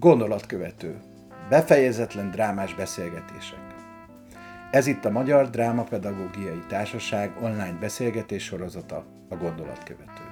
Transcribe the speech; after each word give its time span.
Gondolatkövető. 0.00 1.00
Befejezetlen 1.48 2.30
drámás 2.30 2.74
beszélgetések. 2.74 3.58
Ez 4.70 4.86
itt 4.86 5.04
a 5.04 5.10
Magyar 5.10 5.50
Drámapedagógiai 5.50 6.62
Társaság 6.68 7.30
online 7.42 7.76
beszélgetés 7.80 8.44
sorozata, 8.44 9.04
a 9.28 9.36
Gondolatkövető. 9.36 10.22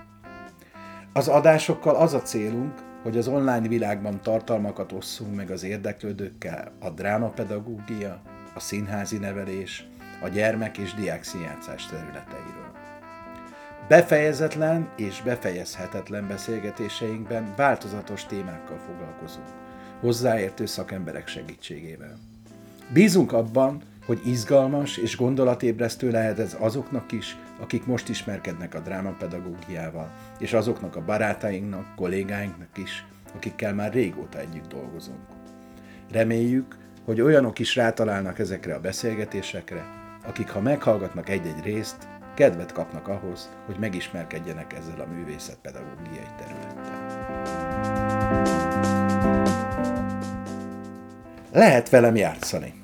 Az 1.13 1.29
adásokkal 1.29 1.95
az 1.95 2.15
a 2.15 2.23
célunk, 2.23 2.75
hogy 3.03 3.17
az 3.19 3.29
online 3.29 3.69
világban 3.69 4.21
tartalmakat 4.23 4.93
osszunk 4.93 5.35
meg 5.35 5.51
az 5.51 5.63
érdeklődőkkel 5.63 6.73
a 6.81 6.91
drámapedagógia, 6.91 8.21
a 8.55 8.61
színházi 8.61 9.19
nevelés, 9.19 9.89
a 10.23 10.29
gyermek 10.29 10.79
és 10.79 10.95
diák 10.95 11.23
színjátszás 11.23 11.87
területeiről. 11.87 12.68
Befejezetlen 13.89 14.89
és 14.97 15.23
befejezhetetlen 15.23 16.29
beszélgetéseinkben 16.29 17.55
változatos 17.57 18.27
témákkal 18.27 18.79
foglalkozunk, 18.87 19.47
hozzáértő 20.01 20.67
szakemberek 20.67 21.29
segítségével. 21.29 22.19
Bízunk 22.93 23.33
abban, 23.33 23.83
hogy 24.07 24.21
izgalmas 24.25 24.97
és 24.97 25.17
gondolatébresztő 25.17 26.11
lehet 26.11 26.39
ez 26.39 26.57
azoknak 26.59 27.13
is, 27.13 27.37
akik 27.61 27.87
most 27.87 28.09
ismerkednek 28.09 28.75
a 28.75 28.81
drámapedagógiával, 28.81 30.11
és 30.39 30.53
azoknak 30.53 30.97
a 30.97 31.05
barátainknak, 31.05 31.95
kollégáinknak 31.97 32.77
is, 32.77 33.07
akikkel 33.35 33.75
már 33.75 33.93
régóta 33.93 34.39
együtt 34.39 34.69
dolgozunk. 34.69 35.27
Reméljük, 36.11 36.77
hogy 37.05 37.21
olyanok 37.21 37.59
is 37.59 37.77
rátalálnak 37.77 38.39
ezekre 38.39 38.75
a 38.75 38.81
beszélgetésekre, 38.81 39.85
akik 40.27 40.51
ha 40.51 40.61
meghallgatnak 40.61 41.29
egy-egy 41.29 41.63
részt, 41.63 42.18
kedvet 42.39 42.73
kapnak 42.73 43.09
ahhoz, 43.09 43.49
hogy 43.67 43.77
megismerkedjenek 43.79 44.73
ezzel 44.73 45.01
a 45.01 45.07
művészetpedagógiai 45.07 46.27
területtel. 46.39 47.07
Lehet 51.53 51.89
velem 51.91 52.17
játszani. 52.17 52.75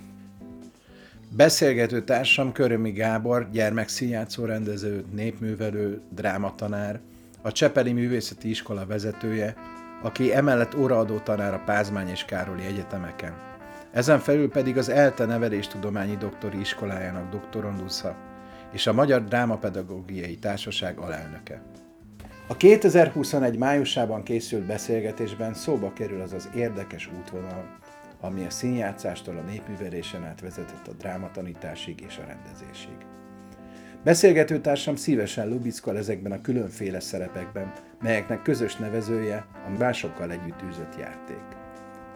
Beszélgető 1.28 2.05
társam 2.05 2.52
Körömi 2.52 2.91
Gábor, 2.91 3.48
gyermekszínjátszó 3.50 4.44
rendező, 4.44 5.05
népművelő, 5.12 6.00
drámatanár, 6.11 7.00
a 7.42 7.52
Csepeli 7.52 7.92
Művészeti 7.92 8.48
Iskola 8.48 8.86
vezetője, 8.86 9.55
aki 10.02 10.34
emellett 10.34 10.74
óraadó 10.74 11.18
tanár 11.18 11.55
a 11.55 11.62
Pázmány 11.64 12.08
és 12.08 12.24
Károli 12.24 12.64
Egyetemeken. 12.64 13.34
Ezen 13.92 14.18
felül 14.18 14.50
pedig 14.50 14.78
az 14.78 14.89
ELTE 14.89 15.24
Neveléstudományi 15.24 16.16
Doktori 16.16 16.61
Iskolájának 16.61 17.30
doktorandusza, 17.30 18.33
és 18.75 18.86
a 18.86 18.92
Magyar 18.92 19.25
Drámapedagógiai 19.25 20.36
Társaság 20.36 20.98
alelnöke. 20.98 21.62
A 22.47 22.56
2021 22.56 23.58
májusában 23.58 24.22
készült 24.22 24.67
beszélgetésben 24.67 25.55
szóba 25.55 25.92
kerül 25.92 26.20
az 26.20 26.33
az 26.33 26.48
érdekes 26.55 27.11
útvonal, 27.19 27.78
ami 28.20 28.45
a 28.45 28.50
színjátszástól 28.50 29.36
a 29.36 29.50
népművelésen 29.50 30.25
át 30.25 30.41
vezetett 30.41 30.89
a 30.89 30.92
drámatanításig 30.92 32.00
és 32.00 32.19
a 32.19 32.27
rendezésig. 32.27 32.97
Beszélgetőtársam 34.05 34.97
szívesen 34.97 35.48
lubickol 35.48 35.97
ezekben 35.97 36.33
a 36.33 36.41
különféle 36.41 37.00
szerepekben, 37.00 37.72
melyeknek 38.02 38.42
közös 38.42 38.77
nevezője 38.77 39.47
a 39.67 39.78
másokkal 39.78 40.30
együtt 40.30 40.62
űzött 40.69 40.97
játék. 40.98 41.45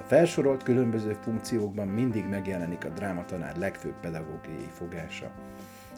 A 0.00 0.02
felsorolt 0.06 0.62
különböző 0.62 1.16
funkciókban 1.22 1.88
mindig 1.88 2.24
megjelenik 2.24 2.84
a 2.84 2.88
drámatanár 2.88 3.56
legfőbb 3.56 4.00
pedagógiai 4.00 4.68
fogása, 4.72 5.30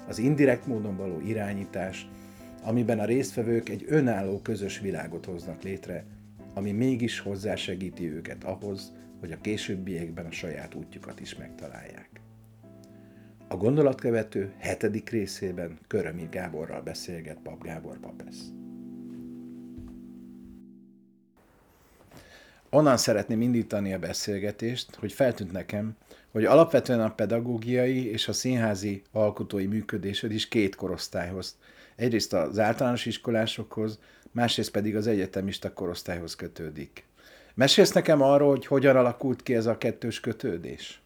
az 0.08 0.18
indirekt 0.18 0.66
módon 0.66 0.97
való 0.97 1.20
irányítás, 1.20 2.08
amiben 2.62 2.98
a 2.98 3.04
résztvevők 3.04 3.69
egy 3.69 3.84
önálló 3.88 4.41
közös 4.41 4.78
világot 4.78 5.25
hoznak 5.25 5.62
létre, 5.62 6.04
ami 6.54 6.72
mégis 6.72 7.19
hozzásegíti 7.19 8.12
őket 8.12 8.44
ahhoz, 8.44 8.92
hogy 9.20 9.32
a 9.32 9.41
későbbiekben 9.41 10.26
a 10.26 10.32
saját 10.32 10.75
útjukat 10.75 11.20
is 11.20 11.34
megtalálják. 11.36 12.20
A 13.48 13.56
gondolatkövető 13.56 14.52
hetedik 14.58 15.10
részében 15.10 15.78
Körömi 15.86 16.28
Gáborral 16.30 16.82
beszélget 16.82 17.38
Pap 17.42 17.62
Gábor 17.62 17.98
Papesz. 17.98 18.52
Onnan 22.70 22.96
szeretném 22.96 23.41
indítani 23.41 23.92
a 23.92 23.98
beszélgetést, 23.98 24.94
hogy 24.94 25.12
feltűnt 25.12 25.52
nekem, 25.52 25.96
hogy 26.30 26.44
alapvetően 26.44 27.00
a 27.00 27.14
pedagógiai 27.14 28.10
és 28.10 28.28
a 28.28 28.32
színházi 28.32 29.02
alkotói 29.12 29.66
működésed 29.66 30.32
is 30.32 30.48
két 30.48 30.74
korosztályhoz. 30.74 31.58
Egyrészt 31.96 32.32
az 32.32 32.58
általános 32.58 33.06
iskolásokhoz, 33.06 33.98
másrészt 34.30 34.70
pedig 34.70 34.96
az 34.96 35.06
egyetemista 35.06 35.72
korosztályhoz 35.72 36.34
kötődik. 36.34 37.04
Mesélsz 37.54 37.92
nekem 37.92 38.22
arról, 38.22 38.48
hogy 38.48 38.66
hogyan 38.66 38.96
alakult 38.96 39.42
ki 39.42 39.54
ez 39.54 39.66
a 39.66 39.78
kettős 39.78 40.20
kötődés? 40.20 41.02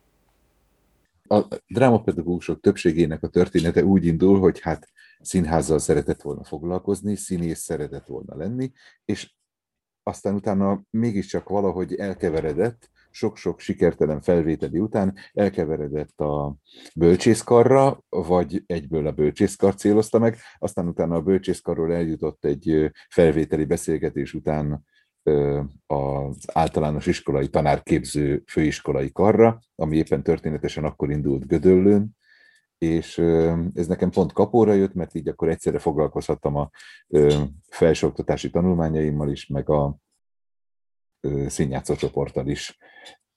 A 1.28 1.42
drámapedagógusok 1.66 2.60
többségének 2.60 3.22
a 3.22 3.28
története 3.28 3.84
úgy 3.84 4.06
indul, 4.06 4.38
hogy 4.38 4.60
hát 4.60 4.88
színházzal 5.20 5.78
szeretett 5.78 6.22
volna 6.22 6.44
foglalkozni, 6.44 7.16
színész 7.16 7.60
szeretett 7.60 8.06
volna 8.06 8.36
lenni, 8.36 8.72
és 9.04 9.34
aztán 10.02 10.34
utána 10.34 10.82
mégiscsak 10.90 11.48
valahogy 11.48 11.94
elkeveredett, 11.94 12.90
sok-sok 13.14 13.60
sikertelen 13.60 14.20
felvételi 14.20 14.78
után 14.78 15.14
elkeveredett 15.32 16.20
a 16.20 16.56
bölcsészkarra, 16.94 18.04
vagy 18.08 18.62
egyből 18.66 19.06
a 19.06 19.12
bölcsészkar 19.12 19.74
célozta 19.74 20.18
meg, 20.18 20.36
aztán 20.58 20.88
utána 20.88 21.14
a 21.14 21.22
bölcsészkarról 21.22 21.92
eljutott 21.92 22.44
egy 22.44 22.90
felvételi 23.08 23.64
beszélgetés 23.64 24.34
után 24.34 24.84
az 25.86 26.36
általános 26.52 27.06
iskolai 27.06 27.48
tanárképző 27.48 28.42
főiskolai 28.46 29.12
karra, 29.12 29.58
ami 29.74 29.96
éppen 29.96 30.22
történetesen 30.22 30.84
akkor 30.84 31.10
indult 31.10 31.46
Gödöllőn, 31.46 32.16
és 32.78 33.18
ez 33.74 33.86
nekem 33.86 34.10
pont 34.10 34.32
kapóra 34.32 34.72
jött, 34.72 34.94
mert 34.94 35.14
így 35.14 35.28
akkor 35.28 35.48
egyszerre 35.48 35.78
foglalkozhattam 35.78 36.56
a 36.56 36.70
felsőoktatási 37.68 38.50
tanulmányaimmal 38.50 39.30
is, 39.30 39.46
meg 39.46 39.70
a 39.70 39.96
színjátszó 41.46 41.94
csoporttal 41.94 42.46
is. 42.48 42.78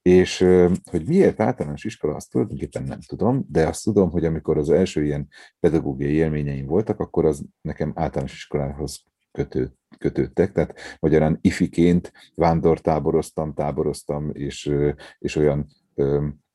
És 0.01 0.45
hogy 0.91 1.07
miért 1.07 1.39
általános 1.39 1.83
iskola, 1.83 2.15
azt 2.15 2.31
tulajdonképpen 2.31 2.83
nem 2.83 2.99
tudom, 3.07 3.45
de 3.49 3.67
azt 3.67 3.83
tudom, 3.83 4.09
hogy 4.09 4.25
amikor 4.25 4.57
az 4.57 4.69
első 4.69 5.05
ilyen 5.05 5.27
pedagógiai 5.59 6.13
élményeim 6.13 6.65
voltak, 6.65 6.99
akkor 6.99 7.25
az 7.25 7.45
nekem 7.61 7.91
általános 7.95 8.33
iskolához 8.33 9.03
kötő, 9.31 9.73
kötődtek, 9.97 10.51
tehát 10.51 10.97
magyarán 10.99 11.37
ifiként 11.41 12.11
vándortáboroztam, 12.35 13.53
táboroztam, 13.53 14.29
és, 14.33 14.73
és 15.19 15.35
olyan 15.35 15.67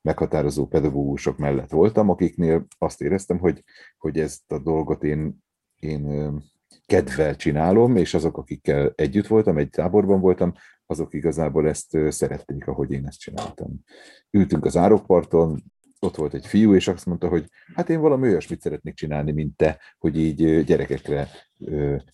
meghatározó 0.02 0.66
pedagógusok 0.66 1.38
mellett 1.38 1.70
voltam, 1.70 2.08
akiknél 2.08 2.66
azt 2.78 3.02
éreztem, 3.02 3.38
hogy, 3.38 3.64
hogy 3.98 4.18
ezt 4.18 4.52
a 4.52 4.58
dolgot 4.58 5.04
én, 5.04 5.42
én 5.78 6.32
kedvel 6.86 7.36
csinálom, 7.36 7.96
és 7.96 8.14
azok, 8.14 8.36
akikkel 8.38 8.92
együtt 8.94 9.26
voltam, 9.26 9.58
egy 9.58 9.70
táborban 9.70 10.20
voltam, 10.20 10.52
azok 10.92 11.14
igazából 11.14 11.68
ezt 11.68 11.98
szerették, 12.08 12.66
ahogy 12.66 12.92
én 12.92 13.06
ezt 13.06 13.18
csináltam. 13.18 13.80
Ültünk 14.30 14.64
az 14.64 14.76
árokparton, 14.76 15.62
ott 16.00 16.16
volt 16.16 16.34
egy 16.34 16.46
fiú, 16.46 16.74
és 16.74 16.88
azt 16.88 17.06
mondta, 17.06 17.28
hogy 17.28 17.48
hát 17.74 17.88
én 17.88 18.00
valami 18.00 18.28
olyasmit 18.28 18.60
szeretnék 18.60 18.94
csinálni, 18.94 19.32
mint 19.32 19.56
te, 19.56 19.80
hogy 19.98 20.18
így 20.18 20.64
gyerekekre 20.64 21.28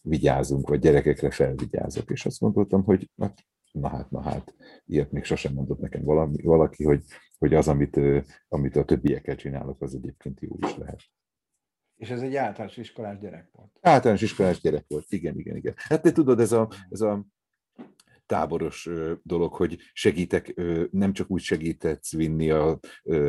vigyázunk, 0.02 0.68
vagy 0.68 0.78
gyerekekre 0.78 1.30
felvigyázok. 1.30 2.10
És 2.10 2.26
azt 2.26 2.40
gondoltam, 2.40 2.84
hogy 2.84 3.10
hát, 3.18 3.46
na 3.72 3.88
hát, 3.88 4.10
na 4.10 4.22
hát, 4.22 4.54
ilyet 4.86 5.12
még 5.12 5.24
sosem 5.24 5.52
mondott 5.52 5.80
nekem 5.80 6.02
valami, 6.02 6.42
valaki, 6.42 6.84
hogy, 6.84 7.04
hogy 7.38 7.54
az, 7.54 7.68
amit, 7.68 8.00
amit 8.48 8.76
a 8.76 8.84
többiekkel 8.84 9.36
csinálok, 9.36 9.82
az 9.82 9.94
egyébként 9.94 10.40
jó 10.40 10.56
is 10.66 10.76
lehet. 10.76 11.00
És 11.96 12.10
ez 12.10 12.22
egy 12.22 12.36
általános 12.36 12.76
iskolás 12.76 13.18
gyerek 13.18 13.48
volt. 13.52 13.78
Általános 13.80 14.22
iskolás 14.22 14.60
gyerek 14.60 14.84
volt, 14.88 15.06
igen, 15.08 15.38
igen, 15.38 15.56
igen. 15.56 15.74
Hát 15.76 16.02
te 16.02 16.12
tudod, 16.12 16.40
ez 16.40 16.52
a, 16.52 16.68
ez 16.88 17.00
a 17.00 17.26
táboros 18.28 18.88
dolog, 19.22 19.52
hogy 19.54 19.78
segítek, 19.92 20.54
nem 20.90 21.12
csak 21.12 21.30
úgy 21.30 21.40
segítetsz 21.40 22.12
vinni 22.12 22.50
a 22.50 22.78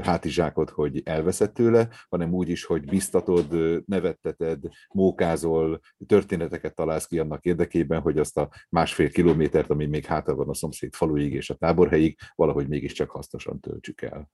hátizsákot, 0.01 0.69
hogy 0.69 1.01
elveszett 1.05 1.53
tőle, 1.53 1.89
hanem 2.09 2.33
úgy 2.33 2.49
is, 2.49 2.63
hogy 2.65 2.85
biztatod, 2.85 3.47
nevetteted, 3.85 4.59
mókázol, 4.93 5.79
történeteket 6.05 6.75
találsz 6.75 7.07
ki 7.07 7.19
annak 7.19 7.45
érdekében, 7.45 8.01
hogy 8.01 8.17
azt 8.17 8.37
a 8.37 8.49
másfél 8.69 9.09
kilométert, 9.09 9.69
ami 9.69 9.85
még 9.85 10.05
hátra 10.05 10.35
van 10.35 10.49
a 10.49 10.53
szomszéd 10.53 10.93
faluig 10.93 11.33
és 11.33 11.49
a 11.49 11.55
táborhelyig, 11.55 12.17
valahogy 12.35 12.67
mégiscsak 12.67 13.09
hasznosan 13.09 13.59
töltsük 13.59 14.01
el. 14.01 14.29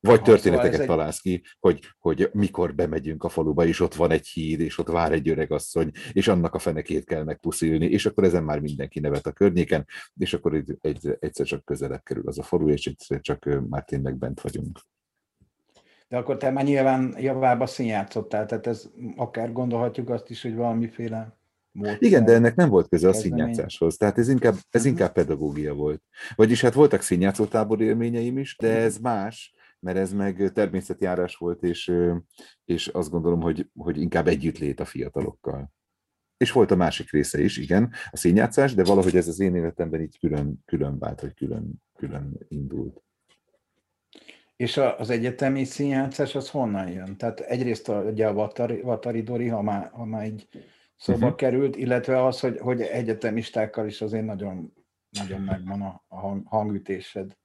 Vagy 0.00 0.22
történeteket 0.22 0.80
szóval 0.80 0.96
találsz 0.96 1.20
ki, 1.20 1.42
hogy, 1.58 1.80
hogy 1.98 2.30
mikor 2.32 2.74
bemegyünk 2.74 3.24
a 3.24 3.28
faluba, 3.28 3.66
és 3.66 3.80
ott 3.80 3.94
van 3.94 4.10
egy 4.10 4.26
híd, 4.26 4.60
és 4.60 4.78
ott 4.78 4.88
vár 4.88 5.12
egy 5.12 5.28
öregasszony, 5.28 5.90
és 6.12 6.28
annak 6.28 6.54
a 6.54 6.58
fenekét 6.58 7.04
kell 7.04 7.22
megpuszilni, 7.22 7.86
és 7.86 8.06
akkor 8.06 8.24
ezen 8.24 8.44
már 8.44 8.60
mindenki 8.60 9.00
nevet 9.00 9.26
a 9.26 9.32
környéken, 9.32 9.86
és 10.16 10.34
akkor 10.34 10.54
egy, 10.54 10.76
egy, 10.80 11.16
egyszer 11.20 11.46
csak 11.46 11.64
közelebb 11.64 12.02
kerül 12.02 12.26
az 12.26 12.38
a 12.38 12.42
falu, 12.42 12.68
és 12.68 12.86
egyszer 12.86 13.20
csak 13.20 13.48
már 13.68 13.84
tényleg 13.84 14.16
bent 14.16 14.40
vagyunk. 14.40 14.78
De 16.08 16.16
akkor 16.16 16.36
te 16.36 16.50
már 16.50 16.64
nyilván 16.64 17.14
javába 17.18 17.66
színjátszottál, 17.66 18.46
tehát 18.46 18.66
ez 18.66 18.88
akár 19.16 19.52
gondolhatjuk 19.52 20.10
azt 20.10 20.30
is, 20.30 20.42
hogy 20.42 20.54
valamiféle 20.54 21.38
módszer. 21.72 22.02
Igen, 22.02 22.24
de 22.24 22.32
ennek 22.32 22.54
nem 22.54 22.68
volt 22.68 22.88
köze 22.88 23.08
a 23.08 23.12
színjátszáshoz, 23.12 23.96
tehát 23.96 24.18
ez 24.18 24.28
inkább, 24.28 24.54
ez 24.70 24.82
Mhm. 24.82 24.90
inkább 24.90 25.12
pedagógia 25.12 25.74
volt. 25.74 26.02
Vagyis 26.34 26.60
hát 26.60 26.74
voltak 26.74 27.00
színjátszótábor 27.00 27.80
élményeim 27.80 28.38
is, 28.38 28.56
de 28.58 28.76
ez 28.76 28.98
más, 28.98 29.54
mert 29.80 29.96
ez 29.96 30.12
meg 30.12 30.52
természetjárás 30.52 31.36
volt, 31.36 31.62
és, 31.62 31.92
és 32.64 32.86
azt 32.86 33.10
gondolom, 33.10 33.40
hogy, 33.40 33.70
hogy 33.74 34.00
inkább 34.00 34.26
együttlét 34.26 34.80
a 34.80 34.84
fiatalokkal. 34.84 35.72
És 36.36 36.52
volt 36.52 36.70
a 36.70 36.76
másik 36.76 37.10
része 37.10 37.40
is, 37.40 37.56
igen, 37.56 37.92
a 38.10 38.16
színjátszás, 38.16 38.74
de 38.74 38.84
valahogy 38.84 39.16
ez 39.16 39.28
az 39.28 39.40
én 39.40 39.54
életemben 39.54 40.00
így 40.00 40.18
külön, 40.18 40.62
külön 40.64 40.98
vált, 40.98 41.20
vagy 41.20 41.34
külön, 41.34 41.82
külön 41.94 42.38
indult. 42.48 43.02
És 44.56 44.76
az 44.76 45.10
egyetemi 45.10 45.64
színjátszás 45.64 46.34
az 46.34 46.50
honnan 46.50 46.88
jön? 46.88 47.16
Tehát 47.16 47.40
egyrészt 47.40 47.88
a, 47.88 48.02
ugye 48.02 48.26
a 48.26 48.32
Vatari, 48.32 48.80
Vatari 48.80 49.22
Dori, 49.22 49.48
ha 49.48 49.62
már, 49.62 49.90
ha 49.92 50.04
már 50.04 50.26
így 50.26 50.48
szóba 50.96 51.18
uh-huh. 51.18 51.34
került, 51.34 51.76
illetve 51.76 52.24
az, 52.24 52.40
hogy, 52.40 52.58
hogy 52.58 52.80
egyetemistákkal 52.80 53.86
is 53.86 54.00
azért 54.00 54.24
nagyon, 54.24 54.72
nagyon 55.10 55.40
megvan 55.40 55.82
a, 55.82 56.04
a 56.08 56.16
hang, 56.16 56.46
hangütésed. 56.46 57.38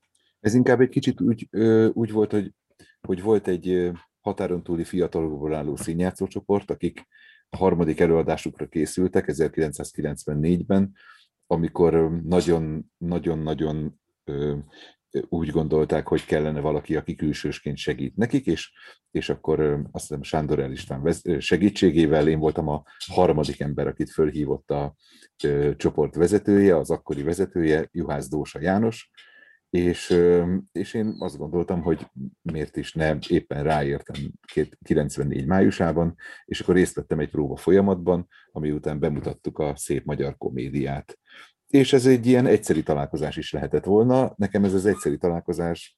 Ez 0.45 0.53
inkább 0.53 0.81
egy 0.81 0.89
kicsit 0.89 1.21
úgy, 1.21 1.47
úgy 1.93 2.11
volt, 2.11 2.31
hogy, 2.31 2.51
hogy 3.01 3.21
volt 3.21 3.47
egy 3.47 3.91
határon 4.21 4.63
túli 4.63 4.83
fiatalokból 4.83 5.53
álló 5.53 5.75
színjátszócsoport, 5.75 6.71
akik 6.71 7.07
a 7.49 7.57
harmadik 7.57 7.99
előadásukra 7.99 8.67
készültek 8.67 9.25
1994-ben, 9.27 10.95
amikor 11.47 12.21
nagyon-nagyon-nagyon 12.23 13.99
úgy 15.29 15.49
gondolták, 15.49 16.07
hogy 16.07 16.25
kellene 16.25 16.59
valaki, 16.59 16.95
aki 16.95 17.15
külsősként 17.15 17.77
segít 17.77 18.15
nekik, 18.15 18.45
és, 18.45 18.71
és 19.11 19.29
akkor 19.29 19.59
azt 19.91 20.07
hiszem 20.07 20.23
Sándor 20.23 20.59
El 20.59 20.71
István 20.71 21.13
segítségével 21.39 22.27
én 22.27 22.39
voltam 22.39 22.67
a 22.67 22.83
harmadik 22.97 23.59
ember, 23.59 23.87
akit 23.87 24.09
fölhívott 24.09 24.71
a 24.71 24.95
ö, 25.43 25.75
csoport 25.75 26.15
vezetője, 26.15 26.77
az 26.77 26.89
akkori 26.89 27.23
vezetője, 27.23 27.89
Juhász 27.91 28.27
Dósa 28.27 28.59
János, 28.61 29.11
és, 29.69 30.17
és 30.71 30.93
én 30.93 31.15
azt 31.19 31.37
gondoltam, 31.37 31.81
hogy 31.81 32.07
miért 32.41 32.77
is 32.77 32.93
ne 32.93 33.17
éppen 33.27 33.63
ráértem 33.63 34.15
két- 34.53 34.77
94 34.83 35.45
májusában, 35.45 36.15
és 36.45 36.59
akkor 36.59 36.75
részt 36.75 36.95
vettem 36.95 37.19
egy 37.19 37.29
próba 37.29 37.55
folyamatban, 37.55 38.27
ami 38.51 38.71
után 38.71 38.99
bemutattuk 38.99 39.59
a 39.59 39.75
szép 39.75 40.05
magyar 40.05 40.37
komédiát. 40.37 41.19
És 41.67 41.93
ez 41.93 42.05
egy 42.05 42.25
ilyen 42.25 42.45
egyszeri 42.45 42.83
találkozás 42.83 43.37
is 43.37 43.51
lehetett 43.51 43.85
volna. 43.85 44.33
Nekem 44.37 44.63
ez 44.63 44.73
az 44.73 44.85
egyszeri 44.85 45.17
találkozás, 45.17 45.97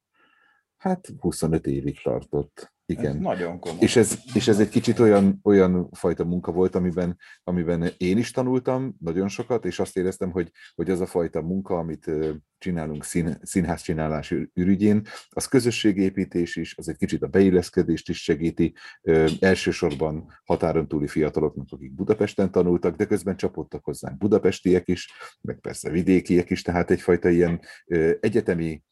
hát 0.78 1.10
25 1.20 1.68
évig 1.68 2.02
tartott. 2.02 2.77
Ez 2.88 2.98
Igen. 2.98 3.18
nagyon 3.18 3.60
komoly. 3.60 3.80
És 3.82 3.96
ez, 3.96 4.20
és 4.34 4.48
ez 4.48 4.60
egy 4.60 4.70
kicsit 4.70 5.00
olyan, 5.00 5.40
olyan 5.44 5.90
fajta 5.92 6.24
munka 6.24 6.52
volt, 6.52 6.76
amiben, 6.76 7.18
amiben 7.44 7.92
én 7.98 8.18
is 8.18 8.32
tanultam 8.32 8.96
nagyon 9.00 9.28
sokat, 9.28 9.66
és 9.66 9.80
azt 9.80 9.98
éreztem, 9.98 10.32
hogy, 10.32 10.52
hogy 10.76 10.90
az 10.90 11.02
a 11.02 11.06
fajta 11.06 11.42
munka, 11.42 11.78
amit 11.78 12.12
csinálunk 12.58 13.04
szín, 13.04 13.38
színház 13.42 13.82
csinálás 13.82 14.32
ür- 14.32 14.52
ürügyén, 14.54 15.08
az 15.30 15.46
közösségépítés 15.46 16.56
is, 16.56 16.78
az 16.78 16.90
egy 16.90 16.98
kicsit 16.98 17.24
a 17.24 17.28
beilleszkedést 17.28 18.10
is 18.10 18.24
segíti, 18.24 18.74
ö, 19.02 19.28
elsősorban 19.40 20.42
határon 20.46 20.88
túli 20.88 21.08
fiataloknak, 21.08 21.68
akik 21.70 21.94
Budapesten 21.94 22.52
tanultak, 22.52 22.96
de 22.96 23.06
közben 23.06 23.38
csapódtak 23.38 23.84
hozzánk 23.84 24.18
budapestiek 24.18 24.88
is, 24.88 25.12
meg 25.42 25.60
persze 25.60 25.90
vidékiek 25.90 26.50
is, 26.50 26.62
tehát 26.62 26.92
egyfajta 26.92 27.30
ilyen 27.30 27.60
ö, 27.86 28.12
egyetemi 28.20 28.84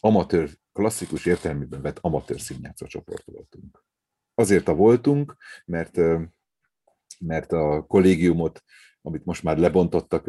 amatőr, 0.00 0.50
klasszikus 0.74 1.26
értelmében 1.26 1.82
vett 1.82 1.98
amatőr 2.00 2.40
színjátszó 2.40 2.86
csoport 2.86 3.24
voltunk. 3.24 3.84
Azért 4.34 4.68
a 4.68 4.74
voltunk, 4.74 5.36
mert, 5.64 5.96
mert 7.18 7.52
a 7.52 7.84
kollégiumot, 7.88 8.62
amit 9.06 9.24
most 9.24 9.42
már 9.42 9.58
lebontottak, 9.58 10.26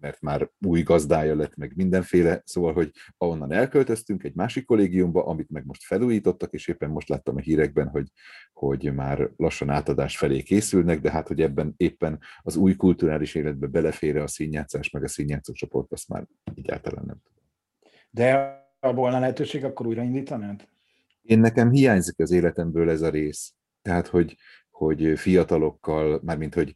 mert 0.00 0.20
már 0.20 0.50
új 0.66 0.82
gazdája 0.82 1.34
lett, 1.34 1.56
meg 1.56 1.72
mindenféle, 1.76 2.42
szóval, 2.44 2.72
hogy 2.72 2.92
ahonnan 3.16 3.52
elköltöztünk 3.52 4.24
egy 4.24 4.34
másik 4.34 4.64
kollégiumba, 4.64 5.24
amit 5.26 5.50
meg 5.50 5.64
most 5.66 5.84
felújítottak, 5.84 6.52
és 6.52 6.68
éppen 6.68 6.90
most 6.90 7.08
láttam 7.08 7.36
a 7.36 7.40
hírekben, 7.40 7.88
hogy, 7.88 8.08
hogy 8.52 8.94
már 8.94 9.30
lassan 9.36 9.70
átadás 9.70 10.16
felé 10.16 10.42
készülnek, 10.42 11.00
de 11.00 11.10
hát, 11.10 11.28
hogy 11.28 11.40
ebben 11.40 11.74
éppen 11.76 12.20
az 12.42 12.56
új 12.56 12.76
kulturális 12.76 13.34
életbe 13.34 13.66
belefér 13.66 14.16
a 14.16 14.26
színjátszás, 14.26 14.90
meg 14.90 15.02
a 15.02 15.08
színjátszó 15.08 15.52
csoport, 15.52 15.92
azt 15.92 16.08
már 16.08 16.26
egyáltalán 16.54 17.04
nem. 17.06 17.20
De 18.10 18.58
ha 18.80 18.92
volna 18.92 19.18
lehetőség, 19.18 19.64
akkor 19.64 19.86
újraindítanád? 19.86 20.68
Én 21.22 21.38
nekem 21.38 21.70
hiányzik 21.70 22.18
az 22.18 22.30
életemből 22.30 22.90
ez 22.90 23.02
a 23.02 23.10
rész. 23.10 23.54
Tehát, 23.82 24.06
hogy, 24.06 24.36
hogy 24.70 25.18
fiatalokkal, 25.18 26.20
mármint, 26.24 26.54
hogy 26.54 26.74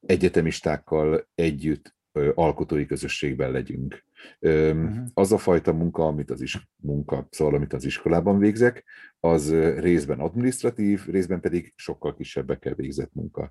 egyetemistákkal 0.00 1.28
együtt 1.34 1.98
alkotói 2.34 2.86
közösségben 2.86 3.50
legyünk. 3.50 4.04
Mhm. 4.38 5.02
Az 5.14 5.32
a 5.32 5.38
fajta 5.38 5.72
munka, 5.72 6.06
amit 6.06 6.30
az 6.30 6.40
is 6.40 6.68
munka, 6.76 7.26
szóval 7.30 7.54
amit 7.54 7.72
az 7.72 7.84
iskolában 7.84 8.38
végzek, 8.38 8.84
az 9.20 9.54
részben 9.78 10.20
administratív, 10.20 11.06
részben 11.06 11.40
pedig 11.40 11.72
sokkal 11.76 12.14
kisebbekkel 12.14 12.74
végzett 12.74 13.12
munka. 13.12 13.50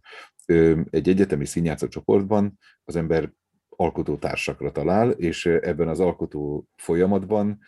Egy 0.89 1.09
egyetemi 1.09 1.45
színjátszó 1.45 1.87
csoportban 1.87 2.59
az 2.83 2.95
ember 2.95 3.31
alkotótársakra 3.79 4.71
talál, 4.71 5.09
és 5.09 5.45
ebben 5.45 5.87
az 5.87 5.99
alkotó 5.99 6.67
folyamatban 6.75 7.59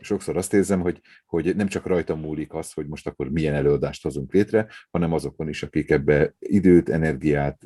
sokszor 0.00 0.36
azt 0.36 0.54
érzem, 0.54 0.80
hogy, 0.80 1.00
hogy 1.26 1.56
nem 1.56 1.66
csak 1.66 1.86
rajta 1.86 2.16
múlik 2.16 2.54
az, 2.54 2.72
hogy 2.72 2.86
most 2.86 3.06
akkor 3.06 3.30
milyen 3.30 3.54
előadást 3.54 4.02
hozunk 4.02 4.32
létre, 4.32 4.66
hanem 4.90 5.12
azokon 5.12 5.48
is, 5.48 5.62
akik 5.62 5.90
ebbe 5.90 6.34
időt, 6.38 6.88
energiát, 6.88 7.62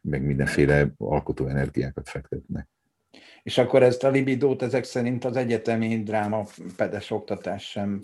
meg 0.00 0.22
mindenféle 0.22 0.92
alkotó 0.96 1.46
energiákat 1.46 2.08
fektetnek. 2.08 2.68
És 3.42 3.58
akkor 3.58 3.82
ezt 3.82 4.04
a 4.04 4.10
libidót 4.10 4.62
ezek 4.62 4.84
szerint 4.84 5.24
az 5.24 5.36
egyetemi 5.36 6.02
dráma 6.02 6.44
pedes 6.76 7.10
oktatás 7.10 7.70
sem, 7.70 8.00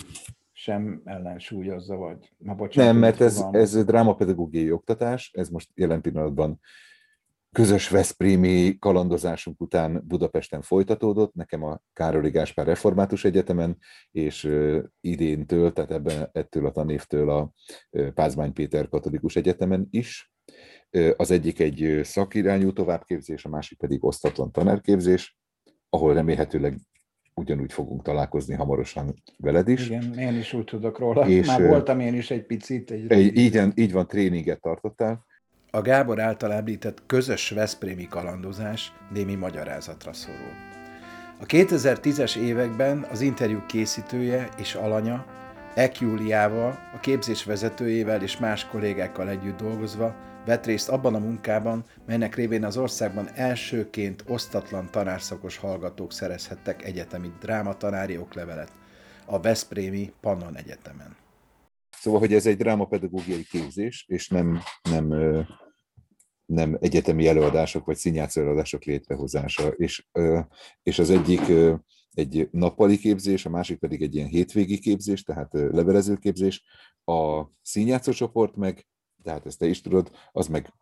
sem 0.53 1.01
ellensúlyozza, 1.05 1.97
vagy? 1.97 2.33
Ma 2.39 2.55
bocsánat, 2.55 2.93
Nem, 2.93 3.01
mert 3.01 3.21
ez, 3.21 3.37
fogalmazom. 3.37 3.81
ez 3.81 3.85
drámapedagógiai 3.85 4.71
oktatás, 4.71 5.31
ez 5.35 5.49
most 5.49 5.69
jelen 5.75 6.01
pillanatban 6.01 6.61
közös 7.53 7.89
Veszprémi 7.89 8.79
kalandozásunk 8.79 9.61
után 9.61 10.03
Budapesten 10.07 10.63
folytatódott, 10.63 11.35
nekem 11.35 11.65
a 11.65 11.81
Károly 11.93 12.31
Gáspár 12.31 12.67
Református 12.67 13.25
Egyetemen, 13.25 13.79
és 14.11 14.51
idéntől, 15.01 15.73
tehát 15.73 15.91
ebben, 15.91 16.29
ettől 16.33 16.67
a 16.67 16.71
tanévtől 16.71 17.31
a 17.31 17.53
Pázmány 18.15 18.53
Péter 18.53 18.89
Katolikus 18.89 19.37
Egyetemen 19.37 19.87
is. 19.91 20.33
Az 21.17 21.31
egyik 21.31 21.61
egy 21.61 22.01
szakirányú 22.03 22.73
továbbképzés, 22.73 23.45
a 23.45 23.49
másik 23.49 23.79
pedig 23.79 24.05
osztatlan 24.05 24.53
tanárképzés, 24.53 25.39
ahol 25.89 26.15
remélhetőleg 26.15 26.79
ugyanúgy 27.35 27.73
fogunk 27.73 28.03
találkozni 28.03 28.55
hamarosan 28.55 29.23
veled 29.39 29.69
is. 29.69 29.87
Igen, 29.87 30.19
én 30.19 30.39
is 30.39 30.53
úgy 30.53 30.65
tudok 30.65 30.99
róla. 30.99 31.29
És, 31.29 31.47
Már 31.47 31.67
voltam 31.67 32.01
én 32.01 32.15
is 32.15 32.31
egy 32.31 32.47
picit. 32.47 32.91
Egy 32.91 33.37
így, 33.37 33.55
van- 33.55 33.73
így 33.75 33.93
van, 33.93 34.07
tréninget 34.07 34.61
tartottál. 34.61 35.25
A 35.73 35.81
Gábor 35.81 36.21
által 36.21 36.53
említett 36.53 37.03
közös 37.07 37.51
Veszprémi 37.51 38.09
kalandozás 38.09 38.93
némi 39.11 39.35
magyarázatra 39.35 40.13
szorul. 40.13 40.53
A 41.41 41.47
2010-es 41.47 42.37
években 42.37 43.07
az 43.11 43.21
interjú 43.21 43.63
készítője 43.67 44.49
és 44.57 44.75
alanya, 44.75 45.27
Ek 45.75 46.01
Júliával, 46.01 46.79
a 46.95 47.01
képzés 47.01 47.45
vezetőjével 47.45 48.23
és 48.23 48.39
más 48.39 48.67
kollégákkal 48.67 49.29
együtt 49.29 49.57
dolgozva 49.57 50.15
vett 50.47 50.67
részt 50.67 50.89
abban 50.89 51.15
a 51.15 51.19
munkában, 51.19 51.85
melynek 52.07 52.35
révén 52.35 52.65
az 52.65 52.77
országban 52.77 53.29
elsőként 53.35 54.25
osztatlan 54.27 54.91
tanárszakos 54.91 55.57
hallgatók 55.57 56.13
szerezhettek 56.13 56.85
egyetemi 56.85 57.33
drámatanári 57.41 58.19
oklevelet 58.19 58.73
a 59.27 59.41
Veszprémi 59.41 60.13
Pannon 60.21 60.57
Egyetemen. 60.57 61.17
Szóval, 62.01 62.21
hogy 62.21 62.35
ez 62.35 62.47
egy 62.47 62.57
drámapedagógiai 62.57 63.45
képzés, 63.45 64.05
és 64.09 64.29
nem, 64.29 64.61
nem, 64.91 65.09
nem 66.47 66.77
egyetemi 66.81 67.27
előadások 67.27 67.85
vagy 67.85 67.97
színjátszó 67.97 68.41
előadások 68.41 68.85
létrehozása. 68.85 69.69
És, 69.69 70.07
és 70.83 70.99
az 70.99 71.11
egyik 71.11 71.41
egy 72.13 72.49
nappali 72.51 72.99
képzés, 72.99 73.47
a 73.47 73.51
másik 73.51 73.79
pedig 73.79 74.03
egy 74.03 74.15
ilyen 74.15 74.29
hétvégi 74.29 74.79
képzés, 74.79 75.23
tehát 75.23 75.53
levelező 75.53 76.17
képzés. 76.17 76.65
A 77.05 77.45
színjátszó 77.63 78.13
csoport 78.13 78.57
meg, 78.57 78.87
tehát 79.23 79.47
ezt 79.47 79.59
te 79.59 79.67
is 79.67 79.81
tudod, 79.81 80.11
az 80.33 80.47
meg 80.47 80.73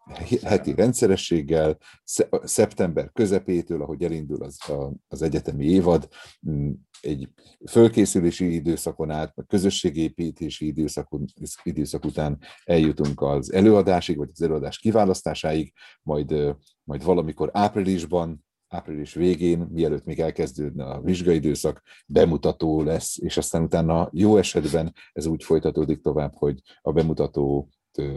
heti 0.43 0.75
rendszerességgel, 0.75 1.79
sze- 2.05 2.29
szeptember 2.43 3.11
közepétől, 3.13 3.83
ahogy 3.83 4.03
elindul 4.03 4.43
az, 4.43 4.71
a, 4.71 4.93
az 5.09 5.23
egyetemi 5.23 5.65
évad, 5.65 6.09
mm, 6.51 6.71
egy 7.01 7.29
fölkészülési 7.71 8.55
időszakon 8.55 9.11
át, 9.11 9.37
meg 9.37 9.47
közösségépítési 9.47 10.67
időszakon, 10.67 11.25
időszak 11.63 12.05
után 12.05 12.39
eljutunk 12.65 13.21
az 13.21 13.53
előadásig, 13.53 14.17
vagy 14.17 14.31
az 14.33 14.43
előadás 14.43 14.79
kiválasztásáig, 14.79 15.73
majd, 16.03 16.57
majd 16.85 17.05
valamikor 17.05 17.51
áprilisban, 17.53 18.47
április 18.69 19.15
végén, 19.15 19.59
mielőtt 19.59 20.05
még 20.05 20.21
elkezdődne 20.21 20.85
a 20.85 21.01
vizsgaidőszak, 21.01 21.83
bemutató 22.07 22.83
lesz, 22.83 23.19
és 23.19 23.37
aztán 23.37 23.63
utána 23.63 24.09
jó 24.13 24.37
esetben 24.37 24.95
ez 25.13 25.27
úgy 25.27 25.45
folytatódik 25.45 26.01
tovább, 26.01 26.35
hogy 26.35 26.61
a 26.83 26.93
bemutató 26.93 27.69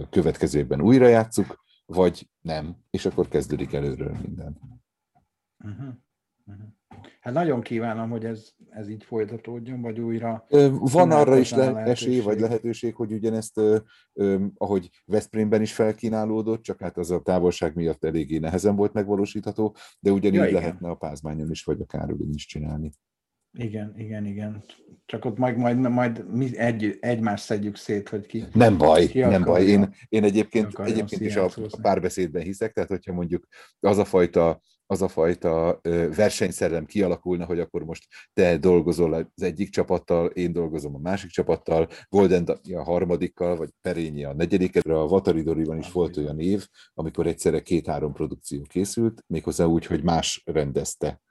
következő 0.10 0.60
évben 0.60 0.82
újra 0.82 1.08
játszuk, 1.08 1.64
vagy 1.86 2.30
nem, 2.42 2.78
és 2.90 3.06
akkor 3.06 3.28
kezdődik 3.28 3.74
előről 3.74 4.18
minden. 4.22 4.60
Uh-huh. 5.64 5.94
Uh-huh. 6.46 6.68
Hát 7.20 7.34
nagyon 7.34 7.62
kívánom, 7.62 8.10
hogy 8.10 8.26
ez, 8.26 8.50
ez 8.70 8.90
így 8.90 9.04
folytatódjon, 9.04 9.82
vagy 9.82 10.00
újra... 10.00 10.46
Van 10.70 11.12
arra 11.12 11.38
is 11.38 11.52
le- 11.52 11.76
esély, 11.76 12.20
vagy 12.20 12.40
lehetőség, 12.40 12.96
hogy 12.96 13.14
ugyanezt, 13.14 13.62
ahogy 14.58 14.90
Veszprémben 15.06 15.62
is 15.62 15.74
felkínálódott, 15.74 16.62
csak 16.62 16.80
hát 16.80 16.98
az 16.98 17.12
a 17.12 17.22
távolság 17.22 17.76
miatt 17.76 18.04
eléggé 18.04 18.38
nehezen 18.38 18.76
volt 18.76 18.94
megvalósítható, 18.94 19.76
de 20.00 20.12
ugyanígy 20.12 20.40
ja, 20.40 20.52
lehetne 20.52 20.90
a 20.90 20.96
Pázmányon 20.96 21.50
is, 21.50 21.64
vagy 21.64 21.82
a 21.82 21.86
Károlin 21.86 22.34
is 22.34 22.46
csinálni. 22.46 22.92
Igen, 23.54 23.94
igen, 23.98 24.26
igen. 24.26 24.64
Csak 25.06 25.26
ott 25.26 25.38
majd, 25.38 25.58
majd, 25.58 25.78
majd 25.78 26.34
mi 26.34 26.58
egy, 26.58 26.98
egymást 27.00 27.44
szedjük 27.44 27.76
szét, 27.76 28.10
hogy 28.10 28.26
ki. 28.26 28.44
Nem 28.54 28.78
baj, 28.78 29.08
ki 29.08 29.20
nem 29.20 29.44
baj. 29.44 29.64
Én, 29.64 29.96
én 30.10 30.24
egyébként, 30.24 30.80
egyébként 30.80 31.22
is 31.22 31.36
a, 31.36 31.46
a 31.46 31.80
párbeszédben 31.82 32.42
hiszek, 32.42 32.74
tehát 32.74 32.90
hogyha 32.90 33.14
mondjuk 33.14 33.48
az 33.80 33.98
a 33.98 34.06
fajta 34.06 34.62
az 34.92 35.02
a 35.02 35.08
fajta 35.08 35.80
versenyszerelem 36.16 36.86
kialakulna, 36.86 37.46
hogy 37.46 37.60
akkor 37.60 37.84
most 37.84 38.08
te 38.34 38.58
dolgozol 38.58 39.14
az 39.14 39.44
egyik 39.44 39.70
csapattal, 39.70 40.28
én 40.28 40.54
dolgozom 40.54 40.96
a 40.96 41.00
másik 41.00 41.30
csapattal, 41.30 41.88
Golden 42.10 42.44
a 42.74 42.84
harmadikkal, 42.84 43.56
vagy 43.56 43.70
Perényi 43.82 44.24
a 44.24 44.34
negyedikre. 44.34 45.00
A 45.00 45.08
Vataridoriban 45.08 45.78
is 45.78 45.92
volt 45.92 46.18
olyan 46.18 46.40
év, 46.40 46.68
amikor 46.94 47.28
egyszerre 47.28 47.62
két-három 47.62 48.14
produkció 48.14 48.62
készült, 48.62 49.24
méghozzá 49.28 49.66
úgy, 49.66 49.86
hogy 49.86 50.04
más 50.04 50.42
rendezte 50.46 51.22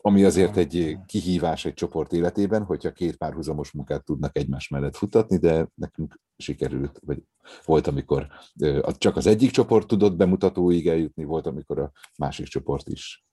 ami 0.00 0.24
azért 0.24 0.56
egy 0.56 0.98
kihívás 1.06 1.64
egy 1.64 1.74
csoport 1.74 2.12
életében, 2.12 2.62
hogyha 2.64 2.92
két 2.92 3.16
párhuzamos 3.16 3.72
munkát 3.72 4.04
tudnak 4.04 4.36
egymás 4.36 4.68
mellett 4.68 4.96
futatni, 4.96 5.36
de 5.36 5.68
nekünk 5.74 6.20
sikerült, 6.36 7.00
vagy 7.04 7.22
volt, 7.64 7.86
amikor 7.86 8.26
csak 8.90 9.16
az 9.16 9.26
egyik 9.26 9.50
csoport 9.50 9.86
tudott 9.86 10.16
bemutatóig 10.16 10.88
eljutni, 10.88 11.24
volt, 11.24 11.46
amikor 11.46 11.78
a 11.78 11.92
másik 12.16 12.46
csoport 12.46 12.88
is. 12.88 13.24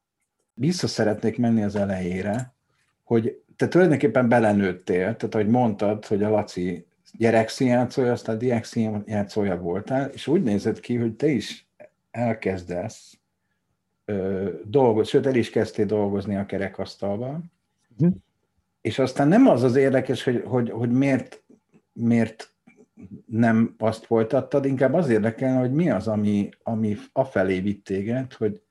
Vissza 0.53 0.87
szeretnék 0.87 1.37
menni 1.37 1.63
az 1.63 1.75
elejére, 1.75 2.55
hogy 3.03 3.41
te 3.55 3.67
tulajdonképpen 3.67 4.29
belenőttél, 4.29 5.15
tehát 5.15 5.35
ahogy 5.35 5.47
mondtad, 5.47 6.05
hogy 6.05 6.23
a 6.23 6.29
Laci 6.29 6.85
gyerekszínjátszója, 7.17 8.11
aztán 8.11 8.37
diákszínjátszója 8.37 9.57
voltál, 9.57 10.09
és 10.09 10.27
úgy 10.27 10.43
nézett 10.43 10.79
ki, 10.79 10.95
hogy 10.95 11.15
te 11.15 11.27
is 11.27 11.67
elkezdesz 12.11 13.17
dolgozni, 14.63 15.09
sőt 15.11 15.25
el 15.25 15.35
is 15.35 15.49
kezdtél 15.49 15.85
dolgozni 15.85 16.35
a 16.35 16.45
kerekasztalban, 16.45 17.51
uh-huh. 17.97 18.15
és 18.81 18.99
aztán 18.99 19.27
nem 19.27 19.47
az 19.47 19.63
az 19.63 19.75
érdekes, 19.75 20.23
hogy, 20.23 20.43
hogy, 20.45 20.69
hogy 20.69 20.91
miért, 20.91 21.43
miért 21.93 22.53
nem 23.25 23.75
azt 23.77 24.05
folytattad, 24.05 24.65
inkább 24.65 24.93
az 24.93 25.09
érdekel, 25.09 25.59
hogy 25.59 25.71
mi 25.71 25.89
az, 25.89 26.07
ami, 26.07 26.49
ami 26.63 26.97
afelé 27.13 27.59
vitt 27.59 27.83
téged, 27.83 28.33
hogy, 28.33 28.61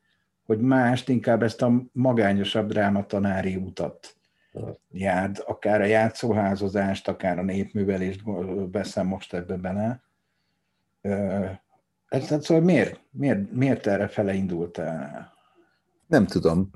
hogy 0.47 0.59
mást, 0.59 1.09
inkább 1.09 1.43
ezt 1.43 1.62
a 1.62 1.83
magányosabb 1.93 2.69
drámatanári 2.69 3.57
utat 3.57 4.17
járd, 4.93 5.43
akár 5.47 5.81
a 5.81 5.85
játszóházozást, 5.85 7.09
akár 7.09 7.38
a 7.38 7.43
népművelést 7.43 8.23
veszem 8.73 9.07
most 9.07 9.35
ebbe 9.35 9.57
bele. 9.57 10.03
Tehát 12.23 12.42
szóval 12.42 12.64
miért, 12.64 13.00
miért, 13.11 13.52
miért 13.52 13.87
erre 13.87 14.09
fele 14.09 14.35
indult 14.35 14.78
el? 14.78 15.33
Nem 16.06 16.26
tudom. 16.26 16.71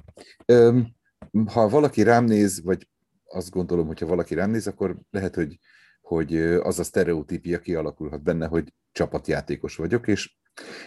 Ha 1.46 1.68
valaki 1.68 2.02
rám 2.02 2.24
néz, 2.24 2.62
vagy 2.62 2.88
azt 3.24 3.50
gondolom, 3.50 3.86
hogyha 3.86 4.06
valaki 4.06 4.34
rám 4.34 4.50
néz, 4.50 4.66
akkor 4.66 4.96
lehet, 5.10 5.34
hogy, 5.34 5.58
hogy 6.00 6.36
az 6.42 6.78
a 6.78 6.82
sztereotípia 6.82 7.58
kialakulhat 7.58 8.22
benne, 8.22 8.46
hogy 8.46 8.72
csapatjátékos 8.92 9.76
vagyok, 9.76 10.08
és, 10.08 10.36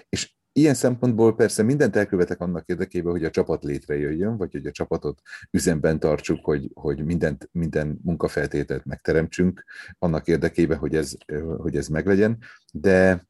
és 0.10 0.36
ilyen 0.53 0.74
szempontból 0.74 1.36
persze 1.36 1.63
mindent 1.63 1.96
elkövetek 1.96 2.39
annak 2.39 2.67
érdekében, 2.67 3.12
hogy 3.12 3.24
a 3.24 3.29
csapat 3.29 3.63
létrejöjjön, 3.63 4.38
vagy 4.38 4.51
hogy 4.51 4.65
a 4.65 4.72
csapatot 4.72 5.22
üzemben 5.51 6.00
tartsuk, 6.00 6.46
hogy, 6.46 6.72
hogy 6.74 7.05
mindent, 7.05 7.50
minden 7.51 8.00
munkafeltételt 8.03 8.86
megteremtsünk 8.86 9.63
annak 10.00 10.27
érdekében, 10.27 10.77
hogy 10.77 10.96
ez, 10.96 11.13
hogy 11.58 11.75
ez 11.75 11.88
meglegyen, 11.88 12.38
de 12.72 13.29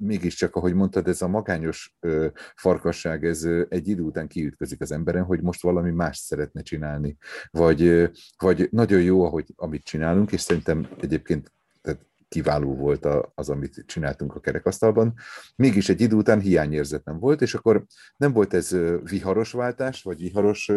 mégiscsak, 0.00 0.56
ahogy 0.56 0.74
mondtad, 0.74 1.08
ez 1.08 1.22
a 1.22 1.28
magányos 1.28 1.96
ö, 2.00 2.26
farkasság, 2.56 3.24
ez 3.24 3.44
ö, 3.44 3.64
egy 3.68 3.88
idő 3.88 4.02
után 4.02 4.28
kiütközik 4.28 4.80
az 4.80 4.92
emberen, 4.92 5.24
hogy 5.24 5.42
most 5.42 5.62
valami 5.62 5.90
más 5.90 6.18
szeretne 6.18 6.62
csinálni. 6.62 7.16
Vagy, 7.50 7.82
ö, 7.82 8.06
vagy 8.38 8.68
nagyon 8.70 9.02
jó, 9.02 9.24
ahogy, 9.24 9.52
amit 9.56 9.84
csinálunk, 9.84 10.32
és 10.32 10.40
szerintem 10.40 10.88
egyébként 11.00 11.52
tehát 11.82 12.06
kiváló 12.28 12.74
volt 12.74 13.06
az, 13.34 13.48
amit 13.48 13.84
csináltunk 13.86 14.34
a 14.34 14.40
kerekasztalban. 14.40 15.14
Mégis 15.56 15.88
egy 15.88 16.00
idő 16.00 16.16
után 16.16 16.40
hiányérzet 16.40 17.04
nem 17.04 17.18
volt, 17.18 17.42
és 17.42 17.54
akkor 17.54 17.84
nem 18.16 18.32
volt 18.32 18.54
ez 18.54 18.76
viharos 19.02 19.52
váltás, 19.52 20.02
vagy 20.02 20.20
viharos 20.20 20.70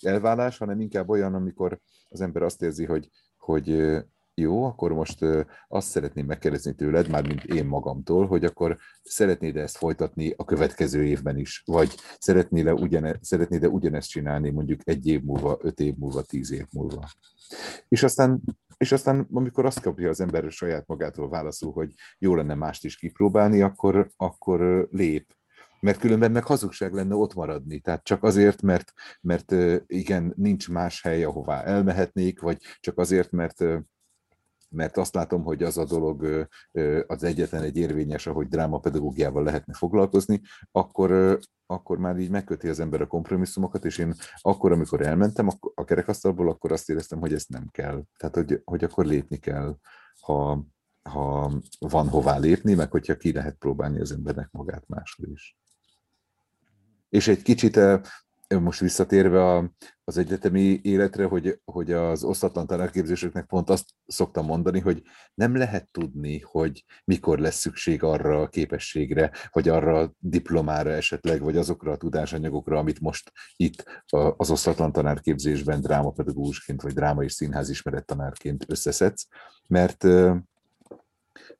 elválás, 0.00 0.58
hanem 0.58 0.80
inkább 0.80 1.08
olyan, 1.08 1.34
amikor 1.34 1.80
az 2.08 2.20
ember 2.20 2.42
azt 2.42 2.62
érzi, 2.62 2.84
hogy, 2.84 3.10
hogy 3.36 3.96
jó, 4.38 4.64
akkor 4.64 4.92
most 4.92 5.24
azt 5.68 5.88
szeretném 5.88 6.26
megkérdezni 6.26 6.74
tőled, 6.74 7.08
már 7.08 7.26
mint 7.26 7.44
én 7.44 7.66
magamtól, 7.66 8.26
hogy 8.26 8.44
akkor 8.44 8.78
szeretnéd 9.02 9.56
ezt 9.56 9.76
folytatni 9.76 10.34
a 10.36 10.44
következő 10.44 11.04
évben 11.04 11.38
is, 11.38 11.62
vagy 11.66 11.94
szeretnéd-e 12.18 12.72
ugyane, 12.72 13.18
szeretnéd 13.20 13.66
ugyanezt 13.66 14.08
csinálni 14.08 14.50
mondjuk 14.50 14.80
egy 14.84 15.06
év 15.06 15.22
múlva, 15.22 15.58
öt 15.60 15.80
év 15.80 15.94
múlva, 15.96 16.22
tíz 16.22 16.52
év 16.52 16.66
múlva. 16.72 17.08
És 17.88 18.02
aztán, 18.02 18.40
és 18.76 18.92
aztán 18.92 19.28
amikor 19.32 19.64
azt 19.64 19.80
kapja 19.80 20.08
az 20.08 20.20
ember 20.20 20.50
saját 20.50 20.86
magától 20.86 21.28
válaszul, 21.28 21.72
hogy 21.72 21.94
jó 22.18 22.34
lenne 22.34 22.54
mást 22.54 22.84
is 22.84 22.96
kipróbálni, 22.96 23.62
akkor, 23.62 24.10
akkor 24.16 24.88
lép, 24.90 25.36
mert 25.80 25.98
különben 25.98 26.30
meg 26.30 26.44
hazugság 26.44 26.92
lenne 26.92 27.14
ott 27.14 27.34
maradni. 27.34 27.80
Tehát 27.80 28.04
csak 28.04 28.22
azért, 28.22 28.62
mert, 28.62 28.92
mert 29.20 29.54
igen, 29.86 30.32
nincs 30.36 30.68
más 30.68 31.02
hely, 31.02 31.24
ahová 31.24 31.62
elmehetnék, 31.62 32.40
vagy 32.40 32.62
csak 32.80 32.98
azért, 32.98 33.30
mert 33.30 33.64
mert 34.68 34.96
azt 34.96 35.14
látom, 35.14 35.42
hogy 35.42 35.62
az 35.62 35.78
a 35.78 35.84
dolog 35.84 36.48
az 37.06 37.22
egyetlen 37.22 37.62
egy 37.62 37.76
érvényes, 37.76 38.26
ahogy 38.26 38.48
drámapedagógiával 38.48 39.42
lehetne 39.42 39.74
foglalkozni, 39.74 40.40
akkor, 40.72 41.38
akkor 41.66 41.98
már 41.98 42.18
így 42.18 42.30
megköti 42.30 42.68
az 42.68 42.80
ember 42.80 43.00
a 43.00 43.06
kompromisszumokat, 43.06 43.84
és 43.84 43.98
én 43.98 44.14
akkor, 44.40 44.72
amikor 44.72 45.00
elmentem 45.00 45.48
a 45.74 45.84
kerekasztalból, 45.84 46.48
akkor 46.48 46.72
azt 46.72 46.90
éreztem, 46.90 47.18
hogy 47.20 47.32
ezt 47.32 47.48
nem 47.48 47.68
kell. 47.70 48.02
Tehát, 48.16 48.34
hogy, 48.34 48.60
hogy 48.64 48.84
akkor 48.84 49.06
lépni 49.06 49.36
kell, 49.36 49.76
ha, 50.20 50.64
ha 51.02 51.52
van 51.78 52.08
hová 52.08 52.38
lépni, 52.38 52.74
meg 52.74 52.90
hogyha 52.90 53.16
ki 53.16 53.32
lehet 53.32 53.56
próbálni 53.56 54.00
az 54.00 54.12
embernek 54.12 54.50
magát 54.50 54.88
máshol 54.88 55.28
is. 55.28 55.56
És 57.08 57.28
egy 57.28 57.42
kicsit 57.42 57.80
most 58.56 58.80
visszatérve 58.80 59.44
a, 59.44 59.72
az 60.04 60.18
egyetemi 60.18 60.80
életre, 60.82 61.24
hogy, 61.24 61.60
hogy 61.64 61.92
az 61.92 62.24
osztatlan 62.24 62.66
tanárképzéseknek 62.66 63.46
pont 63.46 63.70
azt 63.70 63.84
szoktam 64.06 64.44
mondani, 64.44 64.80
hogy 64.80 65.02
nem 65.34 65.56
lehet 65.56 65.90
tudni, 65.90 66.40
hogy 66.40 66.84
mikor 67.04 67.38
lesz 67.38 67.58
szükség 67.58 68.02
arra 68.02 68.40
a 68.40 68.48
képességre, 68.48 69.30
vagy 69.50 69.68
arra 69.68 69.98
a 69.98 70.12
diplomára 70.18 70.90
esetleg, 70.90 71.40
vagy 71.40 71.56
azokra 71.56 71.92
a 71.92 71.96
tudásanyagokra, 71.96 72.78
amit 72.78 73.00
most 73.00 73.32
itt 73.56 74.04
az 74.36 74.50
osztatlan 74.50 74.92
tanárképzésben 74.92 75.80
drámapedagógusként, 75.80 76.82
vagy 76.82 76.92
dráma 76.92 77.22
és 77.24 77.32
színház 77.32 77.68
ismeret 77.68 78.06
tanárként 78.06 78.64
összeszedsz, 78.68 79.26
mert 79.66 80.04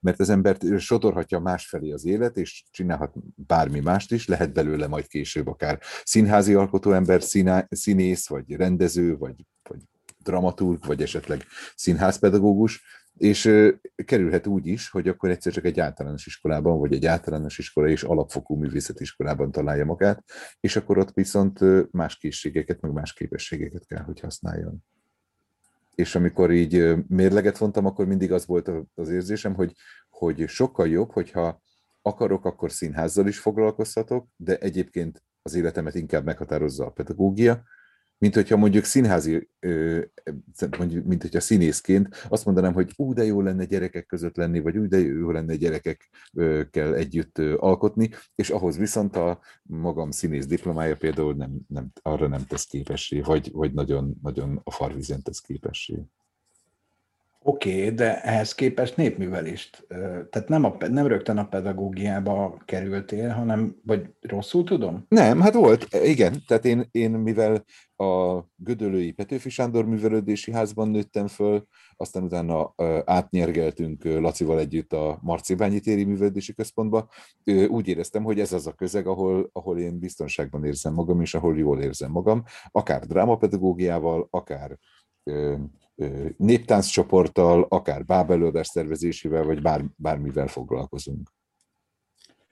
mert 0.00 0.21
az 0.21 0.28
embert 0.28 0.78
sodorhatja 0.78 1.38
másfelé 1.38 1.90
az 1.90 2.05
élet, 2.05 2.37
és 2.37 2.64
csinálhat 2.71 3.14
bármi 3.35 3.81
mást 3.81 4.12
is, 4.12 4.26
lehet 4.26 4.52
belőle 4.52 4.87
majd 4.87 5.07
később 5.07 5.47
akár 5.47 5.81
színházi 6.05 6.55
alkotóember, 6.55 7.23
színá, 7.23 7.67
színész, 7.71 8.28
vagy 8.28 8.52
rendező, 8.52 9.17
vagy, 9.17 9.35
vagy 9.69 9.81
dramaturg, 10.23 10.87
vagy 10.87 11.02
esetleg 11.02 11.45
színházpedagógus, 11.75 12.83
és 13.17 13.71
kerülhet 14.05 14.47
úgy 14.47 14.67
is, 14.67 14.90
hogy 14.90 15.09
akkor 15.09 15.31
egyszer 15.31 15.52
csak 15.52 15.64
egy 15.64 15.81
általános 15.81 16.26
iskolában, 16.26 16.78
vagy 16.78 16.95
egy 16.95 17.07
általános 17.07 17.59
iskola 17.59 17.88
és 17.88 18.02
alapfokú 18.02 18.57
művészetiskolában 18.57 19.50
találja 19.50 19.85
magát, 19.85 20.25
és 20.61 20.76
akkor 20.76 20.99
ott 20.99 21.12
viszont 21.12 21.61
más 21.93 22.17
készségeket, 22.17 22.81
meg 22.81 22.93
más 22.93 23.12
képességeket 23.12 23.87
kell, 23.87 24.02
hogy 24.02 24.21
használjon 24.21 24.85
és 25.99 26.14
amikor 26.14 26.50
így 26.50 26.95
mérleget 27.09 27.59
vontam, 27.59 27.87
akkor 27.87 28.07
mindig 28.07 28.33
az 28.33 28.47
volt 28.47 28.71
az 28.95 29.09
érzésem, 29.09 29.55
hogy, 29.55 29.75
hogy 30.09 30.49
sokkal 30.49 30.88
jobb, 30.88 31.12
hogyha 31.12 31.61
akarok, 32.02 32.45
akkor 32.45 32.73
színházzal 32.73 33.26
is 33.26 33.38
foglalkozhatok, 33.38 34.28
de 34.37 34.59
egyébként 34.59 35.23
az 35.43 35.55
életemet 35.55 35.95
inkább 35.95 36.25
meghatározza 36.25 36.87
a 36.87 36.90
pedagógia, 36.90 37.62
mint 38.19 38.35
hogyha 38.35 38.57
mondjuk 38.57 38.85
színházi, 38.85 39.49
mondjuk, 40.79 41.05
mint 41.05 41.23
hogyha 41.23 41.41
színészként 41.41 42.09
azt 42.29 42.45
mondanám, 42.45 42.73
hogy 42.73 42.93
ú, 42.97 43.13
de 43.13 43.25
jó 43.25 43.41
lenne 43.41 43.65
gyerekek 43.65 44.07
között 44.07 44.37
lenni, 44.37 44.61
vagy 44.61 44.77
úgy, 44.77 44.89
de 44.89 44.99
jó 44.99 45.31
lenne 45.31 45.57
gyerekekkel 45.57 46.95
együtt 46.95 47.39
alkotni, 47.39 48.11
és 48.35 48.51
ahhoz 48.51 48.77
viszont 48.77 49.17
a 49.17 49.41
magam 49.63 50.11
színész 50.11 50.47
diplomája 50.47 50.97
például 50.97 51.35
nem, 51.35 51.59
nem, 51.69 51.93
arra 52.03 52.29
nem 52.29 52.47
tesz 52.47 52.67
képessé, 52.67 53.21
vagy, 53.21 53.51
vagy 53.53 53.73
nagyon, 53.73 54.19
nagyon 54.23 54.61
a 54.65 54.71
farvizen 54.71 55.23
tesz 55.23 55.41
képessé. 55.41 55.95
Oké, 57.49 57.81
okay, 57.81 57.95
de 57.95 58.23
ehhez 58.23 58.55
képest 58.55 58.97
népművelést, 58.97 59.87
tehát 60.31 60.49
nem, 60.49 60.64
a, 60.64 60.76
nem 60.88 61.07
rögtön 61.07 61.38
a 61.38 61.49
pedagógiába 61.49 62.62
kerültél, 62.64 63.28
hanem, 63.28 63.76
vagy 63.85 64.11
rosszul 64.21 64.64
tudom? 64.64 65.05
Nem, 65.09 65.40
hát 65.40 65.55
volt, 65.55 65.87
igen, 66.05 66.43
tehát 66.47 66.64
én, 66.64 66.88
én 66.90 67.11
mivel 67.11 67.64
a 67.97 68.40
Gödölői 68.57 69.12
Petőfi 69.12 69.50
Sándor 69.50 69.87
művelődési 69.87 70.52
házban 70.52 70.88
nőttem 70.88 71.26
föl, 71.26 71.67
aztán 71.97 72.23
utána 72.23 72.75
átnyergeltünk 73.05 74.05
Lacival 74.05 74.59
együtt 74.59 74.93
a 74.93 75.19
Marcibányi 75.23 75.81
téri 75.81 76.05
művelődési 76.05 76.55
központba, 76.55 77.09
úgy 77.69 77.88
éreztem, 77.88 78.23
hogy 78.23 78.40
ez 78.40 78.52
az 78.52 78.67
a 78.67 78.73
közeg, 78.73 79.07
ahol, 79.07 79.50
ahol 79.52 79.78
én 79.78 79.99
biztonságban 79.99 80.64
érzem 80.64 80.95
magam, 80.95 81.21
és 81.21 81.35
ahol 81.35 81.59
jól 81.59 81.81
érzem 81.81 82.11
magam, 82.11 82.43
akár 82.71 83.07
drámapedagógiával, 83.07 84.28
akár 84.31 84.78
néptánccsoporttal, 86.37 87.67
akár 87.69 88.05
bábelőadás 88.05 88.67
szervezésével, 88.67 89.45
vagy 89.45 89.62
bár, 89.62 89.85
bármivel 89.97 90.47
foglalkozunk. 90.47 91.31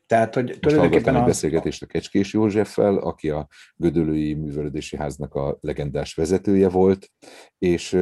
Tehát, 0.06 0.34
hogy 0.34 0.58
tulajdonképpen 0.60 1.16
a... 1.16 1.24
beszélgetést 1.24 1.82
a 1.82 1.86
Kecskés 1.86 2.32
Józseffel, 2.32 2.96
aki 2.96 3.30
a 3.30 3.48
Gödölői 3.76 4.34
Művelődési 4.34 4.96
Háznak 4.96 5.34
a 5.34 5.58
legendás 5.60 6.14
vezetője 6.14 6.68
volt, 6.68 7.10
és, 7.58 7.98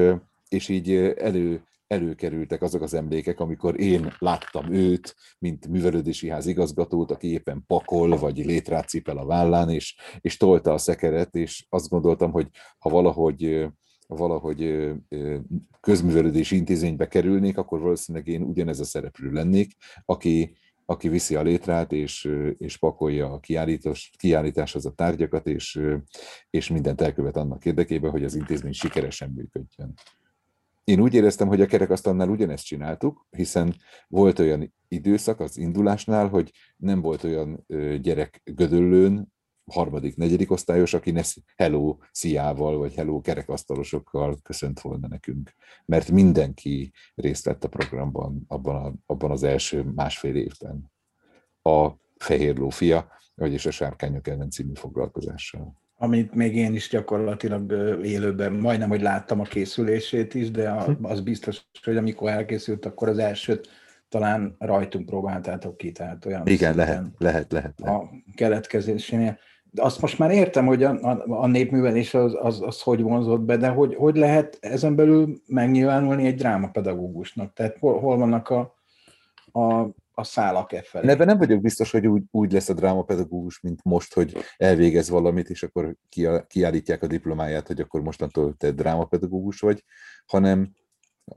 és 0.49 0.69
így 0.69 0.93
elő, 1.17 1.63
előkerültek 1.87 2.63
azok 2.63 2.83
az 2.83 2.95
emlékek, 2.95 3.41
amikor 3.41 3.81
én 3.81 4.15
láttam 4.19 4.73
őt, 4.73 5.15
mint 5.39 5.69
művelődési 5.69 6.29
ház 6.29 6.47
igazgatót, 6.47 7.11
aki 7.11 7.29
éppen 7.29 7.65
pakol, 7.67 8.17
vagy 8.17 8.45
létrát 8.45 8.89
cipel 8.89 9.19
a 9.19 9.27
vállán, 9.27 9.71
és, 9.71 9.97
és 10.21 10.37
tolta 10.37 10.73
a 10.73 10.79
szekeret, 10.79 11.35
és 11.35 11.67
azt 11.69 11.89
gondoltam, 11.89 12.31
hogy 12.31 12.49
ha 12.79 12.91
valahogy 12.91 13.69
valahogy 14.17 14.91
közművelődési 15.81 16.57
intézménybe 16.57 17.09
kerülnék, 17.09 17.59
akkor 17.59 17.81
valószínűleg 17.81 18.27
én 18.27 18.43
ugyanez 18.43 18.81
a 18.81 18.85
szereplő 18.85 19.31
lennék, 19.31 19.73
aki, 20.05 20.57
aki 20.85 21.09
viszi 21.09 21.35
a 21.35 21.43
létrát, 21.43 21.93
és, 21.93 22.31
és 22.59 22.77
pakolja 22.77 23.33
a 23.33 23.41
kiállítás, 23.41 24.13
kiállításhoz 24.17 24.87
a 24.87 24.93
tárgyakat, 24.93 25.47
és, 25.47 25.81
és 26.51 26.69
mindent 26.69 27.01
elkövet 27.01 27.37
annak 27.37 27.65
érdekében, 27.65 28.11
hogy 28.11 28.25
az 28.25 28.35
intézmény 28.35 28.73
sikeresen 28.73 29.31
működjön. 29.31 29.95
Én 30.85 31.01
úgy 31.01 31.15
éreztem, 31.15 31.49
hogy 31.49 31.61
a 31.61 31.67
kerekasztalnál 31.67 32.29
ugyanezt 32.29 32.65
csináltuk, 32.65 33.27
hiszen 33.31 33.75
volt 34.09 34.39
olyan 34.39 34.75
időszak 34.89 35.41
az 35.41 35.59
indulásnál, 35.59 36.29
hogy 36.29 36.51
nem 36.77 37.01
volt 37.01 37.25
olyan 37.25 37.67
gyerek 38.01 38.41
gödöllőn, 38.45 39.34
harmadik, 39.73 40.17
negyedik 40.17 40.51
osztályos, 40.51 40.95
aki 40.95 41.11
ne 41.11 41.23
hello 41.57 41.97
sziával, 42.11 42.79
vagy 42.79 42.95
hello 42.95 43.21
kerekasztalosokkal 43.21 44.39
köszönt 44.43 44.81
volna 44.81 45.09
nekünk. 45.09 45.55
Mert 45.85 46.11
mindenki 46.11 46.93
részt 47.15 47.45
vett 47.45 47.65
a 47.65 47.69
programban 47.69 48.45
abban, 48.49 48.85
a, 48.85 48.93
abban 49.07 49.31
az 49.31 49.43
első 49.43 49.83
másfél 49.95 50.37
évben. 50.37 50.93
A 51.63 51.91
Fehér 52.17 52.57
Lófia, 52.57 53.09
vagyis 53.35 53.67
a 53.67 53.71
Sárkányok 53.71 54.29
ellen 54.29 54.51
című 54.51 54.75
foglalkozással. 54.75 55.83
Amit 55.97 56.35
még 56.35 56.57
én 56.57 56.75
is 56.75 56.89
gyakorlatilag 56.89 57.73
élőben 58.03 58.53
majdnem, 58.53 58.89
hogy 58.89 59.03
láttam 59.03 59.41
a 59.41 59.45
készülését 59.45 60.35
is, 60.35 60.51
de 60.51 60.71
hm. 60.71 61.05
az 61.05 61.21
biztos, 61.21 61.67
hogy 61.83 61.97
amikor 61.97 62.31
elkészült, 62.31 62.87
akkor 62.87 63.09
az 63.09 63.19
elsőt 63.19 63.69
talán 64.09 64.57
rajtunk 64.59 65.07
próbáltátok 65.07 65.77
ki, 65.77 65.93
tehát 65.93 66.25
olyan 66.25 66.47
Igen, 66.47 66.75
lehet, 66.75 67.07
lehet, 67.19 67.53
lehet, 67.53 67.81
lehet. 67.81 67.97
A 67.97 68.11
keletkezésénél 68.35 69.39
de 69.75 69.83
azt 69.83 70.01
most 70.01 70.19
már 70.19 70.31
értem, 70.31 70.67
hogy 70.67 70.83
a, 70.83 70.91
a, 71.03 71.25
a 71.27 71.47
népművelés 71.47 72.15
az, 72.15 72.37
az, 72.41 72.61
az 72.61 72.83
hogy 72.83 73.03
vonzott 73.03 73.41
be, 73.41 73.57
de 73.57 73.69
hogy, 73.69 73.95
hogy 73.95 74.17
lehet 74.17 74.59
ezen 74.61 74.95
belül 74.95 75.41
megnyilvánulni 75.47 76.27
egy 76.27 76.35
drámapedagógusnak? 76.35 77.53
Tehát 77.53 77.79
hol, 77.79 78.01
hol 78.01 78.17
vannak 78.17 78.49
a, 78.49 78.75
a, 79.53 79.81
a 80.13 80.25
szálak 80.25 80.73
e 80.73 80.83
felé? 80.83 81.11
Ebben 81.11 81.27
nem 81.27 81.39
vagyok 81.39 81.61
biztos, 81.61 81.91
hogy 81.91 82.07
úgy, 82.07 82.23
úgy 82.31 82.53
lesz 82.53 82.69
a 82.69 82.75
drámapedagógus, 82.75 83.61
mint 83.61 83.85
most, 83.85 84.15
hogy 84.15 84.37
elvégez 84.57 85.09
valamit, 85.09 85.51
és 85.51 85.63
akkor 85.63 85.97
kiállítják 86.47 87.03
a 87.03 87.07
diplomáját, 87.07 87.67
hogy 87.67 87.81
akkor 87.81 88.03
mostantól 88.03 88.55
te 88.59 88.71
drámapedagógus 88.71 89.61
vagy, 89.61 89.85
hanem 90.27 90.73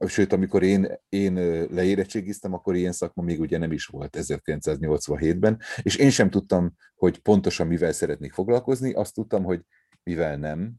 Sőt, 0.07 0.33
amikor 0.33 0.63
én, 0.63 0.99
én 1.09 1.33
leérettségiztem, 1.71 2.53
akkor 2.53 2.75
ilyen 2.75 2.91
szakma 2.91 3.23
még 3.23 3.39
ugye 3.39 3.57
nem 3.57 3.71
is 3.71 3.85
volt 3.85 4.17
1987-ben, 4.19 5.59
és 5.81 5.95
én 5.95 6.09
sem 6.09 6.29
tudtam, 6.29 6.73
hogy 6.95 7.19
pontosan 7.19 7.67
mivel 7.67 7.91
szeretnék 7.91 8.33
foglalkozni, 8.33 8.93
azt 8.93 9.13
tudtam, 9.13 9.43
hogy 9.43 9.61
mivel 10.03 10.37
nem, 10.37 10.73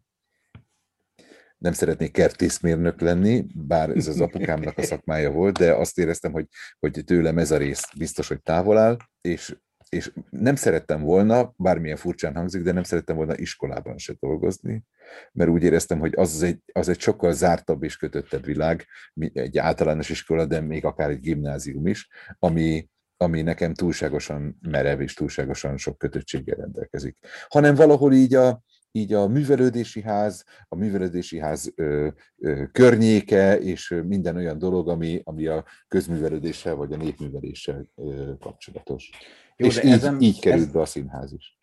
nem 1.59 1.73
szeretnék 1.73 2.13
kertészmérnök 2.13 3.01
lenni, 3.01 3.47
bár 3.55 3.91
ez 3.91 4.07
az 4.07 4.21
apukámnak 4.21 4.79
a 4.79 4.83
szakmája 4.93 5.31
volt, 5.31 5.59
de 5.59 5.75
azt 5.75 5.99
éreztem, 5.99 6.33
hogy, 6.33 6.47
hogy 6.79 7.03
tőlem 7.05 7.39
ez 7.39 7.51
a 7.51 7.57
rész 7.57 7.83
biztos, 7.97 8.29
hogy 8.29 8.43
távol 8.43 8.79
áll, 8.79 8.97
és 9.21 9.57
és 9.89 10.13
nem 10.31 10.55
szerettem 10.55 11.03
volna, 11.03 11.53
bármilyen 11.57 11.97
furcsán 11.97 12.35
hangzik, 12.35 12.63
de 12.63 12.73
nem 12.73 12.83
szerettem 12.83 13.17
volna 13.17 13.37
iskolában 13.37 13.99
se 13.99 14.15
dolgozni, 14.21 14.85
mert 15.33 15.51
úgy 15.51 15.63
éreztem, 15.63 15.99
hogy 15.99 16.13
az 16.17 16.43
egy, 16.43 16.61
az 16.73 16.89
egy 16.89 17.01
sokkal 17.01 17.33
zártabb 17.33 17.83
és 17.83 17.97
kötöttebb 17.97 18.45
világ, 18.45 18.87
egy 19.33 19.59
általános 19.59 20.09
iskola, 20.09 20.47
de 20.47 20.61
még 20.61 20.85
akár 20.85 21.11
egy 21.11 21.21
gimnázium 21.21 21.87
is, 21.87 22.09
ami, 22.39 22.89
ami 23.17 23.43
nekem 23.43 23.75
túlságosan 23.75 24.59
merev 24.61 25.01
és 25.01 25.15
túlságosan 25.15 25.77
sok 25.77 25.99
kötöttséggel 25.99 26.57
rendelkezik. 26.57 27.17
Hanem 27.49 27.75
valahol 27.75 28.13
így 28.13 28.35
a, 28.35 28.63
így 28.93 29.13
a 29.13 29.29
művelődési 29.29 30.03
ház, 30.03 30.45
a 30.69 30.77
művelődési 30.77 31.39
ház 31.39 31.73
ö, 31.75 32.09
ö, 32.39 32.63
környéke 32.73 33.59
és 33.61 34.01
minden 34.07 34.37
olyan 34.37 34.59
dolog, 34.59 34.89
ami, 34.89 35.21
ami 35.25 35.47
a 35.47 35.65
közművelődéssel 35.89 36.75
vagy 36.75 36.93
a 36.93 36.97
népműveléssel 36.97 37.89
ö, 37.97 38.33
kapcsolatos. 38.41 39.11
Jó, 39.57 39.67
és 39.67 39.85
így, 39.85 39.91
ezen, 39.91 40.21
így 40.21 40.41
került 40.41 40.67
ez... 40.67 40.73
be 40.73 40.81
a 40.81 40.85
színház 40.85 41.33
is. 41.33 41.59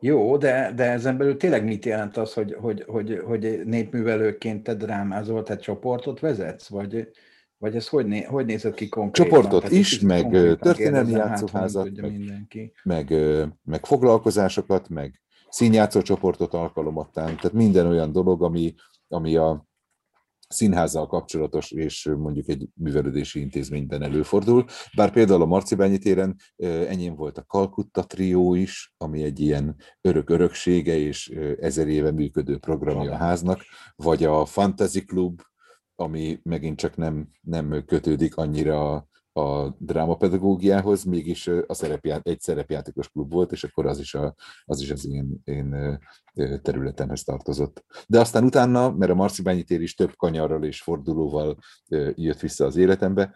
Jó, 0.00 0.36
de, 0.36 0.72
de 0.74 0.90
ezen 0.90 1.16
belül 1.16 1.36
tényleg 1.36 1.64
mit 1.64 1.84
jelent 1.84 2.16
az, 2.16 2.32
hogy, 2.32 2.54
hogy, 2.60 2.84
hogy, 2.86 3.20
hogy 3.24 3.60
népművelőként 3.64 4.62
te 4.62 4.74
drámázol, 4.74 5.42
te 5.42 5.56
csoportot 5.56 6.20
vezetsz? 6.20 6.68
Vagy, 6.68 7.08
vagy 7.58 7.76
ez 7.76 7.88
hogy, 7.88 8.06
né, 8.06 8.22
hogy 8.22 8.44
nézett 8.44 8.74
ki 8.74 8.88
konkrétan? 8.88 9.32
Csoportot 9.32 9.62
Tehát 9.62 9.76
is, 9.76 10.00
meg 10.00 10.30
történelmi 10.58 11.10
játszóházat, 11.10 11.86
hát, 11.86 12.00
meg, 12.00 12.10
mindenki. 12.10 12.72
Meg, 12.82 13.14
meg 13.64 13.86
foglalkozásokat, 13.86 14.88
meg 14.88 15.22
színjátszó 15.54 16.02
csoportot 16.02 16.54
alkalomattán, 16.54 17.26
tehát 17.26 17.52
minden 17.52 17.86
olyan 17.86 18.12
dolog, 18.12 18.42
ami, 18.42 18.74
ami 19.08 19.36
a, 19.36 19.66
színházzal 20.48 21.06
kapcsolatos, 21.06 21.70
és 21.70 22.10
mondjuk 22.16 22.48
egy 22.48 22.68
művelődési 22.74 23.40
intézményben 23.40 24.02
előfordul. 24.02 24.64
Bár 24.96 25.10
például 25.12 25.42
a 25.42 25.46
Marcibányi 25.46 25.98
téren 25.98 26.36
enyém 26.62 27.14
volt 27.14 27.38
a 27.38 27.44
Kalkutta 27.44 28.02
trió 28.02 28.54
is, 28.54 28.94
ami 28.96 29.22
egy 29.22 29.40
ilyen 29.40 29.76
örök 30.00 30.30
öröksége 30.30 30.96
és 30.96 31.28
ezer 31.60 31.88
éve 31.88 32.10
működő 32.10 32.58
programja 32.58 33.12
a 33.12 33.16
háznak, 33.16 33.60
vagy 33.96 34.24
a 34.24 34.44
Fantasy 34.44 35.04
Club, 35.04 35.40
ami 35.94 36.40
megint 36.42 36.78
csak 36.78 36.96
nem, 36.96 37.28
nem 37.40 37.84
kötődik 37.86 38.36
annyira 38.36 39.08
a 39.36 39.68
drámapedagógiához, 39.78 41.04
mégis 41.04 41.46
a 41.66 41.74
szerepját, 41.74 42.26
egy 42.26 42.40
szerepjátékos 42.40 43.08
klub 43.08 43.32
volt, 43.32 43.52
és 43.52 43.64
akkor 43.64 43.86
az 43.86 43.98
is, 43.98 44.14
a, 44.14 44.34
az, 44.64 44.80
is 44.80 44.90
az 44.90 45.08
én, 45.08 45.40
én 45.44 45.98
területemhez 46.62 47.22
tartozott. 47.22 47.84
De 48.06 48.20
aztán 48.20 48.44
utána, 48.44 48.90
mert 48.90 49.10
a 49.10 49.14
Marcibányi 49.14 49.62
tér 49.62 49.80
is 49.80 49.94
több 49.94 50.16
kanyarral 50.16 50.64
és 50.64 50.82
fordulóval 50.82 51.58
jött 52.14 52.40
vissza 52.40 52.64
az 52.64 52.76
életembe, 52.76 53.34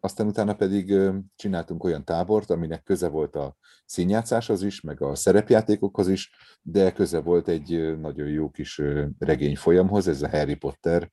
aztán 0.00 0.26
utána 0.26 0.54
pedig 0.54 0.94
csináltunk 1.36 1.84
olyan 1.84 2.04
tábort, 2.04 2.50
aminek 2.50 2.82
köze 2.82 3.08
volt 3.08 3.36
a 3.36 3.56
színjátszáshoz 3.86 4.62
is, 4.62 4.80
meg 4.80 5.02
a 5.02 5.14
szerepjátékokhoz 5.14 6.08
is, 6.08 6.30
de 6.62 6.92
köze 6.92 7.20
volt 7.20 7.48
egy 7.48 7.98
nagyon 8.00 8.28
jó 8.28 8.50
kis 8.50 8.82
regény 9.18 9.56
folyamhoz, 9.56 10.08
ez 10.08 10.22
a 10.22 10.28
Harry 10.28 10.54
Potter 10.54 11.10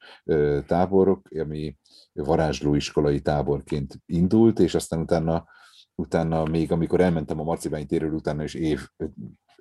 táborok, 0.67 1.27
ami 1.39 1.77
varázslóiskolai 2.13 3.21
táborként 3.21 4.01
indult, 4.05 4.59
és 4.59 4.75
aztán 4.75 4.99
utána, 4.99 5.45
utána 5.95 6.45
még 6.45 6.71
amikor 6.71 7.01
elmentem 7.01 7.39
a 7.39 7.43
Marcibányi 7.43 7.85
térről, 7.85 8.13
utána 8.13 8.43
is 8.43 8.53
év, 8.53 8.87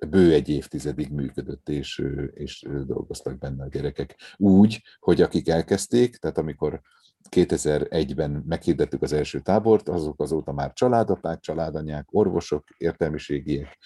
bő 0.09 0.33
egy 0.33 0.49
évtizedig 0.49 1.09
működött, 1.09 1.69
és, 1.69 2.05
és 2.33 2.65
dolgoztak 2.85 3.37
benne 3.37 3.63
a 3.63 3.67
gyerekek. 3.67 4.15
Úgy, 4.37 4.81
hogy 4.99 5.21
akik 5.21 5.49
elkezdték, 5.49 6.17
tehát 6.17 6.37
amikor 6.37 6.81
2001-ben 7.29 8.43
meghirdettük 8.47 9.01
az 9.01 9.13
első 9.13 9.39
tábort, 9.39 9.89
azok 9.89 10.21
azóta 10.21 10.51
már 10.51 10.73
családapák, 10.73 11.39
családanyák, 11.39 12.07
orvosok, 12.11 12.67
értelmiségiek, 12.77 13.77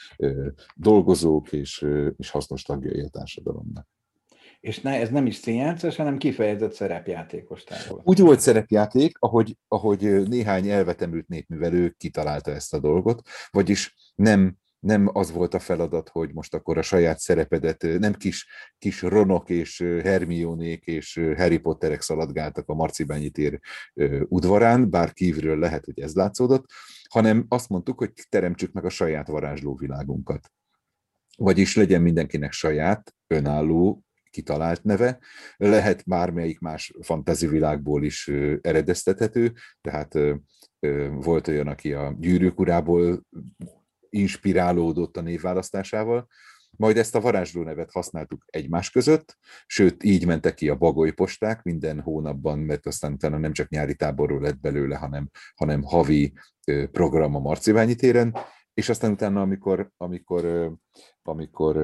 dolgozók 0.76 1.52
és, 1.52 1.86
és 2.18 2.30
hasznos 2.30 2.62
tagjai 2.62 3.02
a 3.02 3.10
társadalomnak. 3.10 3.88
És 4.60 4.82
ne, 4.82 5.00
ez 5.00 5.10
nem 5.10 5.26
is 5.26 5.36
színjátszás, 5.36 5.96
hanem 5.96 6.18
kifejezett 6.18 6.74
szerepjátékos 6.74 7.64
tábor. 7.64 8.02
Úgy 8.04 8.20
volt 8.20 8.40
szerepjáték, 8.40 9.18
ahogy, 9.20 9.58
ahogy 9.68 10.28
néhány 10.28 10.70
elvetemült 10.70 11.28
népművelő 11.28 11.90
kitalálta 11.98 12.52
ezt 12.52 12.74
a 12.74 12.80
dolgot, 12.80 13.22
vagyis 13.52 13.96
nem 14.16 14.58
nem 14.80 15.10
az 15.14 15.32
volt 15.32 15.54
a 15.54 15.60
feladat, 15.60 16.10
hogy 16.10 16.34
most 16.34 16.54
akkor 16.54 16.78
a 16.78 16.82
saját 16.82 17.20
szerepedet, 17.20 17.82
nem 17.82 18.14
kis, 18.14 18.48
kis 18.78 19.02
Ronok 19.02 19.50
és 19.50 19.80
Hermionék 19.80 20.86
és 20.86 21.32
Harry 21.36 21.58
Potterek 21.58 22.02
szaladgáltak 22.02 22.70
a 22.70 22.74
Marcibányi 22.74 23.30
tér 23.30 23.60
udvarán, 24.24 24.90
bár 24.90 25.14
kívülről 25.14 25.60
lehet, 25.60 25.86
hogy 25.86 26.00
ez 26.00 26.14
látszódott, 26.14 26.66
hanem 27.10 27.46
azt 27.48 27.70
mondtuk, 27.70 27.98
hogy 27.98 28.12
teremtsük 28.30 28.72
meg 28.72 28.86
a 28.86 28.90
saját 28.90 29.28
varázslóvilágunkat. 29.28 30.52
Vagyis 31.38 31.76
legyen 31.76 32.02
mindenkinek 32.02 32.52
saját, 32.52 33.16
önálló, 33.28 34.04
kitalált 34.30 34.84
neve, 34.84 35.20
lehet 35.58 36.04
bármelyik 36.06 36.60
más 36.60 36.94
fantazivilágból 37.02 38.04
is 38.04 38.28
eredeztethető, 38.62 39.54
tehát 39.82 40.20
volt 41.12 41.48
olyan, 41.48 41.68
aki 41.68 41.94
a 41.94 42.16
gyűrűk 42.20 42.60
urából 42.60 43.26
inspirálódott 44.10 45.18
a 45.18 45.22
névválasztásával, 45.22 46.28
majd 46.78 46.98
ezt 46.98 47.16
a 47.16 47.22
varázsló 47.22 47.64
nevet 47.64 47.92
használtuk 47.92 48.46
egymás 48.46 48.90
között, 48.90 49.38
sőt, 49.66 50.04
így 50.04 50.26
mentek 50.26 50.54
ki 50.54 50.70
a 50.70 50.76
bagoly 50.76 51.12
posták 51.12 51.64
minden 51.64 52.00
hónapban, 52.00 52.60
mert 52.60 52.86
aztán 52.86 53.14
utána 53.14 53.38
nem 53.38 53.54
csak 53.54 53.70
nyári 53.70 53.96
táborról 53.96 54.42
lett 54.42 54.60
belőle, 54.60 54.96
hanem, 54.96 55.30
hanem 55.56 55.82
havi 55.82 56.34
program 56.92 57.36
a 57.36 57.40
Marciványi 57.40 57.96
téren, 57.96 58.38
és 58.74 58.90
aztán 58.90 59.12
utána, 59.12 59.42
amikor, 59.42 59.92
amikor, 59.98 60.72
amikor 61.22 61.76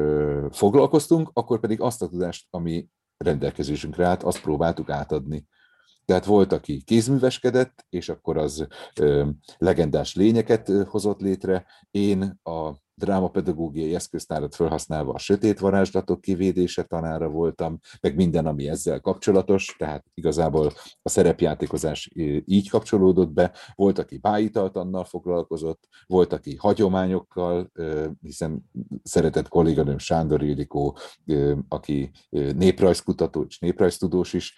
foglalkoztunk, 0.51 1.29
akkor 1.33 1.59
pedig 1.59 1.81
azt 1.81 2.01
a 2.01 2.07
tudást, 2.07 2.47
ami 2.49 2.87
rendelkezésünkre 3.17 4.05
állt, 4.05 4.23
azt 4.23 4.41
próbáltuk 4.41 4.89
átadni. 4.89 5.45
Tehát 6.05 6.25
volt, 6.25 6.51
aki 6.51 6.81
kézműveskedett, 6.81 7.85
és 7.89 8.09
akkor 8.09 8.37
az 8.37 8.67
ö, 8.99 9.27
legendás 9.57 10.15
lényeket 10.15 10.71
hozott 10.87 11.19
létre. 11.19 11.65
Én 11.91 12.39
a 12.43 12.71
drámapedagógiai 12.95 13.95
eszköztárat 13.95 14.55
felhasználva 14.55 15.13
a 15.13 15.17
sötét 15.17 15.59
varázslatok 15.59 16.21
kivédése 16.21 16.83
tanára 16.83 17.29
voltam, 17.29 17.79
meg 18.01 18.15
minden, 18.15 18.45
ami 18.45 18.69
ezzel 18.69 18.99
kapcsolatos, 18.99 19.75
tehát 19.77 20.05
igazából 20.13 20.71
a 21.01 21.09
szerepjátékozás 21.09 22.09
így 22.45 22.69
kapcsolódott 22.69 23.31
be. 23.31 23.51
Volt, 23.75 23.99
aki 23.99 24.17
bájitaltannal 24.17 25.03
foglalkozott, 25.03 25.87
volt, 26.07 26.33
aki 26.33 26.55
hagyományokkal, 26.55 27.71
hiszen 28.21 28.69
szeretett 29.03 29.47
kolléganőm 29.47 29.97
Sándor 29.97 30.43
Ildikó, 30.43 30.97
aki 31.67 32.11
néprajzkutató 32.29 33.45
és 33.47 33.59
néprajztudós 33.59 34.33
is, 34.33 34.55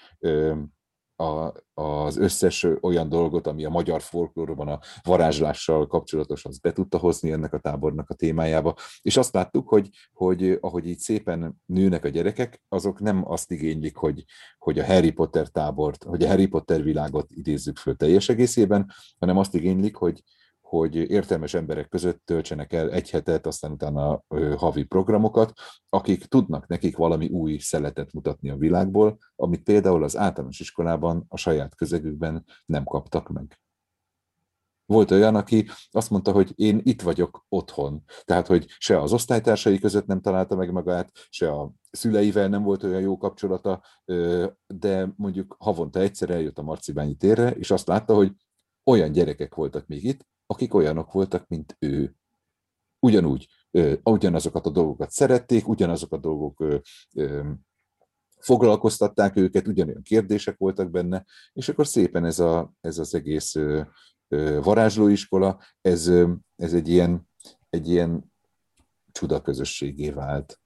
a, 1.15 1.51
az 1.73 2.17
összes 2.17 2.67
olyan 2.81 3.09
dolgot, 3.09 3.47
ami 3.47 3.65
a 3.65 3.69
magyar 3.69 4.01
folklórban 4.01 4.67
a 4.67 4.79
varázslással 5.03 5.87
kapcsolatos, 5.87 6.45
az 6.45 6.59
be 6.59 6.71
tudta 6.71 6.97
hozni 6.97 7.31
ennek 7.31 7.53
a 7.53 7.59
tábornak 7.59 8.09
a 8.09 8.13
témájába. 8.13 8.75
És 9.01 9.17
azt 9.17 9.33
láttuk, 9.33 9.69
hogy, 9.69 9.89
hogy 10.13 10.57
ahogy 10.61 10.87
így 10.87 10.99
szépen 10.99 11.61
nőnek 11.65 12.05
a 12.05 12.09
gyerekek, 12.09 12.63
azok 12.69 12.99
nem 12.99 13.31
azt 13.31 13.51
igénylik, 13.51 13.95
hogy, 13.95 14.23
hogy 14.57 14.79
a 14.79 14.85
Harry 14.85 15.11
Potter 15.11 15.47
tábort, 15.47 16.03
hogy 16.03 16.23
a 16.23 16.27
Harry 16.27 16.47
Potter 16.47 16.83
világot 16.83 17.31
idézzük 17.31 17.77
föl 17.77 17.95
teljes 17.95 18.29
egészében, 18.29 18.91
hanem 19.19 19.37
azt 19.37 19.55
igénylik, 19.55 19.95
hogy, 19.95 20.23
hogy 20.65 20.95
értelmes 20.95 21.53
emberek 21.53 21.89
között 21.89 22.21
töltsenek 22.25 22.73
el 22.73 22.91
egy 22.91 23.09
hetet, 23.09 23.45
aztán 23.45 23.71
utána 23.71 24.23
havi 24.57 24.83
programokat, 24.83 25.53
akik 25.89 26.25
tudnak 26.25 26.67
nekik 26.67 26.97
valami 26.97 27.27
új 27.27 27.57
szeletet 27.57 28.13
mutatni 28.13 28.49
a 28.49 28.57
világból, 28.57 29.17
amit 29.35 29.63
például 29.63 30.03
az 30.03 30.17
általános 30.17 30.59
iskolában 30.59 31.25
a 31.27 31.37
saját 31.37 31.75
közegükben 31.75 32.45
nem 32.65 32.83
kaptak 32.83 33.29
meg. 33.29 33.59
Volt 34.85 35.11
olyan, 35.11 35.35
aki 35.35 35.69
azt 35.91 36.09
mondta, 36.09 36.31
hogy 36.31 36.51
én 36.55 36.79
itt 36.83 37.01
vagyok 37.01 37.45
otthon. 37.49 38.03
Tehát, 38.23 38.47
hogy 38.47 38.65
se 38.77 39.01
az 39.01 39.13
osztálytársai 39.13 39.79
között 39.79 40.05
nem 40.05 40.21
találta 40.21 40.55
meg 40.55 40.71
magát, 40.71 41.11
se 41.29 41.51
a 41.51 41.71
szüleivel 41.91 42.47
nem 42.47 42.63
volt 42.63 42.83
olyan 42.83 43.01
jó 43.01 43.17
kapcsolata, 43.17 43.83
de 44.67 45.13
mondjuk 45.15 45.55
havonta 45.59 45.99
egyszer 45.99 46.29
eljött 46.29 46.57
a 46.57 46.63
Marcibányi 46.63 47.15
térre, 47.15 47.51
és 47.51 47.71
azt 47.71 47.87
látta, 47.87 48.13
hogy 48.13 48.31
olyan 48.83 49.11
gyerekek 49.11 49.55
voltak 49.55 49.87
még 49.87 50.03
itt, 50.03 50.27
akik 50.45 50.73
olyanok 50.73 51.11
voltak, 51.11 51.47
mint 51.47 51.75
ő. 51.79 52.15
Ugyanúgy, 52.99 53.47
ugyanazokat 54.03 54.65
a 54.65 54.69
dolgokat 54.69 55.11
szerették, 55.11 55.67
ugyanazok 55.67 56.13
a 56.13 56.17
dolgok 56.17 56.63
foglalkoztatták 58.39 59.35
őket, 59.35 59.67
ugyanolyan 59.67 60.01
kérdések 60.01 60.57
voltak 60.57 60.91
benne, 60.91 61.25
és 61.53 61.69
akkor 61.69 61.87
szépen 61.87 62.25
ez, 62.25 62.39
a, 62.39 62.73
ez 62.81 62.97
az 62.97 63.15
egész 63.15 63.55
varázslóiskola, 64.61 65.59
ez, 65.81 66.11
ez 66.55 66.73
egy 66.73 66.87
ilyen, 66.87 67.29
egy 67.69 67.89
ilyen 67.89 68.33
csuda 69.11 69.41
közösségé 69.41 70.09
vált. 70.09 70.59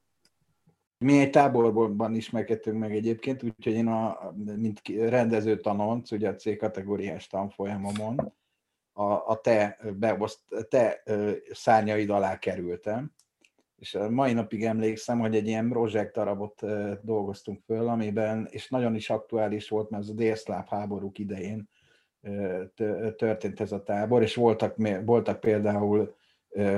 Mi 0.97 1.19
egy 1.19 1.29
táborban 1.29 2.15
ismerkedtünk 2.15 2.79
meg 2.79 2.95
egyébként, 2.95 3.43
úgyhogy 3.43 3.73
én 3.73 3.87
a, 3.87 4.33
mint 4.35 4.81
rendező 4.87 5.59
tanonc, 5.59 6.11
ugye 6.11 6.29
a 6.29 6.35
C 6.35 6.57
kategóriás 6.57 7.27
tanfolyamomon, 7.27 8.33
a, 8.93 9.03
a 9.03 9.39
te, 9.41 9.77
beoszt, 9.99 10.39
te 10.69 11.03
szárnyaid 11.51 12.09
alá 12.09 12.39
kerültem, 12.39 13.11
és 13.79 13.95
a 13.95 14.09
mai 14.09 14.33
napig 14.33 14.63
emlékszem, 14.63 15.19
hogy 15.19 15.35
egy 15.35 15.47
ilyen 15.47 15.89
darabot 16.13 16.61
dolgoztunk 17.01 17.61
föl, 17.65 17.87
amiben, 17.87 18.47
és 18.51 18.69
nagyon 18.69 18.95
is 18.95 19.09
aktuális 19.09 19.69
volt, 19.69 19.89
mert 19.89 20.03
az 20.03 20.09
a 20.09 20.13
délszláv 20.13 20.67
háborúk 20.67 21.19
idején 21.19 21.69
történt 23.15 23.59
ez 23.59 23.71
a 23.71 23.83
tábor, 23.83 24.21
és 24.21 24.35
voltak, 24.35 24.75
voltak 25.05 25.39
például 25.39 26.17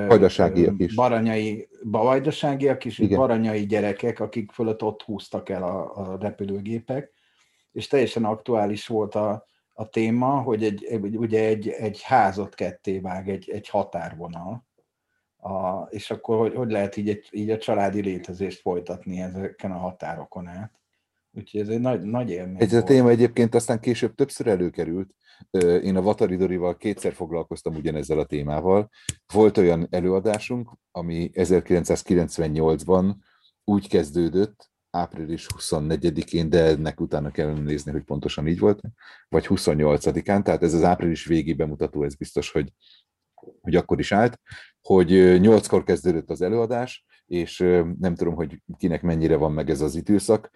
Vajdaságiak 0.08 0.80
is. 0.80 0.96
Baranyai, 0.96 1.70
vajdaságiak 1.84 2.86
is, 2.86 3.00
Igen. 3.00 3.20
baranyai 3.20 3.66
gyerekek, 3.66 4.20
akik 4.20 4.52
fölött 4.52 4.84
ott 4.84 5.02
húztak 5.02 5.50
el 5.50 5.64
a, 5.64 5.98
a 5.98 6.18
repülőgépek, 6.20 7.12
és 7.72 7.88
teljesen 7.88 8.26
aktuális 8.26 8.88
volt 8.88 9.16
a, 9.16 9.46
a 9.82 9.90
téma, 9.90 10.42
hogy 10.42 10.64
egy, 10.64 11.00
ugye 11.16 11.46
egy, 11.46 11.68
egy 11.70 12.02
házat 12.02 12.56
ketté 12.56 13.00
vág, 13.00 13.30
egy, 13.30 13.50
egy 13.50 13.70
határvonal, 13.70 14.68
a, 15.38 15.82
és 15.90 16.12
akkor 16.12 16.38
hogy, 16.38 16.56
hogy 16.56 16.72
lehet 16.72 16.98
így, 16.98 17.10
egy, 17.10 17.28
így 17.32 17.50
a 17.50 17.58
családi 17.58 18.02
létezést 18.02 18.62
folytatni 18.62 19.22
ezeken 19.22 19.72
a 19.72 19.78
határokon 19.78 20.48
át. 20.48 20.80
Úgyhogy 21.32 21.62
ez 21.62 21.68
egy 21.68 21.80
nagy, 21.80 22.02
nagy 22.02 22.30
élmény. 22.30 22.62
Ez 22.62 22.74
a 22.74 22.84
téma 22.84 23.10
egyébként 23.10 23.56
aztán 23.56 23.80
később 23.80 24.16
többször 24.16 24.48
előkerült. 24.48 25.14
Én 25.84 25.96
a 25.96 26.02
Vatari 26.02 26.36
Dorival 26.36 26.78
kétszer 26.78 27.14
foglalkoztam 27.14 27.76
ugyanezzel 27.76 28.20
a 28.20 28.26
témával. 28.26 28.90
Volt 29.34 29.58
olyan 29.58 29.88
előadásunk, 29.90 30.72
ami 30.92 31.30
1998-ban 31.34 33.16
úgy 33.64 33.88
kezdődött, 33.88 34.71
április 34.92 35.48
24-én, 35.58 36.50
de 36.50 36.64
ennek 36.64 37.00
utána 37.00 37.32
kellene 37.32 37.60
nézni, 37.60 37.92
hogy 37.92 38.04
pontosan 38.04 38.48
így 38.48 38.60
volt, 38.60 38.82
vagy 39.30 39.46
28-án, 39.50 40.44
tehát 40.44 40.64
ez 40.64 40.74
az 40.74 40.84
április 40.84 41.26
végi 41.26 41.54
bemutató, 41.54 42.04
ez 42.04 42.16
biztos, 42.16 42.52
hogy, 42.52 42.74
hogy 43.62 43.76
akkor 43.76 44.00
is 44.00 44.12
állt, 44.12 44.40
hogy 44.82 45.40
nyolckor 45.40 45.84
kezdődött 45.84 46.30
az 46.30 46.42
előadás, 46.42 47.06
és 47.32 47.58
nem 48.00 48.16
tudom, 48.16 48.36
hogy 48.36 48.62
kinek 48.78 49.02
mennyire 49.02 49.36
van 49.36 49.52
meg 49.52 49.70
ez 49.70 49.82
az 49.82 49.96
időszak, 49.96 50.50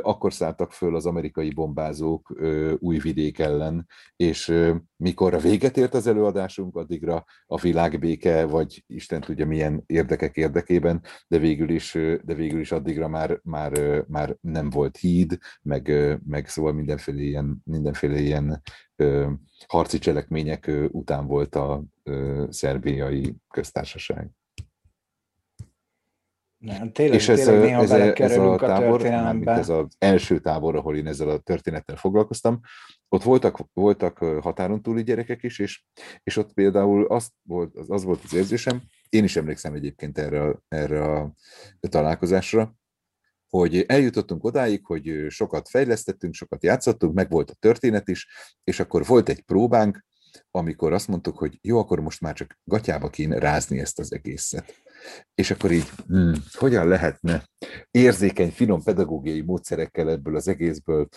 akkor 0.00 0.32
szálltak 0.32 0.72
föl 0.72 0.94
az 0.96 1.06
amerikai 1.06 1.50
bombázók 1.50 2.34
újvidék 2.78 3.38
ellen, 3.38 3.86
és 4.16 4.54
mikor 4.96 5.34
a 5.34 5.38
véget 5.38 5.76
ért 5.76 5.94
az 5.94 6.06
előadásunk, 6.06 6.76
addigra 6.76 7.24
a 7.46 7.60
világbéke, 7.60 8.44
vagy 8.44 8.84
Isten 8.86 9.20
tudja 9.20 9.46
milyen 9.46 9.82
érdekek 9.86 10.36
érdekében, 10.36 11.02
de 11.28 11.38
végül 11.38 11.70
is, 11.70 11.92
de 12.24 12.34
végül 12.34 12.60
is 12.60 12.72
addigra 12.72 13.08
már, 13.08 13.40
már, 13.42 14.04
már 14.08 14.36
nem 14.40 14.70
volt 14.70 14.96
híd, 14.96 15.38
meg, 15.62 15.92
meg 16.26 16.48
szóval 16.48 16.72
mindenféle 16.72 17.20
ilyen, 17.20 17.62
mindenféle 17.64 18.20
ilyen 18.20 18.62
harci 19.66 19.98
cselekmények 19.98 20.70
után 20.88 21.26
volt 21.26 21.54
a 21.54 21.84
szerbiai 22.48 23.36
köztársaság. 23.48 24.30
Nem, 26.60 26.92
tényleg, 26.92 27.14
és 27.14 27.28
ez, 27.28 27.44
tényleg 27.44 27.60
néha 27.60 27.82
ez, 27.82 27.90
ez 27.90 28.36
a 28.36 28.56
tábor, 28.56 29.06
a 29.06 29.50
ez 29.50 29.68
az 29.68 29.86
első 29.98 30.40
tábor, 30.40 30.76
ahol 30.76 30.96
én 30.96 31.06
ezzel 31.06 31.28
a 31.28 31.38
történettel 31.38 31.96
foglalkoztam, 31.96 32.60
ott 33.08 33.22
voltak, 33.22 33.58
voltak 33.72 34.18
határon 34.18 34.82
túli 34.82 35.02
gyerekek 35.02 35.42
is, 35.42 35.58
és, 35.58 35.84
és 36.22 36.36
ott 36.36 36.52
például 36.52 37.06
az 37.06 37.30
volt, 37.42 37.76
az, 37.76 37.90
az 37.90 38.04
volt 38.04 38.20
az 38.24 38.34
érzésem, 38.34 38.82
én 39.08 39.24
is 39.24 39.36
emlékszem 39.36 39.74
egyébként 39.74 40.18
erre, 40.18 40.58
erre 40.68 41.04
a 41.04 41.34
találkozásra, 41.80 42.74
hogy 43.48 43.84
eljutottunk 43.86 44.44
odáig, 44.44 44.86
hogy 44.86 45.26
sokat 45.28 45.68
fejlesztettünk, 45.68 46.34
sokat 46.34 46.62
játszottunk, 46.62 47.14
meg 47.14 47.30
volt 47.30 47.50
a 47.50 47.54
történet 47.58 48.08
is, 48.08 48.28
és 48.64 48.80
akkor 48.80 49.06
volt 49.06 49.28
egy 49.28 49.42
próbánk, 49.42 50.04
amikor 50.50 50.92
azt 50.92 51.08
mondtuk, 51.08 51.38
hogy 51.38 51.58
jó, 51.62 51.78
akkor 51.78 52.00
most 52.00 52.20
már 52.20 52.34
csak 52.34 52.58
gatyába 52.64 53.08
kéne 53.08 53.38
rázni 53.38 53.78
ezt 53.78 53.98
az 53.98 54.12
egészet. 54.12 54.82
És 55.34 55.50
akkor 55.50 55.72
így, 55.72 55.90
hmm, 56.06 56.32
hogyan 56.52 56.88
lehetne 56.88 57.44
érzékeny, 57.90 58.50
finom 58.50 58.82
pedagógiai 58.82 59.40
módszerekkel 59.40 60.10
ebből 60.10 60.36
az 60.36 60.48
egészből 60.48 61.08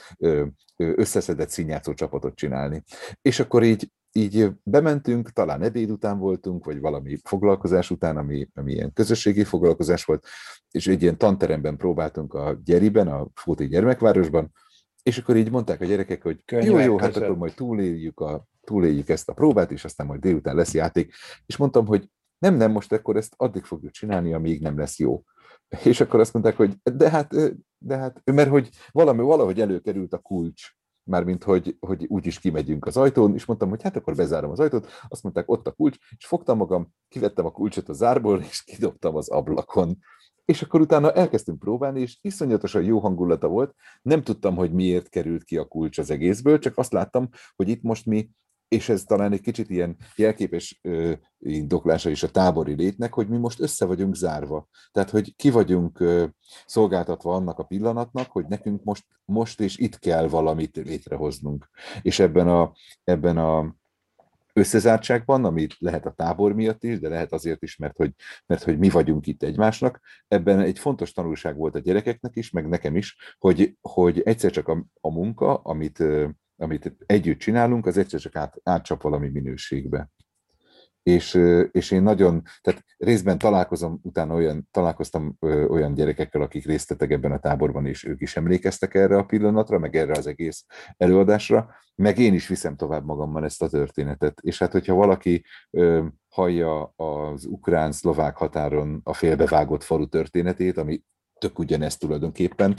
összeszedett 0.76 1.50
színjátszó 1.50 1.94
csapatot 1.94 2.36
csinálni. 2.36 2.84
És 3.22 3.40
akkor 3.40 3.64
így 3.64 3.90
így 4.16 4.50
bementünk, 4.64 5.30
talán 5.30 5.62
ebéd 5.62 5.90
után 5.90 6.20
voltunk, 6.20 6.66
vagy 6.66 6.80
valami 6.80 7.18
foglalkozás 7.24 7.90
után, 7.90 8.18
ami, 8.18 8.50
ami 8.54 8.72
ilyen 8.74 8.94
közösségi 8.94 9.44
foglalkozás 9.44 10.06
volt, 10.06 10.26
és 10.72 10.88
egy 10.88 11.02
ilyen 11.02 11.18
tanteremben 11.18 11.78
próbáltunk 11.78 12.34
a 12.34 12.60
Gyeriben, 12.64 13.08
a 13.08 13.28
Fóti 13.34 13.68
gyermekvárosban, 13.68 14.52
és 15.04 15.18
akkor 15.18 15.36
így 15.36 15.52
mondták 15.52 15.82
a 15.82 15.86
gyerekek, 15.86 16.24
hogy 16.24 16.42
Könyvek 16.46 16.70
jó, 16.70 16.80
jó, 16.80 16.98
hát 16.98 17.16
akkor 17.16 17.38
majd 17.38 17.54
túléljük, 17.54 18.20
a, 18.20 18.48
túléljük 18.62 19.10
ezt 19.10 19.30
a 19.30 19.34
próbát, 19.34 19.72
és 19.72 19.84
aztán 19.86 20.08
majd 20.08 20.20
délután 20.20 20.56
lesz 20.56 20.74
játék. 20.74 21.14
És 21.46 21.58
mondtam, 21.58 21.86
hogy 21.86 22.10
nem, 22.44 22.56
nem, 22.56 22.72
most 22.72 22.92
akkor 22.92 23.16
ezt 23.16 23.34
addig 23.38 23.64
fogjuk 23.64 23.92
csinálni, 23.92 24.34
amíg 24.34 24.62
nem 24.62 24.78
lesz 24.78 25.00
jó. 25.00 25.24
És 25.84 26.02
akkor 26.02 26.20
azt 26.20 26.34
mondták, 26.34 26.56
hogy 26.56 26.76
de 26.94 27.10
hát, 27.10 27.36
de 27.78 27.98
hát 27.98 28.22
mert 28.26 28.50
hogy 28.50 28.70
valami, 28.92 29.22
valahogy 29.22 29.62
előkerült 29.62 30.14
a 30.14 30.18
kulcs, 30.18 30.72
mármint 31.04 31.44
hogy, 31.44 31.78
hogy 31.80 32.06
úgyis 32.08 32.40
kimegyünk 32.40 32.86
az 32.86 32.98
ajtón, 32.98 33.34
és 33.34 33.46
mondtam, 33.46 33.70
hogy 33.70 33.82
hát 33.82 33.96
akkor 33.96 34.16
bezárom 34.16 34.52
az 34.52 34.60
ajtót, 34.60 34.88
azt 35.08 35.24
mondták, 35.24 35.50
ott 35.50 35.68
a 35.68 35.72
kulcs, 35.72 35.98
és 36.18 36.26
fogtam 36.26 36.58
magam, 36.58 36.94
kivettem 37.08 37.46
a 37.46 37.52
kulcsot 37.52 37.90
a 37.90 37.94
zárból, 37.94 38.42
és 38.50 38.64
kidobtam 38.64 39.16
az 39.16 39.30
ablakon. 39.30 39.98
És 40.46 40.62
akkor 40.62 40.82
utána 40.82 41.12
elkezdtünk 41.12 41.60
próbálni, 41.60 42.02
és 42.02 42.18
iszonyatosan 42.22 42.84
jó 42.84 43.00
hangulata 43.00 43.48
volt. 43.48 43.76
Nem 44.02 44.24
tudtam, 44.24 44.56
hogy 44.56 44.74
miért 44.74 45.10
került 45.10 45.44
ki 45.44 45.58
a 45.58 45.66
kulcs 45.66 45.98
az 45.98 46.10
egészből, 46.10 46.60
csak 46.60 46.78
azt 46.78 46.94
láttam, 46.94 47.30
hogy 47.56 47.70
itt 47.70 47.82
most 47.82 48.06
mi 48.06 48.30
és 48.74 48.90
ez 48.90 49.04
talán 49.04 49.32
egy 49.32 49.42
kicsit 49.42 49.70
ilyen 49.70 49.98
jelképes 50.16 50.80
ö, 50.82 51.14
indoklása 51.40 52.10
is 52.10 52.24
a 52.24 52.32
tábori 52.32 52.74
létnek, 52.74 53.14
hogy 53.14 53.28
mi 53.28 53.38
most 53.38 53.60
össze 53.60 53.86
vagyunk 53.86 54.16
zárva. 54.16 54.68
Tehát, 54.92 55.10
hogy 55.10 55.36
ki 55.36 55.50
vagyunk 55.50 56.00
ö, 56.00 56.26
szolgáltatva 56.66 57.36
annak 57.36 57.60
a 57.60 57.64
pillanatnak, 57.64 58.32
hogy 58.32 58.46
nekünk 58.46 58.84
most, 58.84 59.06
most 59.26 59.60
és 59.60 59.78
itt 59.78 60.00
kell 60.00 60.28
valamit 60.28 60.76
létrehoznunk. 60.76 61.70
És 62.02 62.20
ebben 62.20 62.48
a, 62.48 62.74
ebben 63.04 63.38
a 63.38 63.76
összezártságban, 64.54 65.46
ami 65.46 65.68
lehet 65.80 66.06
a 66.06 66.12
tábor 66.12 66.54
miatt 66.54 66.84
is, 66.84 67.00
de 67.00 67.10
lehet 67.10 67.34
azért 67.34 67.64
is, 67.64 67.78
mert 67.78 67.98
hogy, 67.98 68.12
mert 68.46 68.64
hogy 68.64 68.78
mi 68.78 68.90
vagyunk 68.90 69.28
itt 69.28 69.44
egymásnak. 69.44 70.00
Ebben 70.28 70.60
egy 70.60 70.80
fontos 70.80 71.12
tanulság 71.12 71.58
volt 71.58 71.76
a 71.76 71.80
gyerekeknek 71.80 72.36
is, 72.36 72.50
meg 72.50 72.68
nekem 72.68 72.96
is, 72.96 73.36
hogy, 73.40 73.78
hogy 73.82 74.22
egyszer 74.22 74.52
csak 74.52 74.68
a, 74.68 74.86
a 75.02 75.12
munka, 75.12 75.56
amit 75.56 76.04
amit 76.58 76.96
együtt 77.06 77.40
csinálunk, 77.40 77.86
az 77.86 77.98
egyszer 77.98 78.20
csak 78.20 78.36
át, 78.36 78.56
átcsap 78.64 79.02
valami 79.02 79.30
minőségbe. 79.30 80.10
És, 81.04 81.40
és 81.72 81.92
én 81.92 82.04
nagyon, 82.04 82.42
tehát 82.62 82.84
részben 82.98 83.38
találkozom, 83.38 84.00
utána 84.02 84.34
olyan, 84.34 84.68
találkoztam 84.72 85.38
olyan 85.68 85.94
gyerekekkel, 85.94 86.42
akik 86.42 86.66
részt 86.66 86.88
tettek 86.88 87.12
ebben 87.12 87.32
a 87.32 87.40
táborban, 87.40 87.86
és 87.86 88.04
ők 88.04 88.22
is 88.22 88.36
emlékeztek 88.36 88.94
erre 88.94 89.18
a 89.18 89.26
pillanatra, 89.26 89.80
meg 89.80 89.96
erre 89.96 90.12
az 90.12 90.28
egész 90.28 90.66
előadásra, 90.98 91.70
meg 91.96 92.18
én 92.18 92.34
is 92.34 92.48
viszem 92.48 92.76
tovább 92.76 93.06
magammal 93.06 93.44
ezt 93.44 93.62
a 93.62 93.70
történetet. 93.70 94.40
És 94.42 94.60
hát, 94.60 94.72
hogyha 94.72 94.94
valaki 94.94 95.46
hallja 96.30 96.84
az 96.84 97.46
ukrán-szlovák 97.46 98.38
határon 98.38 99.02
a 99.04 99.14
félbevágott 99.14 99.84
falu 99.84 100.08
történetét, 100.08 100.78
ami 100.78 101.02
tök 101.44 101.60
ugyanezt 101.60 102.00
tulajdonképpen. 102.00 102.76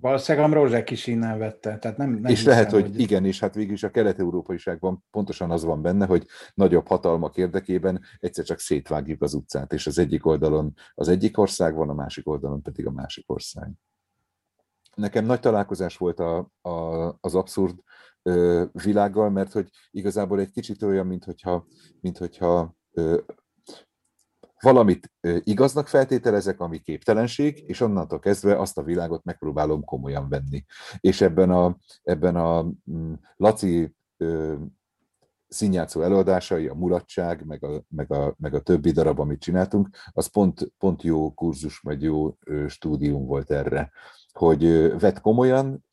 Valószínűleg 0.00 0.46
Amrózsek 0.46 0.90
is 0.90 1.06
innen 1.06 1.38
vette. 1.38 1.78
Tehát 1.78 1.96
nem, 1.96 2.10
nem 2.10 2.24
és 2.24 2.38
hiszem, 2.38 2.52
lehet, 2.52 2.70
hogy, 2.70 2.82
hogy 2.82 3.00
igen, 3.00 3.24
és 3.24 3.40
hát 3.40 3.54
végül 3.54 3.72
is 3.72 3.82
a 3.82 3.90
kelet-európaiságban 3.90 5.04
pontosan 5.10 5.50
az 5.50 5.64
van 5.64 5.82
benne, 5.82 6.06
hogy 6.06 6.26
nagyobb 6.54 6.86
hatalmak 6.86 7.36
érdekében 7.36 8.00
egyszer 8.18 8.44
csak 8.44 8.58
szétvágjuk 8.58 9.22
az 9.22 9.34
utcát, 9.34 9.72
és 9.72 9.86
az 9.86 9.98
egyik 9.98 10.26
oldalon 10.26 10.74
az 10.94 11.08
egyik 11.08 11.38
ország 11.38 11.74
van, 11.74 11.88
a 11.88 11.94
másik 11.94 12.28
oldalon 12.28 12.62
pedig 12.62 12.86
a 12.86 12.90
másik 12.90 13.30
ország. 13.30 13.70
Nekem 14.94 15.24
nagy 15.24 15.40
találkozás 15.40 15.96
volt 15.96 16.20
a, 16.20 16.50
a, 16.60 17.08
az 17.20 17.34
abszurd 17.34 17.78
világgal, 18.72 19.30
mert 19.30 19.52
hogy 19.52 19.68
igazából 19.90 20.40
egy 20.40 20.50
kicsit 20.50 20.82
olyan, 20.82 21.06
mint 21.06 21.24
hogyha, 21.24 21.66
mint 22.00 22.18
hogyha 22.18 22.76
valamit 24.60 25.12
igaznak 25.42 25.88
feltételezek, 25.88 26.60
ami 26.60 26.78
képtelenség, 26.78 27.64
és 27.66 27.80
onnantól 27.80 28.18
kezdve 28.18 28.58
azt 28.58 28.78
a 28.78 28.82
világot 28.82 29.24
megpróbálom 29.24 29.84
komolyan 29.84 30.28
venni. 30.28 30.64
És 31.00 31.20
ebben 31.20 31.50
a, 31.50 31.76
ebben 32.02 32.36
a 32.36 32.62
mm, 32.90 33.12
Laci 33.36 33.94
színjátszó 35.48 36.02
előadásai, 36.02 36.66
a 36.66 36.74
mulatság, 36.74 37.44
meg 37.46 37.64
a, 37.64 37.82
meg, 37.88 38.12
a, 38.12 38.34
meg 38.38 38.54
a 38.54 38.60
többi 38.60 38.90
darab, 38.90 39.18
amit 39.18 39.40
csináltunk, 39.40 39.88
az 40.12 40.26
pont, 40.26 40.72
pont 40.78 41.02
jó 41.02 41.34
kurzus, 41.34 41.78
vagy 41.78 42.02
jó 42.02 42.36
stúdium 42.66 43.26
volt 43.26 43.50
erre, 43.50 43.90
hogy 44.32 44.62
vett 44.98 45.20
komolyan, 45.20 45.84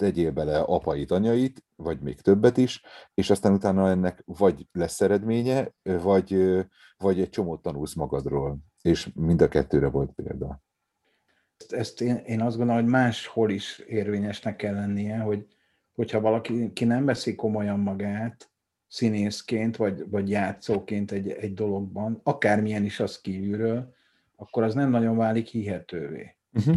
tegyél 0.00 0.30
bele 0.30 0.58
apait, 0.58 1.10
anyait, 1.10 1.64
vagy 1.76 2.00
még 2.00 2.20
többet 2.20 2.56
is, 2.56 2.82
és 3.14 3.30
aztán 3.30 3.52
utána 3.52 3.88
ennek 3.88 4.22
vagy 4.26 4.66
lesz 4.72 5.00
eredménye, 5.00 5.72
vagy, 5.82 6.58
vagy 6.96 7.20
egy 7.20 7.28
csomót 7.28 7.62
tanulsz 7.62 7.94
magadról. 7.94 8.58
És 8.82 9.10
mind 9.14 9.42
a 9.42 9.48
kettőre 9.48 9.88
volt 9.88 10.12
példa. 10.12 10.62
Ezt, 11.68 12.00
én, 12.00 12.16
én 12.16 12.40
azt 12.40 12.56
gondolom, 12.56 12.82
hogy 12.82 12.90
máshol 12.90 13.50
is 13.50 13.78
érvényesnek 13.78 14.56
kell 14.56 14.74
lennie, 14.74 15.18
hogy 15.18 15.46
hogyha 15.94 16.20
valaki 16.20 16.72
ki 16.72 16.84
nem 16.84 17.04
veszi 17.04 17.34
komolyan 17.34 17.78
magát 17.78 18.50
színészként, 18.88 19.76
vagy, 19.76 20.10
vagy 20.10 20.30
játszóként 20.30 21.10
egy, 21.10 21.30
egy 21.30 21.54
dologban, 21.54 22.20
akármilyen 22.22 22.84
is 22.84 23.00
az 23.00 23.20
kívülről, 23.20 23.94
akkor 24.36 24.62
az 24.62 24.74
nem 24.74 24.90
nagyon 24.90 25.16
válik 25.16 25.46
hihetővé. 25.46 26.36
Uh-huh 26.52 26.76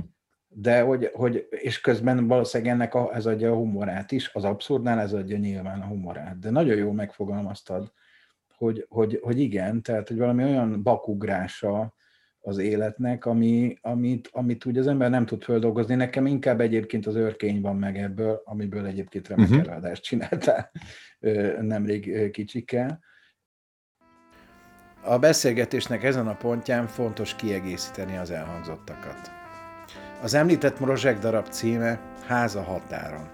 de 0.55 0.81
hogy, 0.81 1.09
hogy, 1.13 1.47
és 1.49 1.81
közben 1.81 2.27
valószínűleg 2.27 2.73
ennek 2.73 2.93
a, 2.93 3.15
ez 3.15 3.25
adja 3.25 3.51
a 3.51 3.55
humorát 3.55 4.11
is, 4.11 4.29
az 4.33 4.43
abszurdnál 4.43 4.99
ez 4.99 5.13
adja 5.13 5.37
nyilván 5.37 5.81
a 5.81 5.85
humorát. 5.85 6.39
De 6.39 6.49
nagyon 6.49 6.77
jól 6.77 6.93
megfogalmaztad, 6.93 7.91
hogy, 8.55 8.85
hogy, 8.89 9.19
hogy 9.21 9.39
igen, 9.39 9.81
tehát 9.81 10.07
hogy 10.07 10.17
valami 10.17 10.43
olyan 10.43 10.83
bakugrása 10.83 11.93
az 12.39 12.57
életnek, 12.57 13.25
ami, 13.25 13.77
amit, 13.81 14.29
amit 14.31 14.65
úgy 14.65 14.77
az 14.77 14.87
ember 14.87 15.09
nem 15.09 15.25
tud 15.25 15.43
földolgozni. 15.43 15.95
Nekem 15.95 16.25
inkább 16.25 16.61
egyébként 16.61 17.05
az 17.05 17.15
örkény 17.15 17.61
van 17.61 17.75
meg 17.75 17.97
ebből, 17.97 18.41
amiből 18.45 18.85
egyébként 18.85 19.27
remek 19.27 19.49
uh-huh. 19.49 19.67
előadást 19.67 20.03
csináltál 20.03 20.71
nemrég 21.61 22.31
kicsikkel. 22.31 22.99
A 25.03 25.19
beszélgetésnek 25.19 26.03
ezen 26.03 26.27
a 26.27 26.35
pontján 26.35 26.87
fontos 26.87 27.35
kiegészíteni 27.35 28.17
az 28.17 28.31
elhangzottakat. 28.31 29.42
Az 30.23 30.33
említett 30.33 30.79
Morozsek 30.79 31.19
darab 31.19 31.47
címe 31.47 31.99
Háza 32.27 32.61
határon. 32.61 33.27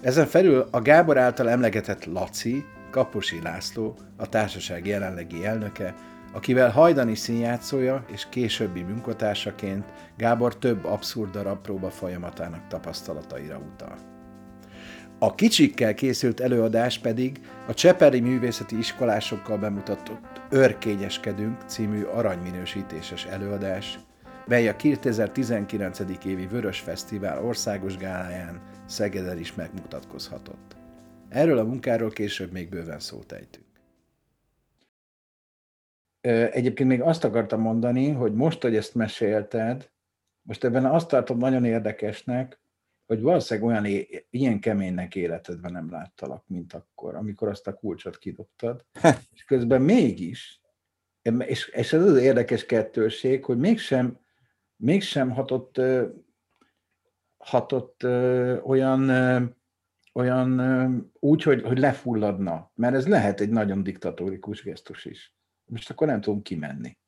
Ezen 0.00 0.26
felül 0.26 0.68
a 0.70 0.80
Gábor 0.82 1.18
által 1.18 1.50
emlegetett 1.50 2.04
Laci, 2.04 2.64
Kaposi 2.90 3.40
László, 3.42 3.96
a 4.16 4.28
társaság 4.28 4.86
jelenlegi 4.86 5.44
elnöke, 5.46 5.94
akivel 6.32 6.70
hajdani 6.70 7.14
színjátszója 7.14 8.04
és 8.12 8.26
későbbi 8.28 8.82
munkatársaként 8.82 9.84
Gábor 10.16 10.58
több 10.58 10.84
abszurd 10.84 11.30
darab 11.30 11.60
próba 11.60 11.90
folyamatának 11.90 12.66
tapasztalataira 12.68 13.60
utal. 13.72 13.96
A 15.18 15.34
kicsikkel 15.34 15.94
készült 15.94 16.40
előadás 16.40 16.98
pedig 16.98 17.40
a 17.68 17.74
Csepeli 17.74 18.20
Művészeti 18.20 18.78
Iskolásokkal 18.78 19.58
bemutatott 19.58 20.40
Örkényeskedünk 20.50 21.62
című 21.66 22.02
aranyminősítéses 22.02 23.24
előadás, 23.24 23.98
mely 24.46 24.68
a 24.68 24.76
2019. 24.76 26.00
évi 26.24 26.46
Vörös 26.46 26.80
Fesztivál 26.80 27.44
országos 27.44 27.96
gáláján 27.96 28.62
Szegeden 28.86 29.38
is 29.38 29.54
megmutatkozhatott. 29.54 30.76
Erről 31.28 31.58
a 31.58 31.64
munkáról 31.64 32.10
később 32.10 32.52
még 32.52 32.68
bőven 32.68 32.98
szót 32.98 33.32
ejtünk. 33.32 33.66
Egyébként 36.50 36.88
még 36.88 37.00
azt 37.00 37.24
akartam 37.24 37.60
mondani, 37.60 38.10
hogy 38.10 38.34
most, 38.34 38.62
hogy 38.62 38.76
ezt 38.76 38.94
mesélted, 38.94 39.90
most 40.42 40.64
ebben 40.64 40.84
azt 40.84 41.08
tartom 41.08 41.38
nagyon 41.38 41.64
érdekesnek, 41.64 42.60
hogy 43.06 43.20
valószínűleg 43.20 43.68
olyan 43.68 43.84
é- 43.84 44.26
ilyen 44.30 44.60
keménynek 44.60 45.14
életedben 45.14 45.72
nem 45.72 45.90
láttalak, 45.90 46.44
mint 46.46 46.72
akkor, 46.72 47.14
amikor 47.14 47.48
azt 47.48 47.66
a 47.66 47.74
kulcsot 47.74 48.18
kidobtad. 48.18 48.84
és 49.34 49.44
közben 49.44 49.82
mégis, 49.82 50.60
és, 51.38 51.68
és 51.68 51.92
ez 51.92 52.02
az 52.02 52.16
érdekes 52.16 52.66
kettőség, 52.66 53.44
hogy 53.44 53.58
mégsem 53.58 54.23
mégsem 54.76 55.30
hatott, 55.30 55.80
hatott 57.36 58.04
olyan, 58.64 59.10
olyan 60.12 60.60
úgy, 61.20 61.42
hogy, 61.42 61.62
hogy 61.62 61.78
lefulladna, 61.78 62.70
mert 62.74 62.94
ez 62.94 63.08
lehet 63.08 63.40
egy 63.40 63.50
nagyon 63.50 63.82
diktatórikus 63.82 64.62
gesztus 64.62 65.04
is. 65.04 65.34
Most 65.64 65.90
akkor 65.90 66.06
nem 66.06 66.20
tudom 66.20 66.42
kimenni. 66.42 66.98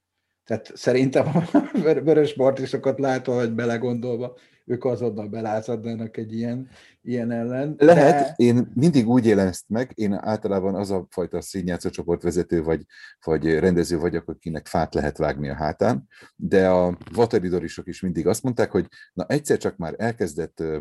Tehát 0.47 0.71
szerintem 0.75 1.27
a 1.37 2.01
vörös 2.03 2.35
partisokat 2.35 2.99
látva, 2.99 3.35
vagy 3.35 3.53
belegondolva, 3.53 4.37
ők 4.67 4.85
azonnal 4.85 5.29
belázadnának 5.29 6.17
egy 6.17 6.33
ilyen, 6.33 6.69
ilyen 7.03 7.31
ellen. 7.31 7.75
Lehet, 7.79 8.19
de... 8.19 8.35
én 8.37 8.71
mindig 8.75 9.09
úgy 9.09 9.27
élem 9.27 9.47
ezt 9.47 9.65
meg, 9.69 9.91
én 9.95 10.13
általában 10.13 10.75
az 10.75 10.91
a 10.91 11.07
fajta 11.11 11.41
színjátszó 11.41 11.89
csoportvezető 11.89 12.63
vagy, 12.63 12.85
vagy 13.25 13.59
rendező 13.59 13.99
vagyok, 13.99 14.29
akinek 14.29 14.67
fát 14.67 14.95
lehet 14.95 15.17
vágni 15.17 15.49
a 15.49 15.55
hátán, 15.55 16.09
de 16.37 16.69
a 16.69 16.99
vataridorisok 17.13 17.87
is 17.87 18.01
mindig 18.01 18.27
azt 18.27 18.43
mondták, 18.43 18.71
hogy 18.71 18.87
na 19.13 19.25
egyszer 19.29 19.59
csak 19.59 19.77
már 19.77 19.95
elkezdett 19.99 20.61
ö, 20.61 20.79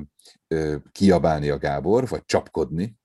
ö, 0.48 0.76
kiabálni 0.92 1.50
a 1.50 1.58
Gábor, 1.58 2.08
vagy 2.08 2.26
csapkodni, 2.26 2.98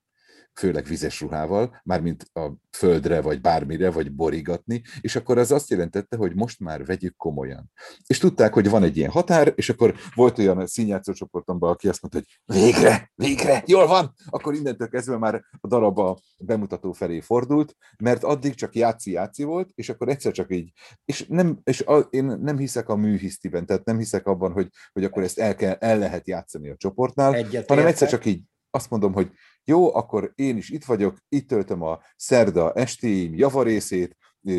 főleg 0.60 0.84
vizes 0.84 1.20
ruhával, 1.20 1.80
mármint 1.84 2.22
a 2.32 2.52
földre, 2.76 3.20
vagy 3.20 3.40
bármire, 3.40 3.90
vagy 3.90 4.12
borigatni, 4.12 4.82
és 5.00 5.16
akkor 5.16 5.38
az 5.38 5.52
azt 5.52 5.70
jelentette, 5.70 6.16
hogy 6.16 6.34
most 6.34 6.60
már 6.60 6.84
vegyük 6.84 7.16
komolyan. 7.16 7.70
És 8.06 8.18
tudták, 8.18 8.52
hogy 8.52 8.70
van 8.70 8.82
egy 8.82 8.96
ilyen 8.96 9.10
határ, 9.10 9.52
és 9.56 9.68
akkor 9.68 9.94
volt 10.14 10.38
olyan 10.38 10.66
színjátszó 10.66 11.12
csoportomban, 11.12 11.70
aki 11.70 11.88
azt 11.88 12.02
mondta, 12.02 12.18
hogy 12.18 12.56
végre, 12.60 13.10
végre, 13.14 13.62
jól 13.66 13.86
van, 13.86 14.14
akkor 14.26 14.54
innentől 14.54 14.88
kezdve 14.88 15.18
már 15.18 15.44
a 15.60 15.68
darab 15.68 15.98
a 15.98 16.18
bemutató 16.38 16.92
felé 16.92 17.20
fordult, 17.20 17.76
mert 18.02 18.24
addig 18.24 18.54
csak 18.54 18.74
játszi-játszi 18.74 19.42
volt, 19.42 19.70
és 19.74 19.88
akkor 19.88 20.08
egyszer 20.08 20.32
csak 20.32 20.52
így, 20.52 20.72
és, 21.04 21.26
nem, 21.28 21.60
és 21.64 21.80
a, 21.80 21.98
én 21.98 22.24
nem 22.24 22.58
hiszek 22.58 22.88
a 22.88 22.96
műhisztiben, 22.96 23.66
tehát 23.66 23.84
nem 23.84 23.98
hiszek 23.98 24.26
abban, 24.26 24.52
hogy, 24.52 24.68
hogy 24.92 25.04
akkor 25.04 25.22
ezt 25.22 25.38
el, 25.38 25.54
kell, 25.54 25.76
el 25.78 25.98
lehet 25.98 26.28
játszani 26.28 26.70
a 26.70 26.76
csoportnál, 26.76 27.34
Egyet 27.34 27.68
hanem 27.68 27.86
egyszer 27.86 28.08
csak 28.08 28.24
így 28.24 28.42
azt 28.70 28.90
mondom, 28.90 29.12
hogy 29.12 29.30
jó, 29.64 29.94
akkor 29.94 30.32
én 30.34 30.56
is 30.56 30.70
itt 30.70 30.84
vagyok, 30.84 31.16
itt 31.28 31.48
töltöm 31.48 31.82
a 31.82 32.00
szerda 32.16 32.72
estéim 32.72 33.34
javarészét, 33.34 34.16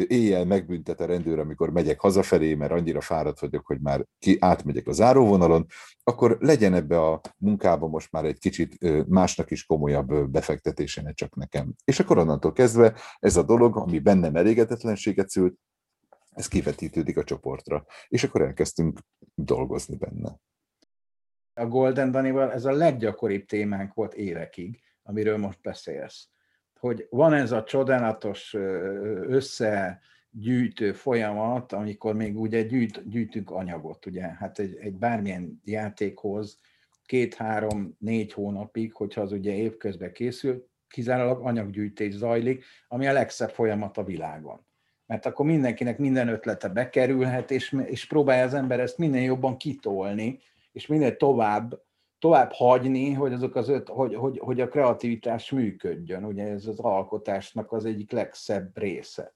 éjjel 0.08 0.46
megbüntet 0.46 1.00
a 1.00 1.06
rendőr, 1.06 1.40
amikor 1.40 1.70
megyek 1.70 2.00
hazafelé, 2.00 2.54
mert 2.54 2.72
annyira 2.72 3.02
fáradt 3.02 3.40
vagyok, 3.40 3.66
hogy 3.66 3.80
már 3.80 4.06
ki, 4.20 4.38
átmegyek 4.40 4.88
a 4.88 4.92
záróvonalon, 4.92 5.66
akkor 6.04 6.38
legyen 6.40 6.74
ebbe 6.74 7.02
a 7.02 7.22
munkába 7.38 7.88
most 7.88 8.12
már 8.12 8.26
egy 8.26 8.40
kicsit 8.40 8.78
másnak 9.08 9.52
is 9.52 9.66
komolyabb 9.66 10.30
befektetése, 10.30 11.02
ne 11.02 11.12
csak 11.12 11.36
nekem. 11.36 11.74
És 11.84 12.00
akkor 12.00 12.18
onnantól 12.18 12.52
kezdve 12.52 12.94
ez 13.20 13.36
a 13.38 13.44
dolog, 13.44 13.78
ami 13.78 14.00
bennem 14.00 14.36
elégedetlenséget 14.36 15.30
szült, 15.30 15.56
ez 16.32 16.48
kivetítődik 16.48 17.18
a 17.18 17.24
csoportra. 17.24 17.86
És 18.08 18.24
akkor 18.24 18.42
elkezdtünk 18.42 19.00
dolgozni 19.36 19.96
benne. 19.96 20.36
A 21.54 21.66
Golden 21.66 22.12
Danival 22.12 22.52
ez 22.52 22.66
a 22.66 22.72
leggyakoribb 22.72 23.46
témánk 23.46 23.94
volt 23.94 24.14
évekig, 24.14 24.82
amiről 25.12 25.38
most 25.38 25.62
beszélsz. 25.62 26.28
Hogy 26.80 27.08
van 27.10 27.34
ez 27.34 27.52
a 27.52 27.64
csodálatos 27.64 28.54
összegyűjtő 29.28 30.94
folyamat, 30.94 31.72
amikor 31.72 32.16
még 32.16 32.40
ugye 32.40 32.62
gyűjt, 32.62 33.10
gyűjtünk 33.10 33.52
anyagot, 33.52 34.06
ugye, 34.06 34.22
hát 34.22 34.60
egy, 34.60 34.76
egy 34.76 34.94
bármilyen 34.94 35.62
játékhoz 35.64 36.60
két-három-négy 37.06 38.34
hónapig, 38.34 38.94
hogyha 38.94 39.22
az 39.22 39.32
ugye 39.32 39.54
évközben 39.54 40.14
készül, 40.14 40.70
kizárólag 40.88 41.46
anyaggyűjtés 41.46 42.14
zajlik, 42.14 42.64
ami 42.88 43.08
a 43.08 43.14
legszebb 43.14 43.50
folyamat 43.50 43.98
a 43.98 44.04
világon. 44.04 44.66
Mert 45.06 45.26
akkor 45.26 45.46
mindenkinek 45.46 45.98
minden 45.98 46.28
ötlete 46.28 46.68
bekerülhet, 46.68 47.52
és, 47.52 47.76
és 47.86 48.08
próbálja 48.08 48.44
az 48.44 48.54
ember 48.54 48.80
ezt 48.80 48.98
minél 48.98 49.24
jobban 49.24 49.58
kitolni, 49.58 50.40
és 50.72 50.88
minél 50.88 51.18
tovább, 51.18 51.82
tovább 52.22 52.52
hagyni, 52.52 53.14
hogy, 53.14 53.34
azok 53.34 53.56
az 53.56 53.70
öt, 53.70 53.88
hogy, 53.88 54.16
hogy, 54.16 54.40
hogy 54.40 54.62
a 54.62 54.68
kreativitás 54.68 55.52
működjön. 55.52 56.24
Ugye 56.24 56.48
ez 56.48 56.66
az 56.66 56.80
alkotásnak 56.80 57.72
az 57.72 57.86
egyik 57.86 58.12
legszebb 58.12 58.78
része. 58.78 59.34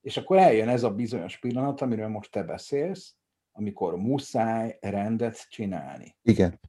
És 0.00 0.16
akkor 0.16 0.36
eljön 0.36 0.68
ez 0.68 0.82
a 0.82 0.90
bizonyos 0.90 1.38
pillanat, 1.38 1.80
amiről 1.80 2.08
most 2.08 2.30
te 2.30 2.42
beszélsz, 2.42 3.14
amikor 3.52 3.96
muszáj 3.96 4.78
rendet 4.80 5.46
csinálni. 5.48 6.16
Igen. 6.22 6.60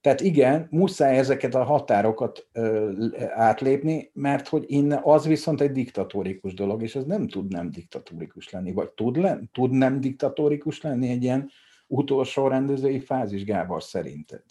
Tehát 0.00 0.20
igen, 0.20 0.66
muszáj 0.70 1.18
ezeket 1.18 1.54
a 1.54 1.64
határokat 1.64 2.48
ö, 2.52 2.92
átlépni, 3.34 4.10
mert 4.14 4.48
hogy 4.48 4.64
innen 4.66 5.00
az 5.02 5.26
viszont 5.26 5.60
egy 5.60 5.72
diktatórikus 5.72 6.54
dolog, 6.54 6.82
és 6.82 6.96
ez 6.96 7.04
nem 7.04 7.28
tud 7.28 7.52
nem 7.52 7.70
diktatórikus 7.70 8.50
lenni, 8.50 8.72
vagy 8.72 8.90
tud, 8.90 9.16
len, 9.16 9.50
tud 9.52 9.70
nem 9.70 10.00
diktatórikus 10.00 10.80
lenni 10.80 11.08
egy 11.08 11.22
ilyen 11.22 11.50
utolsó 11.86 12.48
rendezői 12.48 13.00
fázis, 13.00 13.44
Gábor, 13.44 13.82
szerinted? 13.82 14.42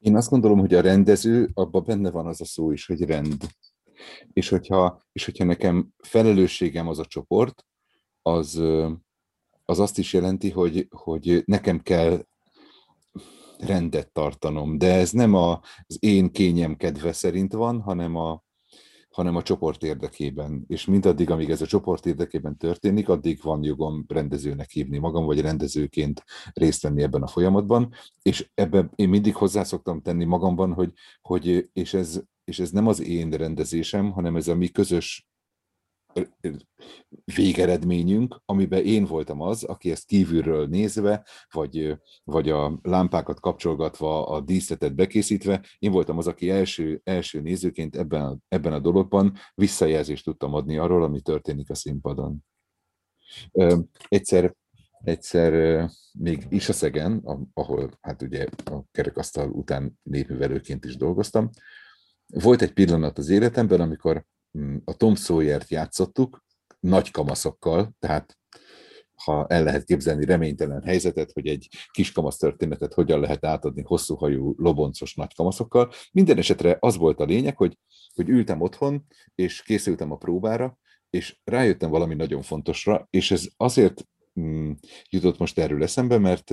Én 0.00 0.16
azt 0.16 0.30
gondolom, 0.30 0.58
hogy 0.58 0.74
a 0.74 0.80
rendező, 0.80 1.50
abban 1.54 1.84
benne 1.86 2.10
van 2.10 2.26
az 2.26 2.40
a 2.40 2.44
szó 2.44 2.72
is, 2.72 2.86
hogy 2.86 3.02
rend. 3.02 3.46
És 4.32 4.48
hogyha, 4.48 5.02
és 5.12 5.24
hogyha 5.24 5.44
nekem 5.44 5.88
felelősségem 5.98 6.88
az 6.88 6.98
a 6.98 7.04
csoport, 7.04 7.66
az, 8.22 8.62
az 9.64 9.78
azt 9.78 9.98
is 9.98 10.12
jelenti, 10.12 10.50
hogy, 10.50 10.86
hogy 10.90 11.42
nekem 11.46 11.80
kell 11.80 12.24
rendet 13.58 14.12
tartanom, 14.12 14.78
de 14.78 14.94
ez 14.94 15.10
nem 15.10 15.34
az 15.34 15.96
én 15.98 16.32
kényem 16.32 16.76
kedve 16.76 17.12
szerint 17.12 17.52
van, 17.52 17.80
hanem 17.80 18.16
a, 18.16 18.44
hanem 19.10 19.36
a 19.36 19.42
csoport 19.42 19.82
érdekében. 19.82 20.64
És 20.68 20.84
mindaddig, 20.84 21.30
amíg 21.30 21.50
ez 21.50 21.62
a 21.62 21.66
csoport 21.66 22.06
érdekében 22.06 22.56
történik, 22.56 23.08
addig 23.08 23.40
van 23.42 23.62
jogom 23.62 24.04
rendezőnek 24.08 24.70
hívni 24.70 24.98
magam, 24.98 25.24
vagy 25.24 25.40
rendezőként 25.40 26.24
részt 26.52 26.82
venni 26.82 27.02
ebben 27.02 27.22
a 27.22 27.26
folyamatban. 27.26 27.92
És 28.22 28.50
ebben 28.54 28.90
én 28.94 29.08
mindig 29.08 29.34
hozzá 29.34 29.62
szoktam 29.62 30.02
tenni 30.02 30.24
magamban, 30.24 30.72
hogy, 30.72 30.92
hogy 31.20 31.70
és, 31.72 31.94
ez, 31.94 32.22
és 32.44 32.58
ez 32.58 32.70
nem 32.70 32.86
az 32.86 33.02
én 33.02 33.30
rendezésem, 33.30 34.10
hanem 34.10 34.36
ez 34.36 34.48
a 34.48 34.54
mi 34.54 34.68
közös 34.68 35.29
végeredményünk, 37.34 38.42
amiben 38.44 38.84
én 38.84 39.04
voltam 39.04 39.40
az, 39.40 39.64
aki 39.64 39.90
ezt 39.90 40.06
kívülről 40.06 40.66
nézve, 40.66 41.26
vagy, 41.50 41.96
vagy 42.24 42.50
a 42.50 42.78
lámpákat 42.82 43.40
kapcsolgatva, 43.40 44.26
a 44.26 44.40
díszletet 44.40 44.94
bekészítve, 44.94 45.64
én 45.78 45.90
voltam 45.90 46.18
az, 46.18 46.26
aki 46.26 46.50
első, 46.50 47.00
első 47.04 47.40
nézőként 47.40 47.96
ebben 47.96 48.22
a, 48.22 48.38
ebben 48.48 48.72
a 48.72 48.78
dologban 48.78 49.36
visszajelzést 49.54 50.24
tudtam 50.24 50.54
adni 50.54 50.78
arról, 50.78 51.02
ami 51.02 51.20
történik 51.20 51.70
a 51.70 51.74
színpadon. 51.74 52.44
Egyszer, 54.08 54.54
egyszer 55.04 55.84
még 56.12 56.46
is 56.48 56.68
a 56.68 56.72
Szegen, 56.72 57.22
ahol 57.54 57.90
hát 58.00 58.22
ugye 58.22 58.46
a 58.64 58.82
kerekasztal 58.90 59.50
után 59.50 59.98
népművelőként 60.02 60.84
is 60.84 60.96
dolgoztam, 60.96 61.50
volt 62.26 62.62
egy 62.62 62.72
pillanat 62.72 63.18
az 63.18 63.28
életemben, 63.28 63.80
amikor 63.80 64.24
a 64.84 64.94
Tom 64.96 65.14
Sawyer-t 65.14 65.70
játszottuk, 65.70 66.44
nagy 66.80 67.10
kamaszokkal, 67.10 67.92
tehát 67.98 68.38
ha 69.24 69.46
el 69.46 69.62
lehet 69.62 69.84
képzelni 69.84 70.24
reménytelen 70.24 70.82
helyzetet, 70.82 71.32
hogy 71.32 71.46
egy 71.46 71.68
kiskamasz 71.90 72.36
történetet 72.36 72.94
hogyan 72.94 73.20
lehet 73.20 73.44
átadni 73.44 73.82
hosszúhajú, 73.82 74.54
loboncos 74.56 75.14
nagy 75.14 75.34
kamaszokkal. 75.34 75.92
Minden 76.12 76.38
esetre 76.38 76.76
az 76.80 76.96
volt 76.96 77.20
a 77.20 77.24
lényeg, 77.24 77.56
hogy, 77.56 77.78
hogy 78.14 78.28
ültem 78.28 78.60
otthon, 78.60 79.06
és 79.34 79.62
készültem 79.62 80.12
a 80.12 80.16
próbára, 80.16 80.78
és 81.10 81.38
rájöttem 81.44 81.90
valami 81.90 82.14
nagyon 82.14 82.42
fontosra, 82.42 83.06
és 83.10 83.30
ez 83.30 83.48
azért 83.56 84.02
Mm, 84.02 84.19
jutott 85.10 85.38
most 85.38 85.58
erről 85.58 85.82
eszembe, 85.82 86.18
mert, 86.18 86.50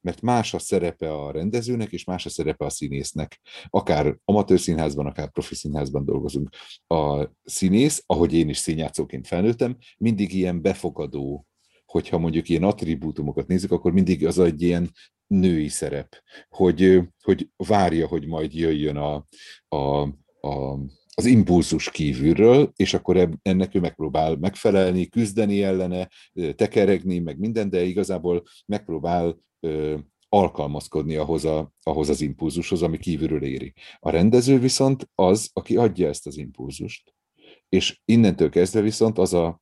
mert 0.00 0.20
más 0.20 0.54
a 0.54 0.58
szerepe 0.58 1.12
a 1.12 1.30
rendezőnek, 1.30 1.92
és 1.92 2.04
más 2.04 2.26
a 2.26 2.28
szerepe 2.28 2.64
a 2.64 2.70
színésznek. 2.70 3.40
Akár 3.64 4.16
amatőr 4.24 4.60
színházban, 4.60 5.06
akár 5.06 5.30
profi 5.30 5.54
színházban 5.54 6.04
dolgozunk. 6.04 6.48
A 6.86 7.30
színész, 7.44 8.02
ahogy 8.06 8.34
én 8.34 8.48
is 8.48 8.58
színjátszóként 8.58 9.26
felnőttem, 9.26 9.76
mindig 9.98 10.34
ilyen 10.34 10.62
befogadó, 10.62 11.46
hogyha 11.86 12.18
mondjuk 12.18 12.48
ilyen 12.48 12.62
attribútumokat 12.62 13.46
nézzük, 13.46 13.70
akkor 13.70 13.92
mindig 13.92 14.26
az 14.26 14.38
egy 14.38 14.62
ilyen 14.62 14.90
női 15.26 15.68
szerep, 15.68 16.22
hogy, 16.48 17.00
hogy 17.22 17.48
várja, 17.56 18.06
hogy 18.06 18.26
majd 18.26 18.54
jöjjön 18.54 18.96
a, 18.96 19.26
a, 19.68 20.00
a 20.48 20.78
az 21.18 21.24
impulzus 21.24 21.90
kívülről, 21.90 22.72
és 22.76 22.94
akkor 22.94 23.28
ennek 23.42 23.74
ő 23.74 23.80
megpróbál 23.80 24.36
megfelelni, 24.36 25.06
küzdeni 25.06 25.62
ellene, 25.62 26.08
tekeregni, 26.54 27.18
meg 27.18 27.38
minden, 27.38 27.70
de 27.70 27.84
igazából 27.84 28.42
megpróbál 28.66 29.38
alkalmazkodni 30.28 31.16
ahhoz, 31.16 31.44
a, 31.44 31.72
ahhoz 31.82 32.08
az 32.08 32.20
impulzushoz, 32.20 32.82
ami 32.82 32.98
kívülről 32.98 33.42
éri. 33.42 33.72
A 33.98 34.10
rendező 34.10 34.58
viszont 34.58 35.10
az, 35.14 35.50
aki 35.52 35.76
adja 35.76 36.08
ezt 36.08 36.26
az 36.26 36.36
impulzust. 36.36 37.14
És 37.68 38.00
innentől 38.04 38.48
kezdve 38.48 38.80
viszont 38.80 39.18
az 39.18 39.34
a, 39.34 39.60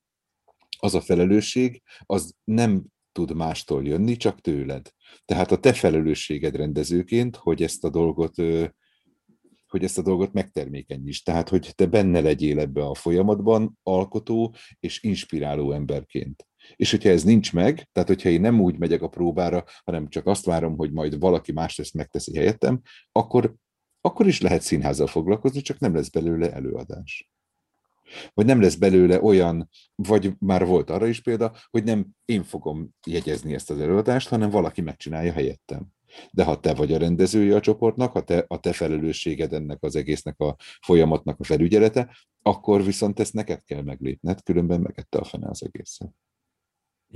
az 0.78 0.94
a 0.94 1.00
felelősség, 1.00 1.82
az 1.98 2.34
nem 2.44 2.84
tud 3.12 3.34
mástól 3.34 3.84
jönni, 3.84 4.16
csak 4.16 4.40
tőled. 4.40 4.90
Tehát 5.24 5.52
a 5.52 5.58
te 5.58 5.72
felelősséged 5.72 6.56
rendezőként, 6.56 7.36
hogy 7.36 7.62
ezt 7.62 7.84
a 7.84 7.90
dolgot 7.90 8.34
hogy 9.74 9.84
ezt 9.84 9.98
a 9.98 10.02
dolgot 10.02 10.32
megtermékenyíts. 10.32 11.22
Tehát, 11.22 11.48
hogy 11.48 11.72
te 11.74 11.86
benne 11.86 12.20
legyél 12.20 12.58
ebbe 12.58 12.84
a 12.84 12.94
folyamatban, 12.94 13.78
alkotó 13.82 14.54
és 14.80 15.02
inspiráló 15.02 15.72
emberként. 15.72 16.46
És 16.76 16.90
hogyha 16.90 17.08
ez 17.08 17.22
nincs 17.22 17.52
meg, 17.52 17.88
tehát 17.92 18.08
hogyha 18.08 18.28
én 18.28 18.40
nem 18.40 18.60
úgy 18.60 18.78
megyek 18.78 19.02
a 19.02 19.08
próbára, 19.08 19.64
hanem 19.84 20.08
csak 20.08 20.26
azt 20.26 20.44
várom, 20.44 20.76
hogy 20.76 20.92
majd 20.92 21.18
valaki 21.18 21.52
más 21.52 21.78
ezt 21.78 21.94
megteszi 21.94 22.36
helyettem, 22.36 22.80
akkor, 23.12 23.54
akkor 24.00 24.26
is 24.26 24.40
lehet 24.40 24.62
színházzal 24.62 25.06
foglalkozni, 25.06 25.60
csak 25.60 25.78
nem 25.78 25.94
lesz 25.94 26.08
belőle 26.08 26.52
előadás. 26.52 27.30
Vagy 28.34 28.46
nem 28.46 28.60
lesz 28.60 28.74
belőle 28.74 29.22
olyan, 29.22 29.68
vagy 29.94 30.32
már 30.38 30.66
volt 30.66 30.90
arra 30.90 31.06
is 31.06 31.22
példa, 31.22 31.56
hogy 31.70 31.84
nem 31.84 32.06
én 32.24 32.42
fogom 32.42 32.90
jegyezni 33.06 33.54
ezt 33.54 33.70
az 33.70 33.80
előadást, 33.80 34.28
hanem 34.28 34.50
valaki 34.50 34.80
megcsinálja 34.80 35.32
helyettem. 35.32 35.86
De 36.30 36.44
ha 36.44 36.60
te 36.60 36.74
vagy 36.74 36.92
a 36.92 36.98
rendezője 36.98 37.56
a 37.56 37.60
csoportnak, 37.60 38.12
ha 38.12 38.20
te, 38.20 38.44
a 38.48 38.60
te 38.60 38.72
felelősséged 38.72 39.52
ennek 39.52 39.82
az 39.82 39.96
egésznek 39.96 40.40
a 40.40 40.56
folyamatnak 40.80 41.40
a 41.40 41.44
felügyelete, 41.44 42.10
akkor 42.42 42.84
viszont 42.84 43.20
ezt 43.20 43.34
neked 43.34 43.64
kell 43.64 43.82
meglépned, 43.82 44.42
különben 44.42 44.80
megette 44.80 45.18
a 45.18 45.24
fene 45.24 45.48
az 45.48 45.62
egészet. 45.64 46.10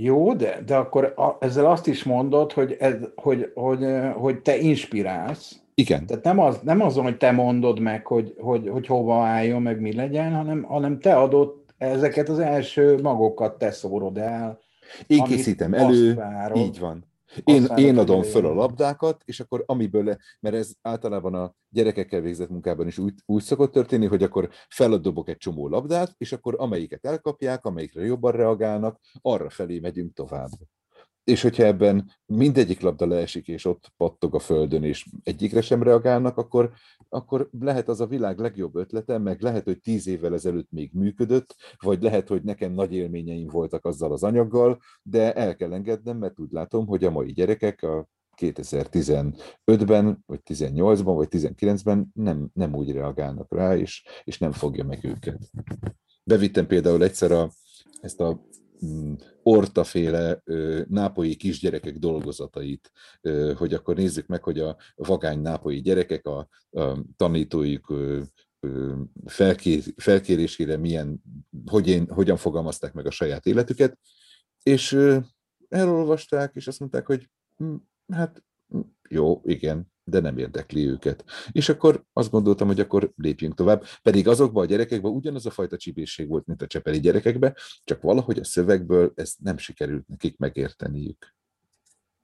Jó, 0.01 0.33
de, 0.33 0.61
de 0.65 0.75
akkor 0.75 1.13
a, 1.15 1.37
ezzel 1.39 1.65
azt 1.65 1.87
is 1.87 2.03
mondod, 2.03 2.51
hogy, 2.51 2.75
ez, 2.79 2.95
hogy, 3.15 3.51
hogy, 3.53 3.85
hogy 4.15 4.41
te 4.41 4.57
inspirálsz. 4.57 5.61
Igen. 5.73 6.05
Tehát 6.05 6.23
nem, 6.23 6.39
az, 6.39 6.59
nem 6.63 6.81
azon, 6.81 7.03
hogy 7.03 7.17
te 7.17 7.31
mondod 7.31 7.79
meg, 7.79 8.07
hogy, 8.07 8.35
hogy, 8.37 8.69
hogy 8.69 8.87
hova 8.87 9.23
álljon, 9.23 9.61
meg 9.61 9.79
mi 9.79 9.93
legyen, 9.93 10.33
hanem, 10.33 10.63
hanem 10.63 10.99
te 10.99 11.15
adod 11.15 11.63
ezeket 11.77 12.29
az 12.29 12.39
első 12.39 13.01
magokat, 13.01 13.57
te 13.57 13.71
szórod 13.71 14.17
el. 14.17 14.59
Én 15.07 15.23
készítem 15.23 15.73
elő, 15.73 16.23
így 16.55 16.79
van. 16.79 17.08
Én, 17.43 17.65
én 17.75 17.97
adom 17.97 18.23
föl 18.23 18.45
a 18.45 18.53
labdákat, 18.53 19.21
és 19.25 19.39
akkor 19.39 19.63
amiből, 19.65 20.03
le, 20.03 20.17
mert 20.39 20.55
ez 20.55 20.71
általában 20.81 21.33
a 21.33 21.53
gyerekekkel 21.69 22.21
végzett 22.21 22.49
munkában 22.49 22.87
is 22.87 22.97
úgy, 22.97 23.13
úgy 23.25 23.43
szokott 23.43 23.71
történni, 23.71 24.05
hogy 24.05 24.23
akkor 24.23 24.49
feladobok 24.69 25.29
egy 25.29 25.37
csomó 25.37 25.67
labdát, 25.67 26.13
és 26.17 26.31
akkor 26.31 26.55
amelyiket 26.57 27.05
elkapják, 27.05 27.65
amelyikre 27.65 28.05
jobban 28.05 28.31
reagálnak, 28.31 28.99
arra 29.21 29.49
felé 29.49 29.79
megyünk 29.79 30.13
tovább 30.13 30.49
és 31.29 31.41
hogyha 31.41 31.63
ebben 31.63 32.11
mindegyik 32.25 32.81
labda 32.81 33.07
leesik, 33.07 33.47
és 33.47 33.65
ott 33.65 33.91
pattog 33.97 34.35
a 34.35 34.39
földön, 34.39 34.83
és 34.83 35.05
egyikre 35.23 35.61
sem 35.61 35.83
reagálnak, 35.83 36.37
akkor, 36.37 36.71
akkor 37.09 37.49
lehet 37.59 37.89
az 37.89 38.01
a 38.01 38.07
világ 38.07 38.39
legjobb 38.39 38.75
ötlete, 38.75 39.17
meg 39.17 39.41
lehet, 39.41 39.63
hogy 39.63 39.79
tíz 39.79 40.07
évvel 40.07 40.33
ezelőtt 40.33 40.71
még 40.71 40.91
működött, 40.93 41.55
vagy 41.79 42.01
lehet, 42.01 42.27
hogy 42.27 42.43
nekem 42.43 42.71
nagy 42.71 42.93
élményeim 42.93 43.47
voltak 43.47 43.85
azzal 43.85 44.11
az 44.11 44.23
anyaggal, 44.23 44.79
de 45.03 45.33
el 45.33 45.55
kell 45.55 45.73
engednem, 45.73 46.17
mert 46.17 46.39
úgy 46.39 46.51
látom, 46.51 46.87
hogy 46.87 47.03
a 47.03 47.11
mai 47.11 47.31
gyerekek 47.31 47.83
a 47.83 48.07
2015-ben, 48.37 50.23
vagy 50.25 50.39
18-ban, 50.45 51.13
vagy 51.15 51.27
19-ben 51.31 52.11
nem, 52.13 52.49
nem 52.53 52.75
úgy 52.75 52.91
reagálnak 52.91 53.53
rá, 53.53 53.75
és, 53.75 54.03
és 54.23 54.37
nem 54.37 54.51
fogja 54.51 54.83
meg 54.83 55.03
őket. 55.03 55.39
Bevittem 56.23 56.67
például 56.67 57.03
egyszer 57.03 57.31
a, 57.31 57.51
ezt 58.01 58.19
a 58.19 58.41
ortaféle 59.43 60.43
nápolyi 60.87 61.35
kisgyerekek 61.35 61.97
dolgozatait, 61.97 62.91
hogy 63.55 63.73
akkor 63.73 63.95
nézzük 63.95 64.27
meg, 64.27 64.43
hogy 64.43 64.59
a 64.59 64.77
vagány 64.95 65.39
nápolyi 65.39 65.81
gyerekek 65.81 66.25
a, 66.25 66.47
a 66.69 67.03
felkérésére 69.95 70.77
milyen, 70.77 71.21
hogy 71.65 71.87
én, 71.87 72.07
hogyan 72.07 72.37
fogalmazták 72.37 72.93
meg 72.93 73.05
a 73.05 73.11
saját 73.11 73.45
életüket, 73.45 73.97
és 74.63 74.97
elolvasták, 75.69 76.55
és 76.55 76.67
azt 76.67 76.79
mondták, 76.79 77.05
hogy 77.05 77.29
hm, 77.57 77.75
hát 78.13 78.43
hm, 78.67 78.79
jó, 79.09 79.41
igen, 79.43 79.91
de 80.09 80.19
nem 80.19 80.37
érdekli 80.37 80.87
őket. 80.87 81.23
És 81.51 81.69
akkor 81.69 82.03
azt 82.13 82.31
gondoltam, 82.31 82.67
hogy 82.67 82.79
akkor 82.79 83.11
lépjünk 83.15 83.55
tovább. 83.55 83.83
Pedig 84.01 84.27
azokban 84.27 84.63
a 84.63 84.67
gyerekekben 84.67 85.11
ugyanaz 85.11 85.45
a 85.45 85.51
fajta 85.51 85.77
csibészség 85.77 86.27
volt, 86.27 86.45
mint 86.45 86.61
a 86.61 86.67
csepeli 86.67 86.99
gyerekekben, 86.99 87.55
csak 87.83 88.01
valahogy 88.01 88.39
a 88.39 88.43
szövegből 88.43 89.11
ezt 89.15 89.39
nem 89.39 89.57
sikerült 89.57 90.07
nekik 90.07 90.37
megérteniük. 90.37 91.35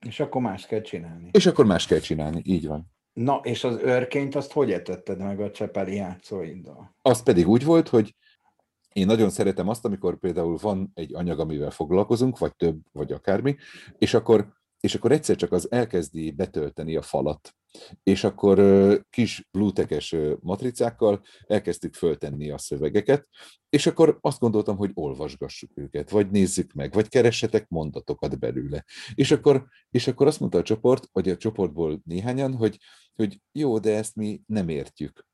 És 0.06 0.20
akkor 0.20 0.42
más 0.42 0.66
kell 0.66 0.80
csinálni. 0.80 1.28
És 1.32 1.46
akkor 1.46 1.66
más 1.66 1.86
kell 1.86 1.98
csinálni, 1.98 2.40
így 2.44 2.66
van. 2.66 2.94
Na, 3.12 3.40
és 3.42 3.64
az 3.64 3.78
őrként 3.82 4.34
azt 4.34 4.52
hogy 4.52 4.72
etetted 4.72 5.18
meg 5.18 5.40
a 5.40 5.50
csepeli 5.50 5.94
játszóiddal? 5.94 6.96
Az 7.02 7.22
pedig 7.22 7.48
úgy 7.48 7.64
volt, 7.64 7.88
hogy 7.88 8.14
én 8.92 9.06
nagyon 9.06 9.30
szeretem 9.30 9.68
azt, 9.68 9.84
amikor 9.84 10.18
például 10.18 10.56
van 10.60 10.90
egy 10.94 11.14
anyag, 11.14 11.38
amivel 11.38 11.70
foglalkozunk, 11.70 12.38
vagy 12.38 12.56
több, 12.56 12.78
vagy 12.92 13.12
akármi, 13.12 13.56
és 13.98 14.14
akkor, 14.14 14.55
és 14.80 14.94
akkor 14.94 15.12
egyszer 15.12 15.36
csak 15.36 15.52
az 15.52 15.70
elkezdi 15.70 16.30
betölteni 16.30 16.96
a 16.96 17.02
falat 17.02 17.56
és 18.02 18.24
akkor 18.24 18.58
kis 19.10 19.48
blutekes 19.50 20.16
matricákkal 20.40 21.22
elkezdtük 21.46 21.94
föltenni 21.94 22.50
a 22.50 22.58
szövegeket, 22.58 23.28
és 23.68 23.86
akkor 23.86 24.18
azt 24.20 24.38
gondoltam, 24.38 24.76
hogy 24.76 24.90
olvasgassuk 24.94 25.70
őket, 25.74 26.10
vagy 26.10 26.30
nézzük 26.30 26.72
meg, 26.72 26.92
vagy 26.92 27.08
keressetek 27.08 27.68
mondatokat 27.68 28.38
belőle. 28.38 28.84
És 29.14 29.30
akkor, 29.30 29.66
és 29.90 30.06
akkor 30.06 30.26
azt 30.26 30.40
mondta 30.40 30.58
a 30.58 30.62
csoport, 30.62 31.08
vagy 31.12 31.28
a 31.28 31.36
csoportból 31.36 32.00
néhányan, 32.04 32.54
hogy, 32.54 32.78
hogy 33.14 33.40
jó, 33.52 33.78
de 33.78 33.96
ezt 33.96 34.14
mi 34.14 34.42
nem 34.46 34.68
értjük. 34.68 35.26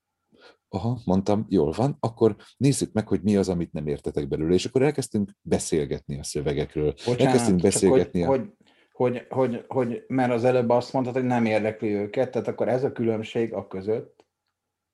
Aha, 0.68 1.00
mondtam, 1.04 1.46
jól 1.48 1.72
van, 1.76 1.96
akkor 2.00 2.36
nézzük 2.56 2.92
meg, 2.92 3.08
hogy 3.08 3.22
mi 3.22 3.36
az, 3.36 3.48
amit 3.48 3.72
nem 3.72 3.86
értetek 3.86 4.28
belőle. 4.28 4.54
És 4.54 4.64
akkor 4.64 4.82
elkezdtünk 4.82 5.30
beszélgetni 5.40 6.18
a 6.18 6.24
szövegekről. 6.24 6.92
Bocsánat, 6.92 7.20
elkezdtünk 7.20 7.60
beszélgetni. 7.60 8.20
Hogy, 8.20 8.38
a... 8.38 8.42
hogy 8.42 8.52
hogy, 8.92 9.26
hogy, 9.28 9.64
hogy, 9.68 10.04
mert 10.06 10.32
az 10.32 10.44
előbb 10.44 10.68
azt 10.68 10.92
mondtad, 10.92 11.14
hogy 11.14 11.24
nem 11.24 11.44
érdekli 11.44 11.88
őket, 11.88 12.30
tehát 12.30 12.48
akkor 12.48 12.68
ez 12.68 12.84
a 12.84 12.92
különbség 12.92 13.52
a 13.52 13.66
között, 13.66 14.26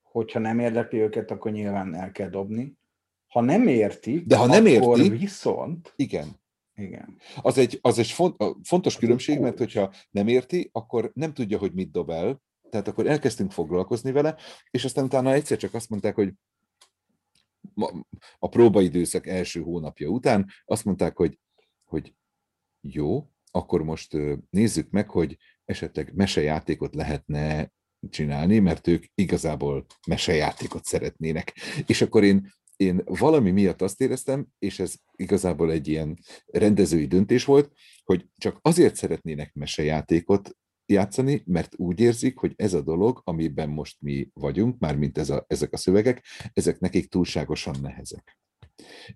hogyha 0.02 0.38
nem 0.38 0.58
érdekli 0.58 0.98
őket, 0.98 1.30
akkor 1.30 1.52
nyilván 1.52 1.94
el 1.94 2.12
kell 2.12 2.28
dobni. 2.28 2.76
Ha 3.26 3.40
nem 3.40 3.66
értik, 3.66 4.26
De 4.26 4.36
ha 4.36 4.46
nem 4.46 4.66
akkor 4.66 4.98
érti, 4.98 5.16
viszont... 5.16 5.92
Igen. 5.96 6.40
Igen. 6.74 7.16
Az 7.42 7.58
egy, 7.58 7.78
az 7.82 7.98
egy 7.98 8.10
fontos 8.62 8.94
az 8.94 8.96
különbség, 8.96 9.40
mert 9.40 9.58
hogyha 9.58 9.92
nem 10.10 10.28
érti, 10.28 10.68
akkor 10.72 11.10
nem 11.14 11.32
tudja, 11.32 11.58
hogy 11.58 11.72
mit 11.72 11.90
dob 11.90 12.10
el, 12.10 12.42
tehát 12.70 12.88
akkor 12.88 13.06
elkezdtünk 13.06 13.52
foglalkozni 13.52 14.12
vele, 14.12 14.36
és 14.70 14.84
aztán 14.84 15.04
utána 15.04 15.32
egyszer 15.32 15.56
csak 15.56 15.74
azt 15.74 15.88
mondták, 15.88 16.14
hogy 16.14 16.32
a 18.38 18.48
próbaidőszak 18.48 19.26
első 19.26 19.60
hónapja 19.60 20.08
után 20.08 20.46
azt 20.64 20.84
mondták, 20.84 21.16
hogy, 21.16 21.38
hogy 21.84 22.14
jó, 22.80 23.28
akkor 23.50 23.82
most 23.82 24.16
nézzük 24.50 24.90
meg, 24.90 25.10
hogy 25.10 25.36
esetleg 25.64 26.12
mesejátékot 26.14 26.94
lehetne 26.94 27.72
csinálni, 28.10 28.58
mert 28.58 28.86
ők 28.86 29.04
igazából 29.14 29.86
mesejátékot 30.06 30.84
szeretnének. 30.84 31.52
És 31.86 32.00
akkor 32.02 32.24
én, 32.24 32.52
én 32.76 33.02
valami 33.04 33.50
miatt 33.50 33.82
azt 33.82 34.00
éreztem, 34.00 34.46
és 34.58 34.78
ez 34.78 34.94
igazából 35.16 35.70
egy 35.70 35.88
ilyen 35.88 36.18
rendezői 36.46 37.06
döntés 37.06 37.44
volt, 37.44 37.72
hogy 38.04 38.26
csak 38.36 38.58
azért 38.62 38.94
szeretnének 38.94 39.54
mesejátékot 39.54 40.56
játszani, 40.86 41.42
mert 41.46 41.74
úgy 41.76 42.00
érzik, 42.00 42.38
hogy 42.38 42.52
ez 42.56 42.74
a 42.74 42.82
dolog, 42.82 43.20
amiben 43.24 43.68
most 43.68 43.96
mi 44.00 44.30
vagyunk, 44.32 44.78
mármint 44.78 45.18
ez 45.18 45.30
a, 45.30 45.44
ezek 45.46 45.72
a 45.72 45.76
szövegek, 45.76 46.24
ezek 46.52 46.78
nekik 46.78 47.08
túlságosan 47.08 47.76
nehezek. 47.82 48.38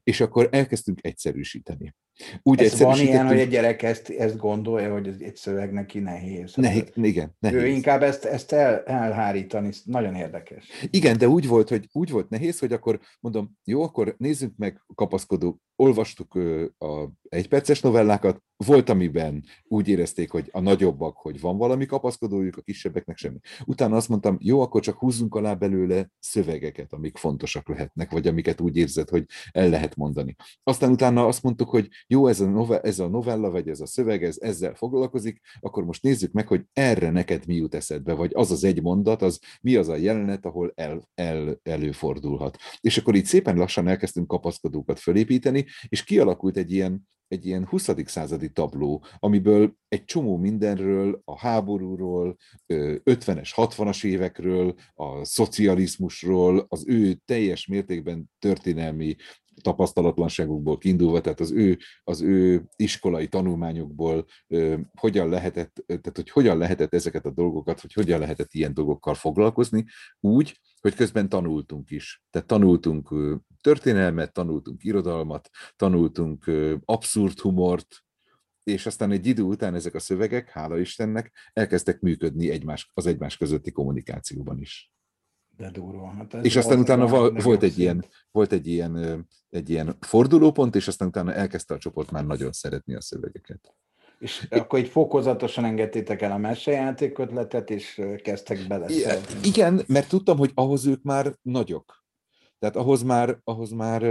És 0.03 0.21
akkor 0.21 0.49
elkezdtünk 0.51 0.99
egyszerűsíteni. 1.03 1.95
Úgy 2.43 2.61
ez 2.61 2.81
van 2.81 2.99
ilyen, 2.99 3.27
hogy 3.27 3.39
egy 3.39 3.49
gyerek 3.49 3.83
ezt, 3.83 4.09
ezt 4.09 4.37
gondolja, 4.37 4.93
hogy 4.93 5.09
ez 5.09 5.15
egy 5.19 5.37
szöveg 5.37 5.73
neki 5.73 5.99
nehéz. 5.99 6.55
Nehéz, 6.55 6.85
igen, 6.95 7.37
nehéz. 7.39 7.63
Ő 7.63 7.67
inkább 7.67 8.03
ezt, 8.03 8.25
ezt 8.25 8.53
el, 8.53 8.83
elhárítani, 8.83 9.71
nagyon 9.85 10.15
érdekes. 10.15 10.67
Igen, 10.91 11.19
de 11.19 11.29
úgy 11.29 11.49
volt, 11.49 11.69
hogy 11.69 11.89
úgy 11.93 12.11
volt 12.11 12.29
nehéz, 12.29 12.59
hogy 12.59 12.73
akkor 12.73 13.01
mondom, 13.21 13.59
jó, 13.65 13.83
akkor 13.83 14.15
nézzünk 14.19 14.53
meg 14.57 14.83
kapaszkodó, 14.95 15.61
olvastuk 15.77 16.35
a 16.79 17.09
egyperces 17.29 17.81
novellákat, 17.81 18.43
volt, 18.57 18.89
amiben 18.89 19.45
úgy 19.63 19.89
érezték, 19.89 20.31
hogy 20.31 20.49
a 20.53 20.61
nagyobbak, 20.61 21.17
hogy 21.17 21.41
van 21.41 21.57
valami 21.57 21.87
kapaszkodójuk, 21.87 22.57
a 22.57 22.61
kisebbeknek 22.61 23.17
semmi. 23.17 23.39
Utána 23.65 23.97
azt 23.97 24.09
mondtam, 24.09 24.37
jó, 24.41 24.61
akkor 24.61 24.81
csak 24.81 24.99
húzzunk 24.99 25.35
alá 25.35 25.55
belőle 25.55 26.11
szövegeket, 26.19 26.93
amik 26.93 27.17
fontosak 27.17 27.69
lehetnek, 27.69 28.11
vagy 28.11 28.27
amiket 28.27 28.61
úgy 28.61 28.77
érzed, 28.77 29.09
hogy 29.09 29.25
el 29.51 29.69
lehet 29.69 29.97
mondani. 29.97 30.37
Aztán 30.63 30.91
utána 30.91 31.27
azt 31.27 31.43
mondtuk, 31.43 31.69
hogy 31.69 31.89
jó, 32.13 32.27
ez 32.27 32.41
a, 32.41 32.47
novella, 32.47 32.81
ez 32.81 32.99
a 32.99 33.09
novella, 33.09 33.51
vagy 33.51 33.69
ez 33.69 33.81
a 33.81 33.87
szöveg, 33.87 34.25
ez 34.25 34.37
ezzel 34.41 34.75
foglalkozik, 34.75 35.41
akkor 35.61 35.85
most 35.85 36.03
nézzük 36.03 36.33
meg, 36.33 36.47
hogy 36.47 36.65
erre 36.73 37.11
neked 37.11 37.47
mi 37.47 37.55
jut 37.55 37.75
eszedbe, 37.75 38.15
vagy 38.15 38.31
az 38.35 38.51
az 38.51 38.65
egy 38.65 38.83
mondat, 38.83 39.23
az 39.23 39.41
mi 39.61 39.77
az 39.77 39.89
a 39.89 39.97
jelenet, 39.97 40.47
ahol 40.47 40.73
el, 40.75 41.09
el, 41.15 41.61
előfordulhat. 41.63 42.57
És 42.81 42.99
akkor 42.99 43.15
így 43.15 43.25
szépen 43.25 43.57
lassan 43.57 43.89
elkezdtünk 43.89 44.27
kapaszkodókat 44.27 44.99
fölépíteni, 44.99 45.65
és 45.89 46.05
kialakult 46.05 46.57
egy 46.57 46.73
ilyen, 46.73 47.09
egy 47.29 47.47
ilyen 47.47 47.67
20. 47.67 47.89
századi 48.05 48.51
tabló, 48.51 49.05
amiből 49.19 49.75
egy 49.89 50.05
csomó 50.05 50.37
mindenről, 50.37 51.21
a 51.25 51.39
háborúról, 51.39 52.37
50-es, 52.67 53.51
60-as 53.57 54.05
évekről, 54.05 54.75
a 54.95 55.25
szocializmusról, 55.25 56.65
az 56.69 56.85
ő 56.87 57.15
teljes 57.25 57.67
mértékben 57.67 58.31
történelmi 58.39 59.17
tapasztalatlanságukból 59.63 60.79
kiindulva, 60.79 61.21
tehát 61.21 61.41
az 61.41 61.51
ő, 61.51 61.79
az 62.05 62.21
ő 62.21 62.65
iskolai 62.77 63.29
tanulmányokból 63.29 64.27
hogyan 64.99 65.29
lehetett, 65.29 65.85
tehát 65.87 66.17
hogy 66.17 66.31
hogyan 66.31 66.59
lehetett 66.59 66.95
ezeket 66.95 67.27
a 67.27 67.31
dolgokat, 67.31 67.81
hogy 67.81 67.93
hogyan 67.93 68.21
lehetett 68.21 68.53
ilyen 68.53 68.75
dolgokkal 68.75 69.15
foglalkozni, 69.15 69.85
úgy, 70.21 70.61
hogy 70.81 70.95
közben 70.95 71.29
tanultunk 71.29 71.91
is. 71.91 72.23
Tehát 72.31 72.49
tanultunk 72.49 73.15
történelmet, 73.61 74.33
tanultunk 74.33 74.85
irodalmat, 74.85 75.49
tanultunk 75.77 76.51
abszurd 76.85 77.39
humort, 77.39 78.05
és 78.63 78.87
aztán 78.87 79.11
egy 79.11 79.27
idő 79.27 79.43
után 79.43 79.75
ezek 79.75 79.95
a 79.95 79.99
szövegek, 79.99 80.49
hála 80.49 80.79
Istennek, 80.79 81.33
elkezdtek 81.53 82.01
működni 82.01 82.51
egymás, 82.51 82.91
az 82.95 83.07
egymás 83.07 83.37
közötti 83.37 83.71
kommunikációban 83.71 84.61
is. 84.61 84.93
De 85.57 85.71
durva. 85.71 86.07
Hát 86.07 86.35
és 86.35 86.57
aztán 86.57 86.79
utána 86.79 87.07
val, 87.07 87.31
volt 87.31 87.63
egy, 87.63 87.79
ilyen, 87.79 88.05
volt 88.31 88.53
egy 88.53 88.67
ilyen, 88.67 89.27
egy 89.51 89.71
ilyen 89.71 89.97
fordulópont, 90.01 90.75
és 90.75 90.89
aztán 90.89 91.09
utána 91.09 91.33
elkezdte 91.33 91.75
a 91.75 91.79
csoport 91.79 92.11
már 92.11 92.27
nagyon 92.27 92.53
szeretni 92.53 92.95
a 92.95 93.01
szövegeket. 93.01 93.75
És 94.19 94.47
akkor 94.51 94.79
így 94.79 94.89
fokozatosan 94.89 95.65
engedtétek 95.65 96.23
el 96.23 96.33
a 96.33 96.37
mesejáték 96.37 97.19
ötletet, 97.19 97.71
és 97.71 98.03
kezdtek 98.23 98.67
bele. 98.69 98.87
Igen, 99.43 99.83
mert 99.87 100.09
tudtam, 100.09 100.37
hogy 100.37 100.51
ahhoz 100.55 100.87
ők 100.87 101.03
már 101.03 101.35
nagyok. 101.43 102.05
Tehát 102.59 102.77
ahhoz 102.77 103.03
már, 103.03 103.39
ahhoz 103.45 103.71
már, 103.71 104.03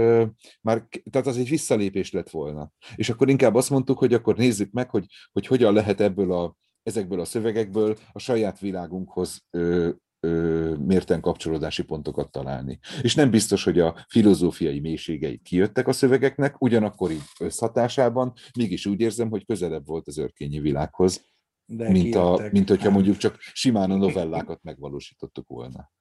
már, 0.60 0.86
tehát 1.10 1.26
az 1.26 1.36
egy 1.36 1.48
visszalépés 1.48 2.12
lett 2.12 2.30
volna. 2.30 2.72
És 2.94 3.10
akkor 3.10 3.28
inkább 3.28 3.54
azt 3.54 3.70
mondtuk, 3.70 3.98
hogy 3.98 4.14
akkor 4.14 4.36
nézzük 4.36 4.72
meg, 4.72 4.90
hogy, 4.90 5.06
hogy 5.32 5.46
hogyan 5.46 5.74
lehet 5.74 6.00
ebből 6.00 6.32
a, 6.32 6.56
ezekből 6.82 7.20
a 7.20 7.24
szövegekből 7.24 7.96
a 8.12 8.18
saját 8.18 8.58
világunkhoz 8.58 9.44
ö, 9.50 9.90
ö, 10.26 10.74
mérten 10.76 11.20
kapcsolódási 11.20 11.82
pontokat 11.82 12.30
találni. 12.30 12.78
És 13.02 13.14
nem 13.14 13.30
biztos, 13.30 13.64
hogy 13.64 13.78
a 13.78 14.04
filozófiai 14.08 14.80
mélységei 14.80 15.38
kijöttek 15.38 15.88
a 15.88 15.92
szövegeknek, 15.92 16.62
ugyanakkor 16.62 17.10
így 17.10 17.22
összhatásában 17.40 18.32
mégis 18.58 18.86
úgy 18.86 19.00
érzem, 19.00 19.30
hogy 19.30 19.46
közelebb 19.46 19.86
volt 19.86 20.06
az 20.06 20.18
örkényi 20.18 20.60
világhoz, 20.60 21.24
De 21.66 21.90
mint, 21.90 22.14
a, 22.14 22.48
mint 22.52 22.68
hogyha 22.68 22.90
mondjuk 22.90 23.16
csak 23.16 23.36
simán 23.38 23.90
a 23.90 23.96
novellákat 23.96 24.62
megvalósítottuk 24.62 25.48
volna. 25.48 25.92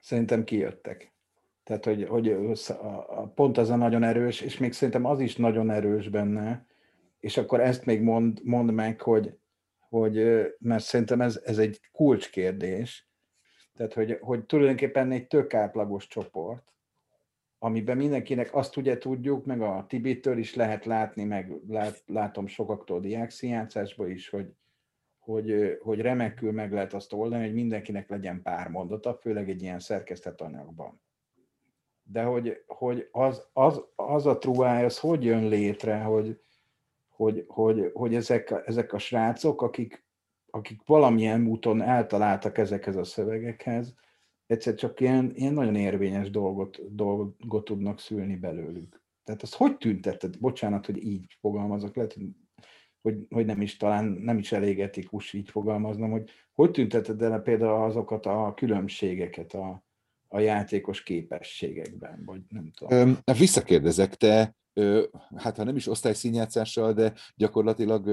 Szerintem 0.00 0.44
kijöttek. 0.44 1.14
Tehát, 1.64 1.84
hogy, 1.84 2.04
hogy 2.04 2.28
a, 2.28 2.74
a, 3.20 3.32
pont 3.34 3.58
az 3.58 3.70
a 3.70 3.76
nagyon 3.76 4.02
erős, 4.02 4.40
és 4.40 4.58
még 4.58 4.72
szerintem 4.72 5.04
az 5.04 5.20
is 5.20 5.36
nagyon 5.36 5.70
erős 5.70 6.08
benne, 6.08 6.66
és 7.20 7.36
akkor 7.36 7.60
ezt 7.60 7.84
még 7.84 8.02
mond, 8.02 8.40
mond 8.44 8.72
meg, 8.72 9.00
hogy, 9.00 9.38
hogy 9.88 10.14
mert 10.58 10.84
szerintem 10.84 11.20
ez, 11.20 11.40
ez 11.44 11.58
egy 11.58 11.80
kulcskérdés, 11.92 13.07
tehát, 13.78 13.92
hogy, 13.92 14.18
hogy 14.20 14.44
tulajdonképpen 14.44 15.10
egy 15.10 15.26
tök 15.26 15.54
átlagos 15.54 16.06
csoport, 16.06 16.74
amiben 17.58 17.96
mindenkinek 17.96 18.54
azt 18.54 18.76
ugye 18.76 18.98
tudjuk, 18.98 19.44
meg 19.44 19.60
a 19.60 19.84
Tibitől 19.88 20.38
is 20.38 20.54
lehet 20.54 20.84
látni, 20.84 21.24
meg 21.24 21.52
lát, 21.68 22.02
látom 22.06 22.46
sokaktól 22.46 23.00
diákszínjátszásból 23.00 24.08
is, 24.08 24.28
hogy, 24.28 24.52
hogy, 25.18 25.78
hogy 25.82 26.00
remekül 26.00 26.52
meg 26.52 26.72
lehet 26.72 26.94
azt 26.94 27.12
oldani, 27.12 27.44
hogy 27.44 27.54
mindenkinek 27.54 28.08
legyen 28.08 28.42
pár 28.42 28.68
mondata, 28.68 29.14
főleg 29.14 29.48
egy 29.48 29.62
ilyen 29.62 29.80
szerkesztett 29.80 30.40
anyagban. 30.40 31.00
De 32.02 32.22
hogy, 32.22 32.62
hogy 32.66 33.08
az, 33.12 33.42
az, 33.52 33.84
az 33.96 34.26
a 34.26 34.38
truáj, 34.38 34.84
az 34.84 34.98
hogy 34.98 35.24
jön 35.24 35.48
létre, 35.48 35.98
hogy, 35.98 36.40
hogy, 37.08 37.44
hogy, 37.48 37.90
hogy 37.94 38.14
ezek, 38.14 38.62
ezek 38.66 38.92
a 38.92 38.98
srácok, 38.98 39.62
akik 39.62 40.06
akik 40.50 40.80
valamilyen 40.86 41.46
úton 41.46 41.82
eltaláltak 41.82 42.58
ezekhez 42.58 42.96
a 42.96 43.04
szövegekhez, 43.04 43.94
egyszer 44.46 44.74
csak 44.74 45.00
ilyen, 45.00 45.32
ilyen 45.34 45.52
nagyon 45.52 45.74
érvényes 45.74 46.30
dolgot, 46.30 46.94
dolgot 46.94 47.64
tudnak 47.64 48.00
szülni 48.00 48.36
belőlük. 48.36 49.02
Tehát 49.24 49.42
az 49.42 49.54
hogy 49.54 49.76
tüntetted? 49.76 50.38
Bocsánat, 50.38 50.86
hogy 50.86 51.04
így 51.04 51.36
fogalmazok, 51.40 51.96
lehet, 51.96 52.16
hogy, 53.02 53.16
hogy 53.28 53.46
nem 53.46 53.60
is 53.60 53.76
talán 53.76 54.04
nem 54.04 54.38
is 54.38 54.52
elég 54.52 54.80
etikus 54.80 55.32
így 55.32 55.50
fogalmaznom, 55.50 56.10
hogy 56.10 56.30
hogy 56.54 56.70
tünteted 56.70 57.22
el 57.22 57.40
például 57.40 57.84
azokat 57.84 58.26
a 58.26 58.52
különbségeket 58.56 59.52
a, 59.52 59.84
a 60.28 60.38
játékos 60.38 61.02
képességekben, 61.02 62.22
vagy 62.24 62.40
nem 62.48 62.70
tudom. 62.70 63.18
Visszakérdezek, 63.38 64.14
te 64.14 64.56
hát 65.36 65.56
ha 65.56 65.64
nem 65.64 65.76
is 65.76 65.86
osztályszínjátszással, 65.86 66.92
de 66.92 67.12
gyakorlatilag 67.36 68.08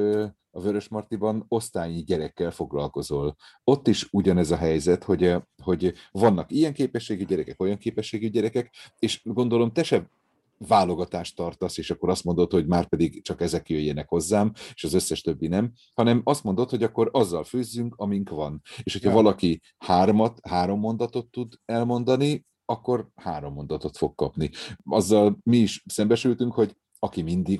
a 0.51 0.61
Vörös 0.61 0.87
Martiban 0.87 1.45
osztályi 1.47 2.03
gyerekkel 2.03 2.51
foglalkozol. 2.51 3.35
Ott 3.63 3.87
is 3.87 4.07
ugyanez 4.11 4.51
a 4.51 4.55
helyzet, 4.55 5.03
hogy, 5.03 5.35
hogy 5.63 5.93
vannak 6.11 6.51
ilyen 6.51 6.73
képességű 6.73 7.25
gyerekek, 7.25 7.61
olyan 7.61 7.77
képességű 7.77 8.29
gyerekek, 8.29 8.71
és 8.99 9.21
gondolom 9.23 9.71
te 9.71 9.83
sem 9.83 10.09
válogatást 10.57 11.35
tartasz, 11.35 11.77
és 11.77 11.91
akkor 11.91 12.09
azt 12.09 12.23
mondod, 12.23 12.51
hogy 12.51 12.67
már 12.67 12.87
pedig 12.87 13.23
csak 13.23 13.41
ezek 13.41 13.69
jöjjenek 13.69 14.09
hozzám, 14.09 14.51
és 14.73 14.83
az 14.83 14.93
összes 14.93 15.21
többi 15.21 15.47
nem, 15.47 15.71
hanem 15.93 16.21
azt 16.23 16.43
mondod, 16.43 16.69
hogy 16.69 16.83
akkor 16.83 17.09
azzal 17.11 17.43
főzzünk, 17.43 17.95
amink 17.97 18.29
van. 18.29 18.61
És 18.83 18.93
hogyha 18.93 19.09
ja. 19.09 19.15
valaki 19.15 19.61
hármat, 19.77 20.39
három 20.47 20.79
mondatot 20.79 21.27
tud 21.27 21.53
elmondani, 21.65 22.45
akkor 22.65 23.09
három 23.15 23.53
mondatot 23.53 23.97
fog 23.97 24.15
kapni. 24.15 24.49
Azzal 24.83 25.37
mi 25.43 25.57
is 25.57 25.83
szembesültünk, 25.85 26.53
hogy 26.53 26.75
aki 26.99 27.21
mindig, 27.21 27.59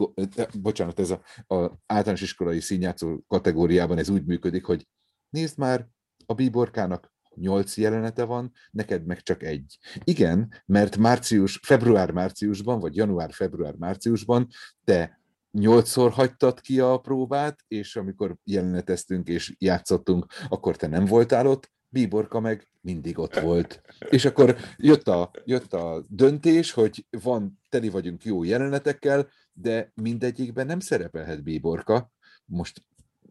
bocsánat, 0.62 1.00
ez 1.00 1.10
a, 1.10 1.22
a 1.56 1.80
általános 1.86 2.22
iskolai 2.22 2.60
színjátszó 2.60 3.20
kategóriában 3.28 3.98
ez 3.98 4.10
úgy 4.10 4.26
működik, 4.26 4.66
hogy 4.66 4.88
nézd 5.30 5.58
már, 5.58 5.88
a 6.26 6.34
bíborkának 6.34 7.14
nyolc 7.36 7.78
jelenete 7.78 8.24
van, 8.24 8.52
neked 8.72 9.06
meg 9.06 9.22
csak 9.22 9.44
egy. 9.44 9.78
Igen, 10.04 10.54
mert 10.66 10.98
március, 10.98 11.60
február-márciusban, 11.64 12.80
vagy 12.80 12.96
január-február-márciusban 12.96 14.48
te 14.84 15.20
nyolcszor 15.52 16.12
hagytad 16.12 16.62
ki 16.62 16.80
a 16.80 16.98
próbát, 16.98 17.60
és 17.68 17.96
amikor 17.96 18.38
jeleneteztünk 18.44 19.28
és 19.28 19.56
játszottunk, 19.58 20.26
akkor 20.48 20.76
te 20.76 20.88
nem 20.88 21.06
voltál 21.06 21.48
ott, 21.48 21.72
Bíborka 21.90 22.40
meg 22.40 22.68
mindig 22.82 23.18
ott 23.18 23.40
volt. 23.40 23.82
És 24.10 24.26
akkor 24.26 24.58
jött 24.78 25.08
a, 25.08 25.32
jött 25.46 25.74
a 25.74 26.06
döntés, 26.08 26.72
hogy 26.72 27.06
van, 27.10 27.60
teli 27.70 27.90
vagyunk 27.90 28.24
jó 28.24 28.44
jelenetekkel, 28.44 29.28
de 29.54 29.92
mindegyikben 29.94 30.66
nem 30.66 30.80
szerepelhet 30.80 31.44
Bíborka. 31.44 32.12
Most 32.46 32.84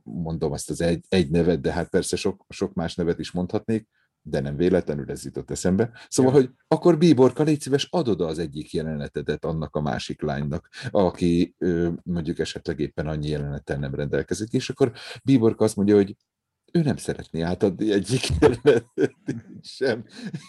mondom 0.02 0.52
ezt 0.52 0.70
az 0.70 0.80
egy, 0.80 1.04
egy 1.08 1.30
nevet, 1.30 1.60
de 1.60 1.72
hát 1.72 1.88
persze 1.88 2.16
sok, 2.16 2.44
sok 2.48 2.74
más 2.74 2.94
nevet 2.94 3.18
is 3.18 3.30
mondhatnék, 3.30 3.88
de 4.26 4.40
nem 4.40 4.56
véletlenül 4.56 5.10
ez 5.10 5.24
jutott 5.24 5.50
eszembe. 5.50 5.90
Szóval, 6.08 6.32
ja. 6.32 6.38
hogy 6.38 6.50
akkor 6.68 6.98
Bíborka, 6.98 7.42
légy 7.42 7.60
szíves, 7.60 7.88
adod 7.90 8.20
az 8.20 8.38
egyik 8.38 8.72
jelenetedet 8.72 9.44
annak 9.44 9.76
a 9.76 9.80
másik 9.80 10.22
lánynak, 10.22 10.68
aki 10.90 11.54
mondjuk 12.02 12.38
esetleg 12.38 12.80
éppen 12.80 13.06
annyi 13.06 13.28
jelenettel 13.28 13.78
nem 13.78 13.94
rendelkezik, 13.94 14.52
és 14.52 14.70
akkor 14.70 14.92
Bíborka 15.24 15.64
azt 15.64 15.76
mondja, 15.76 15.94
hogy 15.94 16.16
ő 16.78 16.82
nem 16.82 16.96
szeretné 16.96 17.40
átadni 17.40 17.92
egyik 17.92 18.20
sem, 19.60 20.04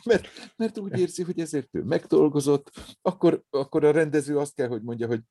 mert, 0.06 0.28
mert 0.56 0.78
úgy 0.78 1.00
érzi, 1.00 1.24
hogy 1.24 1.40
ezért 1.40 1.76
ő 1.76 1.84
megdolgozott, 1.84 2.72
akkor, 3.02 3.44
akkor 3.50 3.84
a 3.86 3.92
rendező 3.92 4.38
azt 4.38 4.54
kell, 4.54 4.68
hogy 4.68 4.82
mondja, 4.82 5.08
hogy 5.08 5.22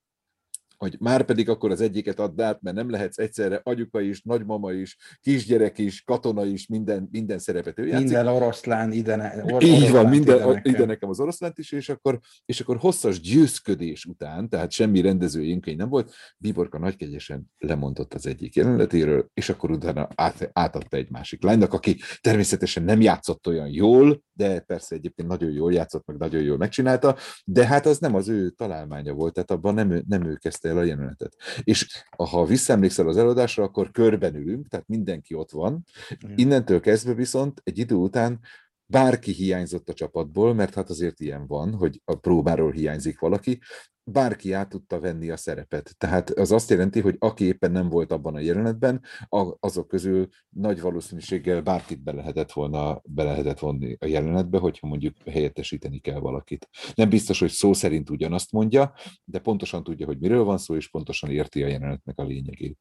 hogy 0.85 0.97
már 1.01 1.25
pedig 1.25 1.49
akkor 1.49 1.71
az 1.71 1.81
egyiket 1.81 2.21
add 2.21 2.41
át, 2.41 2.63
mert 2.63 2.77
nem 2.77 2.91
lehetsz 2.91 3.19
egyszerre 3.19 3.61
anyuka 3.63 4.01
is, 4.01 4.23
nagymama 4.23 4.73
is, 4.73 4.97
kisgyerek 5.21 5.79
is, 5.79 6.03
katona 6.03 6.45
is, 6.45 6.67
minden, 6.67 7.09
minden 7.11 7.39
szerepet 7.39 7.79
ő 7.79 7.87
játszik. 7.87 8.05
Minden 8.05 8.27
oroszlán 8.27 8.93
ide, 8.93 9.17
ne, 9.17 9.45
or, 9.45 9.63
Így 9.63 9.91
van, 9.91 10.07
minden, 10.07 10.37
ide 10.37 10.47
nekem. 10.47 10.75
ide 10.75 10.85
nekem 10.85 11.09
az 11.09 11.21
oroszlánt 11.21 11.59
is, 11.59 11.73
és 11.73 11.89
akkor, 11.89 12.21
és 12.45 12.61
akkor 12.61 12.77
hosszas 12.77 13.21
győzködés 13.21 14.05
után, 14.05 14.49
tehát 14.49 14.71
semmi 14.71 15.01
rendezői 15.01 15.49
inkány 15.49 15.77
nem 15.77 15.89
volt, 15.89 16.13
Bíborka 16.39 16.79
nagykegyesen 16.79 17.45
lemondott 17.59 18.15
az 18.15 18.27
egyik 18.27 18.55
jelenetéről, 18.55 19.29
és 19.35 19.49
akkor 19.49 19.71
utána 19.71 20.09
át, 20.15 20.51
átadta 20.53 20.97
egy 20.97 21.11
másik 21.11 21.43
lánynak, 21.43 21.73
aki 21.73 21.97
természetesen 22.21 22.83
nem 22.83 23.01
játszott 23.01 23.47
olyan 23.47 23.69
jól, 23.69 24.23
de 24.33 24.61
persze 24.61 24.95
egyébként 24.95 25.29
nagyon 25.29 25.51
jól 25.51 25.73
játszott, 25.73 26.07
meg 26.07 26.17
nagyon 26.17 26.43
jól 26.43 26.57
megcsinálta, 26.57 27.17
de 27.45 27.67
hát 27.67 27.87
az 27.87 27.99
nem 27.99 28.15
az 28.15 28.29
ő 28.29 28.51
találmánya 28.51 29.13
volt, 29.13 29.33
tehát 29.35 29.51
abban 29.51 29.75
nem, 29.75 30.03
nem 30.09 30.25
ő 30.25 30.35
kezdte 30.35 30.73
el 30.75 30.81
a 30.81 30.85
jelenetet. 30.85 31.37
És 31.63 32.05
ha 32.17 32.45
visszaemlékszel 32.45 33.09
az 33.09 33.17
előadásra, 33.17 33.65
akkor 33.65 33.91
körben 33.91 34.35
ülünk, 34.35 34.69
tehát 34.69 34.89
mindenki 34.89 35.35
ott 35.35 35.51
van. 35.51 35.85
Innentől 36.35 36.81
kezdve 36.81 37.15
viszont 37.15 37.61
egy 37.65 37.79
idő 37.79 37.95
után 37.95 38.41
bárki 38.87 39.33
hiányzott 39.33 39.89
a 39.89 39.95
csapatból, 39.95 40.55
mert 40.55 40.75
hát 40.75 40.91
azért 40.91 41.21
ilyen 41.21 41.47
van, 41.47 41.75
hogy 41.75 42.01
a 42.05 42.15
próbáról 42.15 42.73
hiányzik 42.73 43.19
valaki, 43.19 43.61
bárki 44.05 44.53
át 44.53 44.69
tudta 44.69 45.01
venni 45.01 45.31
a 45.31 45.37
szerepet. 45.37 45.95
Tehát 45.99 46.31
az 46.31 46.53
azt 46.53 46.71
jelenti, 46.71 47.01
hogy 47.01 47.17
aki 47.19 47.45
éppen 47.45 47.71
nem 47.71 47.89
volt 47.89 48.13
abban 48.13 48.35
a 48.35 48.41
jelenetben, 48.41 49.03
azok 49.61 49.89
közül 49.89 50.29
nagy 50.49 50.81
valószínűséggel 50.81 51.61
bárkit 51.61 52.03
be 52.03 52.13
lehetett 52.13 52.53
volna, 52.53 53.01
be 53.05 53.23
lehetett 53.23 53.59
vonni 53.59 53.97
a 54.01 54.07
jelenetbe, 54.07 54.59
hogyha 54.59 54.87
mondjuk 54.87 55.17
helyettesíteni 55.31 55.99
kell 55.99 56.19
valakit. 56.19 56.69
Nem 56.95 57.09
biztos, 57.09 57.41
hogy 57.41 57.51
szó 57.51 57.73
szerint 57.73 58.11
ugyanazt 58.11 58.53
mondja, 58.53 58.95
de 59.25 59.39
pontosan 59.39 59.83
tudja, 59.83 60.07
hogy 60.07 60.19
miről 60.19 60.45
van 60.45 60.59
szó, 60.59 60.77
és 60.77 60.91
pontosan 60.91 61.31
érti 61.31 61.63
a 61.63 61.67
jelenetnek 61.67 62.19
a 62.19 62.25
lényegét. 62.25 62.79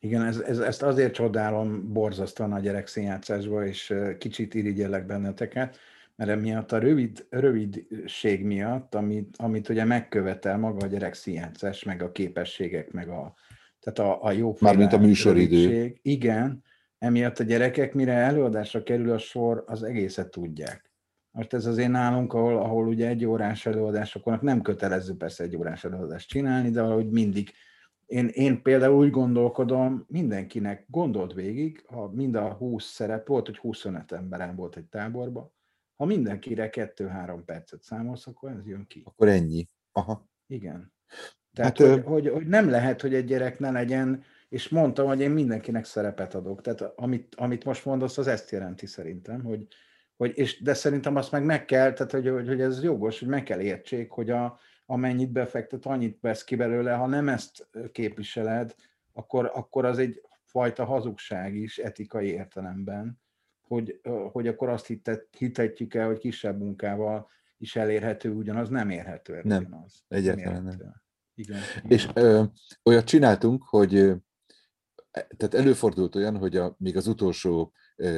Igen, 0.00 0.22
ez, 0.22 0.38
ez, 0.38 0.58
ezt 0.58 0.82
azért 0.82 1.14
csodálom 1.14 1.92
borzasztóan 1.92 2.52
a 2.52 2.60
gyerekszínjátszásban, 2.60 3.66
és 3.66 3.94
kicsit 4.18 4.54
irigyellek 4.54 5.06
benneteket, 5.06 5.78
mert 6.16 6.30
emiatt 6.30 6.72
a 6.72 6.78
rövid, 6.78 7.26
rövidség 7.30 8.44
miatt, 8.44 8.94
amit, 8.94 9.36
amit 9.36 9.68
ugye 9.68 9.84
megkövetel 9.84 10.58
maga 10.58 10.84
a 10.84 10.88
gyerekszínjátszás, 10.88 11.82
meg 11.82 12.02
a 12.02 12.12
képességek, 12.12 12.92
meg 12.92 13.08
a, 13.08 13.34
tehát 13.80 14.12
a, 14.12 14.24
a 14.24 14.32
jó 14.32 14.56
Mármint 14.60 14.92
a 14.92 14.98
műsoridő. 14.98 15.62
Rövidség, 15.62 15.98
igen, 16.02 16.62
emiatt 16.98 17.38
a 17.38 17.44
gyerekek, 17.44 17.94
mire 17.94 18.12
előadásra 18.12 18.82
kerül 18.82 19.10
a 19.10 19.18
sor, 19.18 19.64
az 19.66 19.82
egészet 19.82 20.30
tudják. 20.30 20.90
Most 21.30 21.54
ez 21.54 21.66
azért 21.66 21.90
nálunk, 21.90 22.32
ahol, 22.32 22.56
ahol 22.56 22.86
ugye 22.86 23.08
egy 23.08 23.24
órás 23.24 23.66
előadásoknak 23.66 24.42
nem 24.42 24.62
kötelező 24.62 25.14
persze 25.16 25.44
egy 25.44 25.56
órás 25.56 25.84
előadást 25.84 26.28
csinálni, 26.28 26.70
de 26.70 26.82
valahogy 26.82 27.10
mindig 27.10 27.50
én, 28.06 28.28
én 28.28 28.62
például 28.62 28.96
úgy 28.96 29.10
gondolkodom, 29.10 30.04
mindenkinek 30.08 30.84
gondolt 30.88 31.32
végig, 31.32 31.84
ha 31.86 32.08
mind 32.08 32.34
a 32.34 32.52
20 32.52 32.84
szerep 32.84 33.26
volt, 33.26 33.46
hogy 33.46 33.58
25 33.58 34.12
emberen 34.12 34.56
volt 34.56 34.76
egy 34.76 34.84
táborban, 34.84 35.52
ha 35.96 36.04
mindenkire 36.04 36.70
2-3 36.72 37.40
percet 37.44 37.82
számolsz, 37.82 38.26
akkor 38.26 38.50
ez 38.50 38.66
jön 38.66 38.86
ki. 38.86 39.02
Akkor 39.04 39.28
ennyi. 39.28 39.68
Aha. 39.92 40.28
Igen. 40.46 40.92
Tehát, 41.52 41.78
hát, 41.78 41.88
hogy, 41.88 41.98
ö... 41.98 42.02
hogy, 42.02 42.28
hogy 42.28 42.46
nem 42.46 42.70
lehet, 42.70 43.00
hogy 43.00 43.14
egy 43.14 43.24
gyerek 43.24 43.58
ne 43.58 43.70
legyen, 43.70 44.22
és 44.48 44.68
mondtam, 44.68 45.06
hogy 45.06 45.20
én 45.20 45.30
mindenkinek 45.30 45.84
szerepet 45.84 46.34
adok. 46.34 46.60
Tehát 46.60 46.80
amit, 46.80 47.34
amit 47.34 47.64
most 47.64 47.84
mondasz, 47.84 48.18
az 48.18 48.26
ezt 48.26 48.50
jelenti 48.50 48.86
szerintem, 48.86 49.44
hogy, 49.44 49.66
hogy, 50.16 50.32
és, 50.34 50.62
de 50.62 50.74
szerintem 50.74 51.16
azt 51.16 51.32
meg 51.32 51.44
meg 51.44 51.64
kell, 51.64 51.92
tehát 51.92 52.12
hogy, 52.12 52.28
hogy, 52.28 52.48
hogy 52.48 52.60
ez 52.60 52.82
jogos, 52.82 53.18
hogy 53.18 53.28
meg 53.28 53.42
kell 53.42 53.60
értsék, 53.60 54.10
hogy 54.10 54.30
a, 54.30 54.58
amennyit 54.86 55.32
befektet, 55.32 55.86
annyit 55.86 56.20
vesz 56.20 56.44
ki 56.44 56.56
belőle, 56.56 56.94
ha 56.94 57.06
nem 57.06 57.28
ezt 57.28 57.68
képviseled, 57.92 58.74
akkor, 59.12 59.50
akkor 59.54 59.84
az 59.84 59.98
egy 59.98 60.20
fajta 60.44 60.84
hazugság 60.84 61.54
is 61.54 61.78
etikai 61.78 62.26
értelemben, 62.26 63.20
hogy, 63.60 64.00
hogy 64.32 64.48
akkor 64.48 64.68
azt 64.68 64.86
hitet, 64.86 65.28
hitetjük 65.38 65.94
el, 65.94 66.06
hogy 66.06 66.18
kisebb 66.18 66.58
munkával 66.58 67.28
is 67.58 67.76
elérhető, 67.76 68.30
ugyanaz 68.30 68.68
nem 68.68 68.90
érhető 68.90 69.34
el. 69.34 69.42
Nem, 69.44 69.62
ugyanaz. 69.62 70.04
egyáltalán 70.08 70.62
nem. 70.62 70.76
nem. 70.78 71.02
Igen, 71.34 71.60
És 71.82 72.08
ö, 72.14 72.42
olyat 72.82 73.04
csináltunk, 73.04 73.62
hogy 73.62 73.94
ö, 73.94 74.14
tehát 75.36 75.54
előfordult 75.54 76.14
olyan, 76.14 76.36
hogy 76.36 76.56
a, 76.56 76.74
még 76.78 76.96
az 76.96 77.06
utolsó 77.06 77.72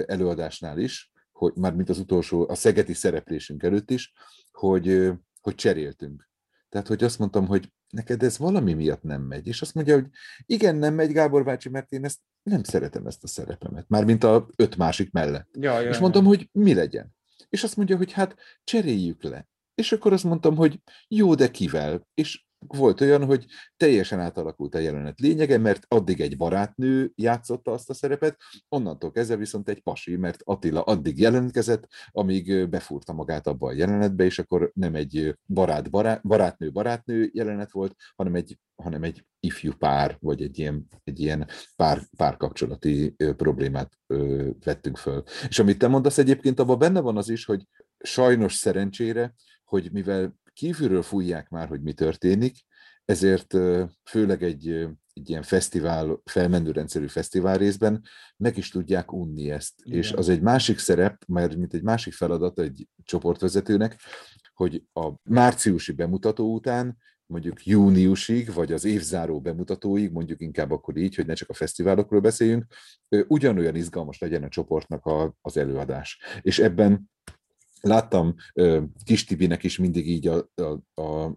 előadásnál 0.06 0.78
is, 0.78 1.12
hogy 1.32 1.52
már 1.54 1.74
mint 1.74 1.88
az 1.88 1.98
utolsó, 1.98 2.48
a 2.48 2.54
szegeti 2.54 2.92
szereplésünk 2.92 3.62
előtt 3.62 3.90
is, 3.90 4.12
hogy, 4.52 5.12
hogy 5.40 5.54
cseréltünk. 5.54 6.27
Tehát, 6.68 6.86
hogy 6.86 7.04
azt 7.04 7.18
mondtam, 7.18 7.46
hogy 7.46 7.72
neked 7.88 8.22
ez 8.22 8.38
valami 8.38 8.72
miatt 8.72 9.02
nem 9.02 9.22
megy. 9.22 9.46
És 9.46 9.62
azt 9.62 9.74
mondja, 9.74 9.94
hogy 9.94 10.06
igen, 10.46 10.76
nem 10.76 10.94
megy 10.94 11.12
Gábor 11.12 11.44
bácsi, 11.44 11.68
mert 11.68 11.92
én 11.92 12.04
ezt 12.04 12.18
nem 12.42 12.62
szeretem 12.62 13.06
ezt 13.06 13.24
a 13.24 13.26
szerepemet. 13.26 13.88
Mármint 13.88 14.24
a 14.24 14.48
öt 14.56 14.76
másik 14.76 15.10
mellett. 15.10 15.48
Ja, 15.52 15.80
ja, 15.80 15.88
és 15.88 15.98
mondtam, 15.98 16.24
hogy 16.24 16.48
mi 16.52 16.74
legyen. 16.74 17.16
És 17.48 17.62
azt 17.62 17.76
mondja, 17.76 17.96
hogy 17.96 18.12
hát 18.12 18.36
cseréljük 18.64 19.22
le. 19.22 19.48
És 19.74 19.92
akkor 19.92 20.12
azt 20.12 20.24
mondtam, 20.24 20.56
hogy 20.56 20.80
jó, 21.08 21.34
de 21.34 21.50
kivel? 21.50 22.08
És 22.14 22.46
volt 22.66 23.00
olyan, 23.00 23.24
hogy 23.24 23.46
teljesen 23.76 24.20
átalakult 24.20 24.74
a 24.74 24.78
jelenet 24.78 25.20
lényege, 25.20 25.58
mert 25.58 25.84
addig 25.88 26.20
egy 26.20 26.36
barátnő 26.36 27.12
játszotta 27.14 27.72
azt 27.72 27.90
a 27.90 27.94
szerepet, 27.94 28.36
onnantól 28.68 29.10
kezdve 29.10 29.36
viszont 29.36 29.68
egy 29.68 29.82
pasi, 29.82 30.16
mert 30.16 30.40
Attila 30.44 30.82
addig 30.82 31.20
jelentkezett, 31.20 31.88
amíg 32.10 32.68
befúrta 32.68 33.12
magát 33.12 33.46
abba 33.46 33.68
a 33.68 33.72
jelenetbe, 33.72 34.24
és 34.24 34.38
akkor 34.38 34.70
nem 34.74 34.94
egy 34.94 35.34
barát, 35.46 35.90
barát 35.90 36.22
barátnő 36.22 36.70
barátnő 36.70 37.30
jelenet 37.32 37.70
volt, 37.70 37.94
hanem 38.16 38.34
egy, 38.34 38.58
hanem 38.82 39.02
egy 39.02 39.24
ifjú 39.40 39.72
pár, 39.72 40.16
vagy 40.20 40.42
egy 40.42 40.58
ilyen, 40.58 40.86
egy 41.04 41.20
ilyen 41.20 41.48
pár, 41.76 42.02
párkapcsolati 42.16 43.14
problémát 43.36 43.92
vettünk 44.64 44.96
föl. 44.96 45.22
És 45.48 45.58
amit 45.58 45.78
te 45.78 45.88
mondasz 45.88 46.18
egyébként, 46.18 46.60
abban 46.60 46.78
benne 46.78 47.00
van 47.00 47.16
az 47.16 47.28
is, 47.28 47.44
hogy 47.44 47.66
sajnos 47.98 48.54
szerencsére, 48.54 49.34
hogy 49.64 49.88
mivel 49.92 50.36
kívülről 50.58 51.02
fújják 51.02 51.48
már, 51.48 51.68
hogy 51.68 51.82
mi 51.82 51.92
történik, 51.92 52.56
ezért 53.04 53.54
főleg 54.04 54.42
egy, 54.42 54.68
egy 55.12 55.30
ilyen 55.30 55.42
fesztivál, 55.42 56.20
felmenő 56.24 56.70
rendszerű 56.70 57.06
fesztivál 57.06 57.58
részben 57.58 58.02
meg 58.36 58.56
is 58.56 58.68
tudják 58.68 59.12
unni 59.12 59.50
ezt. 59.50 59.74
Igen. 59.82 59.98
És 59.98 60.12
az 60.12 60.28
egy 60.28 60.40
másik 60.40 60.78
szerep, 60.78 61.24
mert 61.26 61.56
mint 61.56 61.74
egy 61.74 61.82
másik 61.82 62.12
feladat 62.12 62.58
egy 62.58 62.88
csoportvezetőnek, 63.02 64.00
hogy 64.54 64.84
a 64.92 65.12
márciusi 65.22 65.92
bemutató 65.92 66.54
után 66.54 66.96
mondjuk 67.26 67.66
júniusig, 67.66 68.52
vagy 68.52 68.72
az 68.72 68.84
évzáró 68.84 69.40
bemutatóig, 69.40 70.12
mondjuk 70.12 70.40
inkább 70.40 70.70
akkor 70.70 70.96
így, 70.96 71.14
hogy 71.14 71.26
ne 71.26 71.34
csak 71.34 71.48
a 71.48 71.54
fesztiválokról 71.54 72.20
beszéljünk, 72.20 72.66
ugyanolyan 73.26 73.74
izgalmas 73.74 74.18
legyen 74.18 74.42
a 74.42 74.48
csoportnak 74.48 75.06
a, 75.06 75.34
az 75.40 75.56
előadás. 75.56 76.22
És 76.40 76.58
ebben 76.58 77.10
láttam 77.80 78.34
Kis 79.04 79.24
Tibinek 79.24 79.64
is 79.64 79.78
mindig 79.78 80.08
így 80.08 80.26
a, 80.26 80.50
a, 80.54 81.02
a, 81.02 81.36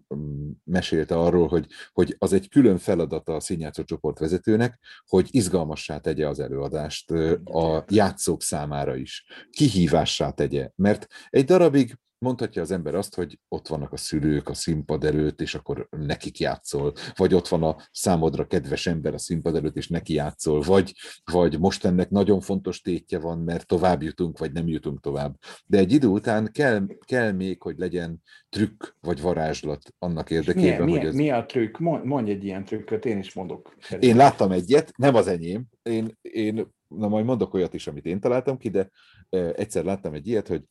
mesélte 0.64 1.16
arról, 1.16 1.48
hogy, 1.48 1.68
hogy 1.92 2.16
az 2.18 2.34
egy 2.34 2.50
külön 2.50 2.78
feladata 2.78 3.36
a 3.36 3.40
színjátszó 3.40 3.84
csoport 3.84 4.20
vezetőnek, 4.20 4.80
hogy 5.06 5.28
izgalmassá 5.32 5.98
tegye 5.98 6.28
az 6.28 6.40
előadást 6.40 7.12
a 7.44 7.86
játszók 7.88 8.42
számára 8.42 8.96
is, 8.96 9.26
kihívássá 9.50 10.30
tegye, 10.30 10.70
mert 10.76 11.08
egy 11.30 11.46
darabig 11.46 11.98
mondhatja 12.22 12.62
az 12.62 12.72
ember 12.72 12.96
azt, 12.96 13.16
hogy 13.16 13.40
ott 13.48 13.68
vannak 13.68 13.92
a 13.92 13.98
szülők 13.98 14.50
a 14.50 14.54
színpad 14.54 15.04
előtt, 15.04 15.42
és 15.42 15.56
akkor 15.56 15.88
nekik 15.90 16.40
játszol, 16.40 16.94
vagy 17.16 17.34
ott 17.34 17.48
van 17.48 17.64
a 17.64 17.76
számodra 17.92 18.48
kedves 18.48 18.88
ember 18.88 19.14
a 19.14 19.18
színpad 19.18 19.56
előtt, 19.56 19.76
és 19.76 19.88
neki 19.88 20.14
játszol, 20.14 20.62
vagy, 20.62 20.94
vagy 21.32 21.60
most 21.60 21.86
ennek 21.86 22.10
nagyon 22.10 22.40
fontos 22.40 22.82
tétje 22.82 23.20
van, 23.20 23.40
mert 23.40 23.68
tovább 23.68 24.02
jutunk, 24.02 24.38
vagy 24.38 24.52
nem 24.52 24.68
jutunk 24.68 25.00
tovább. 25.00 25.36
De 25.66 25.78
egy 25.78 25.92
idő 25.92 26.08
után 26.08 26.50
kell, 26.52 26.88
kell 27.06 27.32
még, 27.32 27.62
hogy 27.62 27.78
legyen 27.78 28.22
trükk, 28.50 28.84
vagy 29.00 29.22
varázslat 29.22 29.94
annak 30.00 30.30
érdekében, 30.30 30.84
mi, 30.84 30.92
hogy 30.92 31.02
mi, 31.02 31.08
ez... 31.08 31.16
Mi 31.16 31.30
a 31.30 31.46
trükk? 31.46 31.78
Mondj 32.04 32.32
egy 32.32 32.44
ilyen 32.44 32.66
trükköt, 32.66 33.06
én 33.06 33.18
is 33.18 33.34
mondok. 33.34 33.76
Én 34.00 34.16
láttam 34.16 34.52
egyet, 34.52 34.92
nem 34.98 35.16
az 35.16 35.28
enyém, 35.28 35.66
én, 35.82 36.18
én 36.22 36.68
na 36.88 37.08
majd 37.08 37.26
mondok 37.26 37.54
olyat 37.54 37.74
is, 37.74 37.88
amit 37.88 38.06
én 38.06 38.20
találtam 38.20 38.58
ki, 38.58 38.70
de 38.70 38.90
egyszer 39.30 39.84
láttam 39.84 40.14
egy 40.14 40.28
ilyet, 40.28 40.48
hogy 40.48 40.64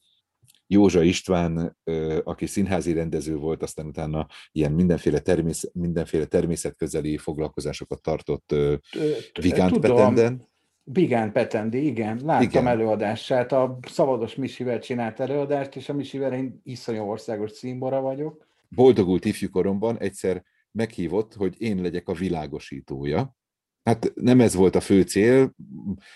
Józsa 0.73 1.03
István, 1.03 1.77
aki 2.25 2.47
színházi 2.47 2.93
rendező 2.93 3.37
volt, 3.37 3.63
aztán 3.63 3.87
utána 3.87 4.27
ilyen 4.53 4.73
mindenféle, 4.73 5.19
természet, 5.19 5.75
mindenféle 5.75 6.25
természetközeli 6.25 7.17
foglalkozásokat 7.17 8.03
tartott 8.03 8.55
Vigánt 9.41 9.79
Petenden. 9.79 10.49
Vigán 10.85 11.33
Petendi, 11.33 11.87
igen. 11.87 12.21
Láttam 12.25 12.49
igen. 12.49 12.67
előadását. 12.67 13.53
A 13.53 13.79
Szabados 13.89 14.35
Misivel 14.35 14.79
csinált 14.79 15.21
előadást, 15.21 15.77
és 15.77 15.89
a 15.89 15.93
Misivel 15.93 16.33
én 16.33 16.61
iszonyú 16.65 17.03
országos 17.03 17.51
színbora 17.51 18.01
vagyok. 18.01 18.47
Boldogult 18.69 19.25
ifjúkoromban 19.25 19.99
egyszer 19.99 20.45
meghívott, 20.73 21.35
hogy 21.35 21.55
én 21.59 21.81
legyek 21.81 22.09
a 22.09 22.13
világosítója. 22.13 23.37
Hát 23.83 24.13
nem 24.15 24.41
ez 24.41 24.55
volt 24.55 24.75
a 24.75 24.81
fő 24.81 25.03
cél, 25.03 25.55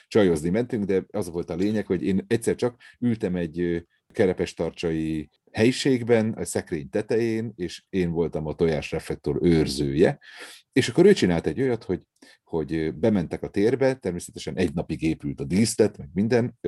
csajozni 0.08 0.50
mentünk, 0.50 0.84
de 0.84 1.04
az 1.10 1.30
volt 1.30 1.50
a 1.50 1.54
lényeg, 1.54 1.86
hogy 1.86 2.02
én 2.02 2.24
egyszer 2.26 2.54
csak 2.54 2.76
ültem 3.00 3.36
egy 3.36 3.86
kerepestarcsai 4.14 5.30
helyiségben, 5.52 6.32
a 6.32 6.44
szekrény 6.44 6.88
tetején, 6.88 7.52
és 7.56 7.84
én 7.88 8.10
voltam 8.10 8.46
a 8.46 8.54
tojásreflektor 8.54 9.38
őrzője, 9.42 10.18
és 10.72 10.88
akkor 10.88 11.06
ő 11.06 11.12
csinált 11.12 11.46
egy 11.46 11.60
olyat, 11.60 11.84
hogy, 11.84 12.02
hogy 12.44 12.94
bementek 12.94 13.42
a 13.42 13.48
térbe, 13.48 13.94
természetesen 13.94 14.56
egy 14.56 14.74
napig 14.74 15.02
épült 15.02 15.40
a 15.40 15.44
díszlet, 15.44 15.96
meg 15.96 16.08
minden. 16.12 16.58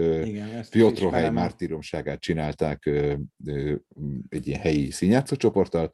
Piotrohely 0.71 1.31
mártíromságát 1.31 2.21
csinálták 2.21 2.87
egy 4.29 4.47
ilyen 4.47 4.61
helyi 4.61 4.91
színjátszócsoporttal, 4.91 5.91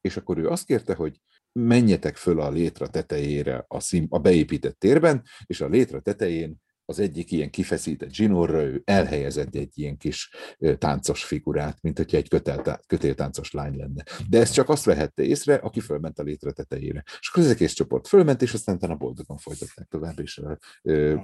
és 0.00 0.16
akkor 0.16 0.38
ő 0.38 0.48
azt 0.48 0.66
kérte, 0.66 0.94
hogy 0.94 1.20
menjetek 1.52 2.16
föl 2.16 2.40
a 2.40 2.50
létra 2.50 2.88
tetejére 2.88 3.64
a, 3.68 3.80
szín, 3.80 4.06
a 4.10 4.18
beépített 4.18 4.78
térben, 4.78 5.22
és 5.46 5.60
a 5.60 5.68
létra 5.68 6.00
tetején 6.00 6.56
az 6.88 6.98
egyik 6.98 7.32
ilyen 7.32 7.50
kifeszített 7.50 8.12
zsinórra 8.12 8.62
ő 8.62 8.82
elhelyezett 8.84 9.54
egy 9.54 9.78
ilyen 9.78 9.96
kis 9.96 10.30
táncos 10.78 11.24
figurát, 11.24 11.78
mint 11.82 11.96
hogyha 11.96 12.16
egy 12.16 12.28
kötel, 12.28 12.80
kötéltáncos 12.86 13.50
lány 13.52 13.76
lenne. 13.76 14.04
De 14.28 14.40
ezt 14.40 14.52
csak 14.52 14.68
azt 14.68 14.84
vehette 14.84 15.22
észre, 15.22 15.54
aki 15.54 15.80
fölment 15.80 16.18
a 16.18 16.22
létre 16.22 16.52
tetejére. 16.52 17.02
És 17.20 17.28
akkor 17.28 17.42
az 17.42 17.50
egész 17.50 17.72
csoport 17.72 18.08
fölment, 18.08 18.42
és 18.42 18.54
aztán 18.54 18.74
utána 18.74 18.94
boldogan 18.94 19.36
folytatták 19.36 19.86
tovább, 19.88 20.20
és 20.20 20.40
ö, 20.82 21.14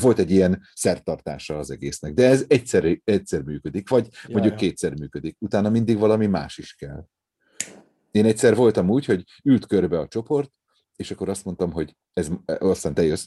volt 0.00 0.18
egy 0.18 0.30
ilyen 0.30 0.62
szertartása 0.74 1.58
az 1.58 1.70
egésznek. 1.70 2.14
De 2.14 2.28
ez 2.28 2.44
egyszer, 2.48 3.00
egyszer 3.04 3.42
működik, 3.42 3.88
vagy 3.88 4.08
ja, 4.10 4.32
mondjuk 4.32 4.52
ja. 4.52 4.58
kétszer 4.58 4.98
működik. 4.98 5.36
Utána 5.38 5.70
mindig 5.70 5.98
valami 5.98 6.26
más 6.26 6.58
is 6.58 6.74
kell. 6.74 7.06
Én 8.10 8.24
egyszer 8.24 8.54
voltam 8.54 8.90
úgy, 8.90 9.04
hogy 9.04 9.24
ült 9.44 9.66
körbe 9.66 9.98
a 9.98 10.08
csoport, 10.08 10.50
és 10.96 11.10
akkor 11.10 11.28
azt 11.28 11.44
mondtam, 11.44 11.72
hogy 11.72 11.96
ez, 12.12 12.28
aztán 12.44 12.94
te 12.94 13.02
jössz, 13.02 13.26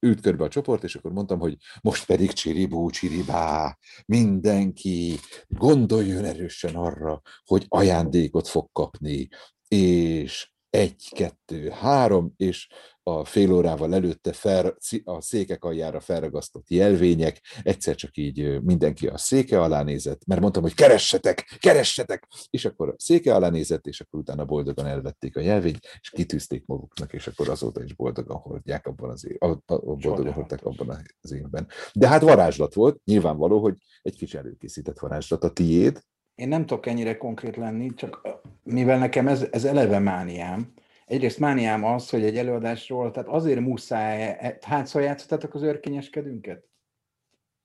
ült 0.00 0.20
körbe 0.20 0.44
a 0.44 0.48
csoport, 0.48 0.84
és 0.84 0.94
akkor 0.94 1.12
mondtam, 1.12 1.38
hogy 1.38 1.56
most 1.82 2.06
pedig 2.06 2.32
csiribú, 2.32 2.90
csiribá, 2.90 3.78
mindenki 4.06 5.18
gondoljon 5.48 6.24
erősen 6.24 6.74
arra, 6.74 7.20
hogy 7.44 7.64
ajándékot 7.68 8.48
fog 8.48 8.68
kapni, 8.72 9.28
és 9.68 10.51
egy, 10.72 11.08
kettő, 11.14 11.68
három, 11.68 12.32
és 12.36 12.68
a 13.02 13.24
fél 13.24 13.52
órával 13.52 13.94
előtte 13.94 14.32
fel, 14.32 14.76
a 15.04 15.20
székek 15.20 15.64
aljára 15.64 16.00
felragasztott 16.00 16.70
jelvények, 16.70 17.40
egyszer 17.62 17.94
csak 17.94 18.16
így 18.16 18.62
mindenki 18.62 19.06
a 19.06 19.18
széke 19.18 19.60
alá 19.60 19.82
nézett, 19.82 20.26
mert 20.26 20.40
mondtam, 20.40 20.62
hogy 20.62 20.74
keressetek, 20.74 21.56
keressetek, 21.60 22.28
és 22.50 22.64
akkor 22.64 22.88
a 22.88 22.94
széke 22.98 23.34
alá 23.34 23.48
nézett, 23.48 23.86
és 23.86 24.00
akkor 24.00 24.20
utána 24.20 24.44
boldogan 24.44 24.86
elvették 24.86 25.36
a 25.36 25.40
jelvényt, 25.40 25.80
és 26.00 26.10
kitűzték 26.10 26.66
maguknak, 26.66 27.12
és 27.12 27.26
akkor 27.26 27.48
azóta 27.48 27.82
is 27.82 27.94
boldogan 27.94 28.36
hordják 28.36 28.86
abban 28.86 29.10
az 29.10 29.26
év, 29.26 29.38
boldogan 29.76 30.32
hordták 30.32 30.64
abban 30.64 31.02
az 31.20 31.32
évben. 31.32 31.68
De 31.92 32.08
hát 32.08 32.22
varázslat 32.22 32.74
volt, 32.74 33.00
nyilvánvaló, 33.04 33.60
hogy 33.60 33.74
egy 34.02 34.16
kis 34.16 34.34
előkészített 34.34 34.98
varázslat. 34.98 35.44
A 35.44 35.50
tiéd, 35.50 36.00
én 36.34 36.48
nem 36.48 36.66
tudok 36.66 36.86
ennyire 36.86 37.16
konkrét 37.16 37.56
lenni, 37.56 37.94
csak 37.94 38.40
mivel 38.62 38.98
nekem 38.98 39.28
ez, 39.28 39.46
ez 39.50 39.64
eleve 39.64 39.98
mániám, 39.98 40.72
egyrészt 41.06 41.38
mániám 41.38 41.84
az, 41.84 42.10
hogy 42.10 42.24
egy 42.24 42.36
előadásról, 42.36 43.10
tehát 43.10 43.28
azért 43.28 43.60
muszáj, 43.60 44.22
e, 44.22 44.58
hányszor 44.60 45.02
játszottatok 45.02 45.54
az 45.54 45.62
őrkényeskedünket? 45.62 46.68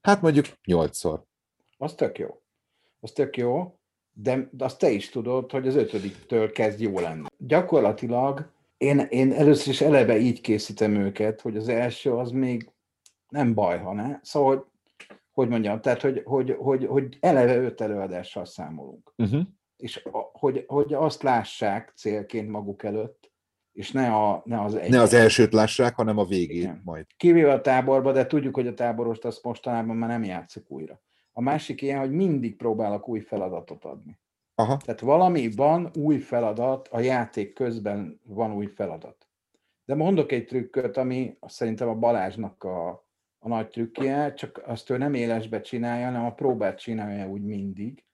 Hát 0.02 0.22
mondjuk 0.22 0.45
nyolcszor. 0.66 1.24
Az 1.78 1.93
tök 1.95 2.18
jó. 2.18 2.41
Az 3.00 3.12
tök 3.12 3.38
jó, 3.38 3.80
de 4.12 4.50
azt 4.58 4.80
te 4.80 4.89
is 4.89 5.10
tudod, 5.10 5.52
hogy 5.52 5.68
az 5.68 5.76
ötödiktől 5.76 6.52
kezd 6.52 6.80
jó 6.80 7.00
lenni. 7.00 7.26
Gyakorlatilag 7.38 8.52
én, 8.78 9.00
én 9.00 9.32
először 9.32 9.74
is 9.74 9.82
eleve 9.82 10.18
így 10.18 10.41
készítem 10.41 10.95
őket, 10.95 11.41
hogy 11.41 11.58
az 11.58 11.68
első 11.68 12.14
az 12.14 12.32
még 12.32 12.72
nem 13.30 13.54
baj, 13.54 13.80
ha 13.80 13.93
ne. 13.93 14.20
Szóval 14.22 14.72
hogy 15.34 15.48
mondjam, 15.48 15.82
tehát 15.82 16.02
hogy, 16.02 16.22
hogy, 16.26 16.56
hogy, 16.60 16.86
hogy 16.86 17.18
eleve 17.20 17.58
öt 17.58 17.82
előadással 17.82 18.45
számolunk. 18.45 19.14
Uh-huh. 19.18 19.41
És 19.78 20.05
a, 20.11 20.30
hogy, 20.34 20.63
hogy 20.67 20.93
azt 20.93 21.23
lássák 21.23 21.91
célként 21.95 22.49
maguk 22.49 22.84
előtt, 22.84 23.32
és 23.71 23.91
ne, 23.91 24.15
a, 24.15 24.41
ne 24.45 24.61
az 24.61 24.75
egy. 24.75 24.89
Ne 24.89 25.01
az 25.01 25.13
elsőt 25.13 25.53
lássák, 25.53 25.95
hanem 25.95 26.17
a 26.17 26.25
végét 26.25 26.57
Igen. 26.57 26.82
majd. 26.84 27.05
Kivéve 27.17 27.53
a 27.53 27.61
táborba, 27.61 28.11
de 28.11 28.25
tudjuk, 28.25 28.55
hogy 28.55 28.67
a 28.67 28.73
táborost 28.73 29.25
azt 29.25 29.43
mostanában 29.43 29.95
már 29.95 30.09
nem 30.09 30.23
játszik 30.23 30.71
újra. 30.71 31.01
A 31.32 31.41
másik 31.41 31.82
ilyen, 31.82 31.99
hogy 31.99 32.11
mindig 32.11 32.55
próbálok 32.55 33.07
új 33.07 33.19
feladatot 33.19 33.86
adni. 33.86 34.19
Aha. 34.55 34.78
Tehát 34.78 34.99
valami 34.99 35.49
van 35.55 35.91
új 35.97 36.17
feladat, 36.17 36.88
a 36.88 36.99
játék 36.99 37.53
közben 37.53 38.21
van 38.23 38.53
új 38.53 38.65
feladat. 38.65 39.28
De 39.86 39.95
mondok 39.95 40.32
egy 40.32 40.45
trükköt, 40.45 40.97
ami 40.97 41.38
szerintem 41.47 41.88
a 41.88 41.95
Balázsnak 41.95 42.63
a, 42.63 42.89
a 43.39 43.47
nagy 43.47 43.67
trükkje, 43.67 44.34
csak 44.34 44.61
azt 44.65 44.89
ő 44.89 44.97
nem 44.97 45.13
élesbe 45.13 45.61
csinálja, 45.61 46.05
hanem 46.05 46.25
a 46.25 46.34
próbát 46.34 46.80
csinálja 46.80 47.30
úgy 47.30 47.43
mindig, 47.43 48.05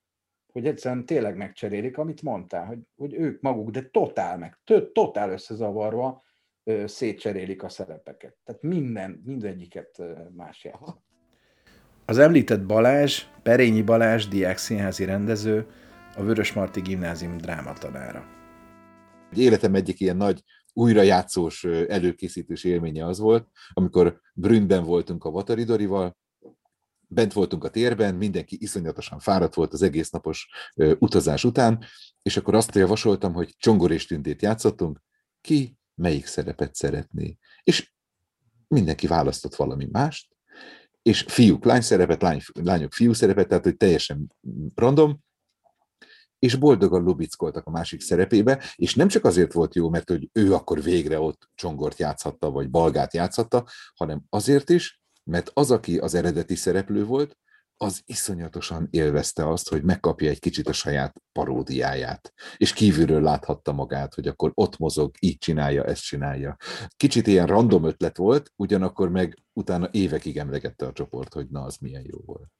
hogy 0.53 0.67
egyszerűen 0.67 1.05
tényleg 1.05 1.37
megcserélik, 1.37 1.97
amit 1.97 2.21
mondtál, 2.21 2.65
hogy, 2.65 2.79
hogy 2.95 3.13
ők 3.13 3.41
maguk, 3.41 3.69
de 3.69 3.81
totál 3.81 4.37
meg, 4.37 4.59
totál 4.93 5.31
összezavarva 5.31 6.23
szétcserélik 6.85 7.63
a 7.63 7.69
szerepeket. 7.69 8.35
Tehát 8.43 8.61
minden, 8.61 9.21
mindegyiket 9.25 10.01
más 10.35 10.63
játszik. 10.63 10.95
Az 12.05 12.17
említett 12.17 12.65
Balázs, 12.65 13.23
Perényi 13.43 13.81
Balázs, 13.81 14.27
diák 14.27 14.57
színházi 14.57 15.05
rendező, 15.05 15.67
a 16.15 16.23
Vörösmarty 16.23 16.79
Gimnázium 16.79 17.37
drámatanára. 17.37 18.25
Életem 19.35 19.75
egyik 19.75 19.99
ilyen 19.99 20.17
nagy 20.17 20.43
újrajátszós 20.73 21.63
előkészítés 21.87 22.63
élménye 22.63 23.05
az 23.05 23.19
volt, 23.19 23.47
amikor 23.73 24.19
Brünnben 24.33 24.83
voltunk 24.83 25.23
a 25.23 25.31
Vataridorival, 25.31 26.17
bent 27.13 27.33
voltunk 27.33 27.63
a 27.63 27.69
térben, 27.69 28.15
mindenki 28.15 28.57
iszonyatosan 28.59 29.19
fáradt 29.19 29.53
volt 29.53 29.73
az 29.73 29.81
egész 29.81 30.09
napos 30.09 30.49
utazás 30.75 31.43
után, 31.43 31.85
és 32.21 32.37
akkor 32.37 32.55
azt 32.55 32.75
javasoltam, 32.75 33.33
hogy 33.33 33.55
Csongor 33.57 33.91
és 33.91 34.05
Tündét 34.05 34.41
játszottunk, 34.41 35.01
ki 35.41 35.77
melyik 35.95 36.25
szerepet 36.25 36.75
szeretné. 36.75 37.37
És 37.63 37.91
mindenki 38.67 39.07
választott 39.07 39.55
valami 39.55 39.87
mást, 39.91 40.35
és 41.01 41.25
fiúk 41.27 41.65
lány 41.65 41.81
szerepet, 41.81 42.21
lány, 42.21 42.41
lányok 42.53 42.93
fiú 42.93 43.13
szerepet, 43.13 43.47
tehát 43.47 43.63
hogy 43.63 43.77
teljesen 43.77 44.33
random, 44.75 45.19
és 46.39 46.55
boldogan 46.55 47.03
lubickoltak 47.03 47.65
a 47.65 47.71
másik 47.71 48.01
szerepébe, 48.01 48.63
és 48.75 48.95
nem 48.95 49.07
csak 49.07 49.25
azért 49.25 49.53
volt 49.53 49.75
jó, 49.75 49.89
mert 49.89 50.09
hogy 50.09 50.29
ő 50.33 50.53
akkor 50.53 50.81
végre 50.81 51.19
ott 51.19 51.49
csongort 51.55 51.99
játszhatta, 51.99 52.51
vagy 52.51 52.69
balgát 52.69 53.13
játszhatta, 53.13 53.67
hanem 53.95 54.23
azért 54.29 54.69
is, 54.69 55.02
mert 55.23 55.51
az, 55.53 55.71
aki 55.71 55.97
az 55.97 56.13
eredeti 56.13 56.55
szereplő 56.55 57.05
volt, 57.05 57.37
az 57.77 58.01
iszonyatosan 58.05 58.87
élvezte 58.91 59.49
azt, 59.49 59.69
hogy 59.69 59.83
megkapja 59.83 60.29
egy 60.29 60.39
kicsit 60.39 60.67
a 60.67 60.73
saját 60.73 61.15
paródiáját, 61.31 62.33
és 62.57 62.73
kívülről 62.73 63.21
láthatta 63.21 63.71
magát, 63.71 64.13
hogy 64.13 64.27
akkor 64.27 64.51
ott 64.53 64.77
mozog, 64.77 65.15
így 65.19 65.37
csinálja, 65.37 65.83
ezt 65.83 66.03
csinálja. 66.03 66.57
Kicsit 66.95 67.27
ilyen 67.27 67.47
random 67.47 67.83
ötlet 67.83 68.17
volt, 68.17 68.51
ugyanakkor 68.55 69.09
meg 69.09 69.37
utána 69.53 69.89
évekig 69.91 70.37
emlegette 70.37 70.85
a 70.85 70.91
csoport, 70.91 71.33
hogy 71.33 71.47
na, 71.49 71.63
az 71.63 71.77
milyen 71.77 72.03
jó 72.05 72.17
volt. 72.25 72.51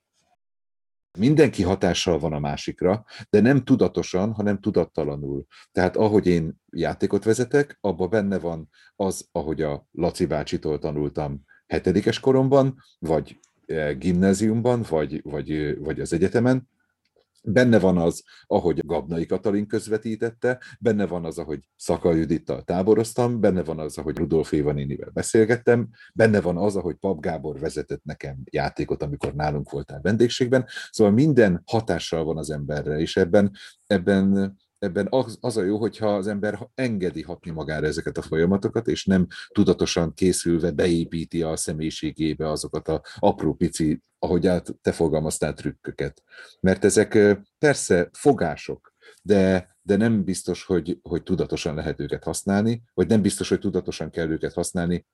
Mindenki 1.20 1.64
hatással 1.64 2.20
van 2.20 2.34
a 2.34 2.40
másikra, 2.40 3.06
de 3.30 3.40
nem 3.40 3.64
tudatosan, 3.64 4.34
hanem 4.34 4.60
tudattalanul. 4.60 5.46
Tehát 5.72 5.96
ahogy 5.96 6.28
én 6.28 6.62
játékot 6.70 7.24
vezetek, 7.24 7.78
abban 7.82 8.10
benne 8.10 8.40
van 8.40 8.70
az, 8.96 9.28
ahogy 9.32 9.62
a 9.62 9.88
Laci 9.92 10.26
bácsitól 10.26 10.80
tanultam 10.80 11.44
hetedikes 11.74 12.20
koromban, 12.20 12.76
vagy 13.00 13.40
eh, 13.66 13.96
gimnáziumban, 13.98 14.86
vagy, 14.90 15.22
vagy, 15.24 15.78
vagy 15.80 16.00
az 16.00 16.14
egyetemen, 16.14 16.72
Benne 17.46 17.80
van 17.80 17.98
az, 17.98 18.24
ahogy 18.48 18.86
Gabnai 18.86 19.26
Katalin 19.26 19.68
közvetítette, 19.68 20.60
benne 20.80 21.08
van 21.08 21.26
az, 21.26 21.38
ahogy 21.38 21.60
Szaka 21.76 22.14
Judittal 22.14 22.62
táboroztam, 22.62 23.40
benne 23.40 23.64
van 23.64 23.80
az, 23.80 23.98
ahogy 23.98 24.18
Rudolf 24.18 24.52
Éva 24.52 24.72
nénivel 24.72 25.10
beszélgettem, 25.14 25.90
benne 26.14 26.42
van 26.42 26.58
az, 26.58 26.76
ahogy 26.76 26.96
Pap 26.96 27.22
Gábor 27.22 27.60
vezetett 27.60 28.04
nekem 28.04 28.38
játékot, 28.52 29.04
amikor 29.04 29.34
nálunk 29.34 29.70
voltál 29.70 30.00
vendégségben. 30.02 30.66
Szóval 30.92 31.14
minden 31.14 31.62
hatással 31.66 32.24
van 32.24 32.38
az 32.38 32.50
emberre, 32.50 33.00
és 33.00 33.18
ebben, 33.18 33.52
ebben 33.86 34.56
ebben 34.84 35.08
az, 35.10 35.38
az 35.42 35.58
a 35.58 35.64
jó, 35.64 35.78
hogyha 35.78 36.16
az 36.16 36.28
ember 36.28 36.70
engedi 36.76 37.22
hatni 37.22 37.52
magára 37.52 37.86
ezeket 37.86 38.18
a 38.18 38.22
folyamatokat, 38.22 38.88
és 38.88 39.06
nem 39.06 39.28
tudatosan 39.48 40.14
készülve 40.14 40.72
beépíti 40.72 41.42
a 41.42 41.56
személyiségébe 41.56 42.50
azokat 42.50 42.88
a 42.88 43.02
apró 43.16 43.54
pici, 43.54 44.02
ahogy 44.20 44.48
át 44.48 44.76
te 44.82 44.92
fogalmaztál 44.92 45.54
trükköket. 45.54 46.24
Mert 46.60 46.86
ezek 46.86 47.38
persze 47.58 48.10
fogások, 48.12 48.94
de, 49.22 49.76
de 49.82 49.96
nem 49.96 50.24
biztos, 50.24 50.64
hogy, 50.64 51.00
hogy 51.02 51.24
tudatosan 51.24 51.76
lehet 51.76 52.00
őket 52.00 52.24
használni, 52.24 52.84
vagy 52.94 53.08
nem 53.08 53.22
biztos, 53.22 53.50
hogy 53.50 53.60
tudatosan 53.60 54.10
kell 54.10 54.30
őket 54.30 54.54
használni, 54.54 55.06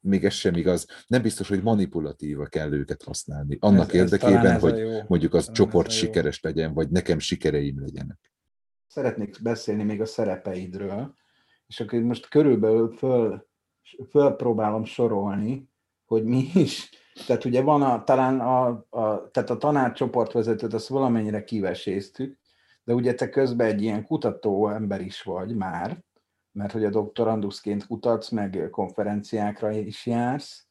még 0.00 0.24
ez 0.24 0.32
sem 0.32 0.54
igaz, 0.54 0.86
nem 1.06 1.22
biztos, 1.22 1.48
hogy 1.48 1.62
manipulatíva 1.62 2.46
kell 2.46 2.72
őket 2.72 3.02
használni. 3.02 3.56
Annak 3.60 3.88
ez, 3.88 3.94
érdekében, 3.94 4.46
ez 4.46 4.60
hogy 4.60 4.82
mondjuk 5.06 5.34
az 5.34 5.52
csoport 5.52 5.90
sikeres 5.90 6.40
legyen, 6.40 6.74
vagy 6.74 6.88
nekem 6.88 7.18
sikereim 7.18 7.80
legyenek 7.80 8.18
szeretnék 8.86 9.42
beszélni 9.42 9.82
még 9.82 10.00
a 10.00 10.06
szerepeidről, 10.06 11.14
és 11.66 11.80
akkor 11.80 11.98
most 11.98 12.28
körülbelül 12.28 12.92
föl, 12.92 13.46
fölpróbálom 14.10 14.84
sorolni, 14.84 15.70
hogy 16.04 16.24
mi 16.24 16.50
is. 16.54 16.90
Tehát 17.26 17.44
ugye 17.44 17.62
van 17.62 17.82
a, 17.82 18.04
talán 18.04 18.40
a, 18.40 18.66
a, 18.90 19.30
tehát 19.30 19.50
a 19.50 19.56
tanácsoportvezetőt 19.56 20.74
azt 20.74 20.88
valamennyire 20.88 21.44
kiveséztük, 21.44 22.38
de 22.84 22.94
ugye 22.94 23.14
te 23.14 23.28
közben 23.28 23.66
egy 23.66 23.82
ilyen 23.82 24.04
kutató 24.04 24.68
ember 24.68 25.00
is 25.00 25.22
vagy 25.22 25.56
már, 25.56 26.04
mert 26.52 26.72
hogy 26.72 26.84
a 26.84 26.90
doktoranduszként 26.90 27.86
kutatsz, 27.86 28.28
meg 28.28 28.68
konferenciákra 28.70 29.70
is 29.70 30.06
jársz, 30.06 30.66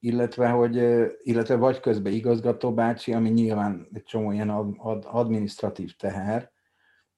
illetve, 0.00 0.48
hogy, 0.48 0.74
illetve 1.22 1.56
vagy 1.56 1.80
közben 1.80 2.12
igazgató 2.12 2.74
bácsi, 2.74 3.12
ami 3.12 3.28
nyilván 3.28 3.88
egy 3.92 4.02
csomó 4.02 4.32
ilyen 4.32 4.50
administratív 5.02 5.96
teher, 5.96 6.52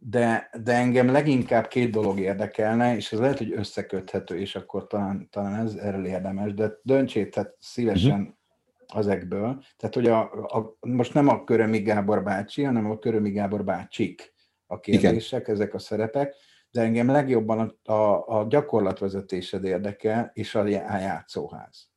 de, 0.03 0.51
de 0.63 0.73
engem 0.73 1.11
leginkább 1.11 1.67
két 1.67 1.91
dolog 1.91 2.21
érdekelne, 2.21 2.97
és 2.97 3.13
ez 3.13 3.19
lehet, 3.19 3.39
hogy 3.39 3.53
összeköthető, 3.53 4.39
és 4.39 4.57
akkor 4.57 4.87
talán, 4.87 5.29
talán 5.31 5.67
ez 5.67 5.75
erről 5.75 6.07
érdemes, 6.07 6.55
de 6.55 6.73
döntsét 6.83 7.35
tehát 7.35 7.55
szívesen 7.59 8.21
uh-huh. 8.21 8.99
ezekből. 8.99 9.63
Tehát, 9.77 9.95
hogy 9.95 10.07
a, 10.07 10.21
a, 10.33 10.77
most 10.81 11.15
nem 11.15 11.29
a 11.29 11.45
Körömi 11.45 11.79
Gábor 11.79 12.23
bácsi, 12.23 12.63
hanem 12.63 12.91
a 12.91 12.99
Körömi 12.99 13.31
Gábor 13.31 13.65
bácsik 13.65 14.35
a 14.67 14.81
kérdések, 14.81 15.41
Igen. 15.41 15.55
ezek 15.55 15.75
a 15.75 15.79
szerepek, 15.79 16.35
de 16.71 16.81
engem 16.81 17.07
legjobban 17.07 17.77
a, 17.85 17.93
a, 17.93 18.25
a 18.39 18.47
gyakorlatvezetésed 18.49 19.65
érdekel, 19.65 20.31
és 20.35 20.55
a, 20.55 20.61
a 20.61 20.97
játszóház. 20.99 21.89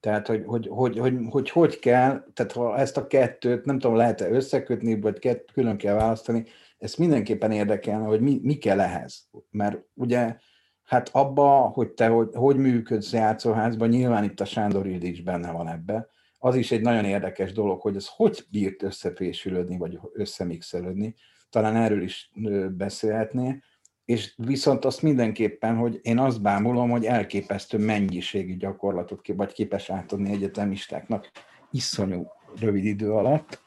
Tehát, 0.00 0.26
hogy 0.26 0.42
hogy, 0.46 0.68
hogy, 0.70 0.98
hogy, 0.98 1.14
hogy 1.30 1.50
hogy 1.50 1.78
kell, 1.78 2.24
tehát 2.34 2.52
ha 2.52 2.76
ezt 2.76 2.96
a 2.96 3.06
kettőt, 3.06 3.64
nem 3.64 3.78
tudom, 3.78 3.96
lehet-e 3.96 4.30
összekötni, 4.30 5.00
vagy 5.00 5.18
kett, 5.18 5.52
külön 5.52 5.76
kell 5.76 5.94
választani, 5.94 6.44
ezt 6.78 6.98
mindenképpen 6.98 7.50
érdekelne, 7.50 8.06
hogy 8.06 8.20
mi, 8.20 8.40
mi 8.42 8.54
kell 8.54 8.80
ehhez. 8.80 9.28
Mert 9.50 9.78
ugye, 9.94 10.36
hát 10.84 11.08
abba, 11.12 11.48
hogy 11.50 11.90
te 11.90 12.06
hogy, 12.08 12.28
hogy 12.32 12.56
működsz 12.56 13.12
játszóházban, 13.12 13.88
nyilván 13.88 14.24
itt 14.24 14.40
a 14.40 14.44
Sándor 14.44 14.86
is 14.86 15.22
benne 15.22 15.50
van 15.50 15.68
ebbe, 15.68 16.08
az 16.38 16.54
is 16.54 16.72
egy 16.72 16.80
nagyon 16.80 17.04
érdekes 17.04 17.52
dolog, 17.52 17.80
hogy 17.80 17.96
ez 17.96 18.06
hogy 18.08 18.44
bírt 18.50 18.82
összefésülődni, 18.82 19.76
vagy 19.76 19.98
összemixelődni. 20.12 21.14
Talán 21.50 21.76
erről 21.76 22.02
is 22.02 22.30
beszélhetné. 22.76 23.58
És 24.04 24.34
viszont 24.36 24.84
azt 24.84 25.02
mindenképpen, 25.02 25.76
hogy 25.76 25.98
én 26.02 26.18
azt 26.18 26.42
bámulom, 26.42 26.90
hogy 26.90 27.04
elképesztő 27.04 27.78
mennyiségű 27.78 28.56
gyakorlatot 28.56 29.26
vagy 29.36 29.52
képes 29.52 29.90
átadni 29.90 30.30
egyetemistáknak 30.30 31.30
iszonyú 31.70 32.26
rövid 32.60 32.84
idő 32.84 33.12
alatt, 33.12 33.64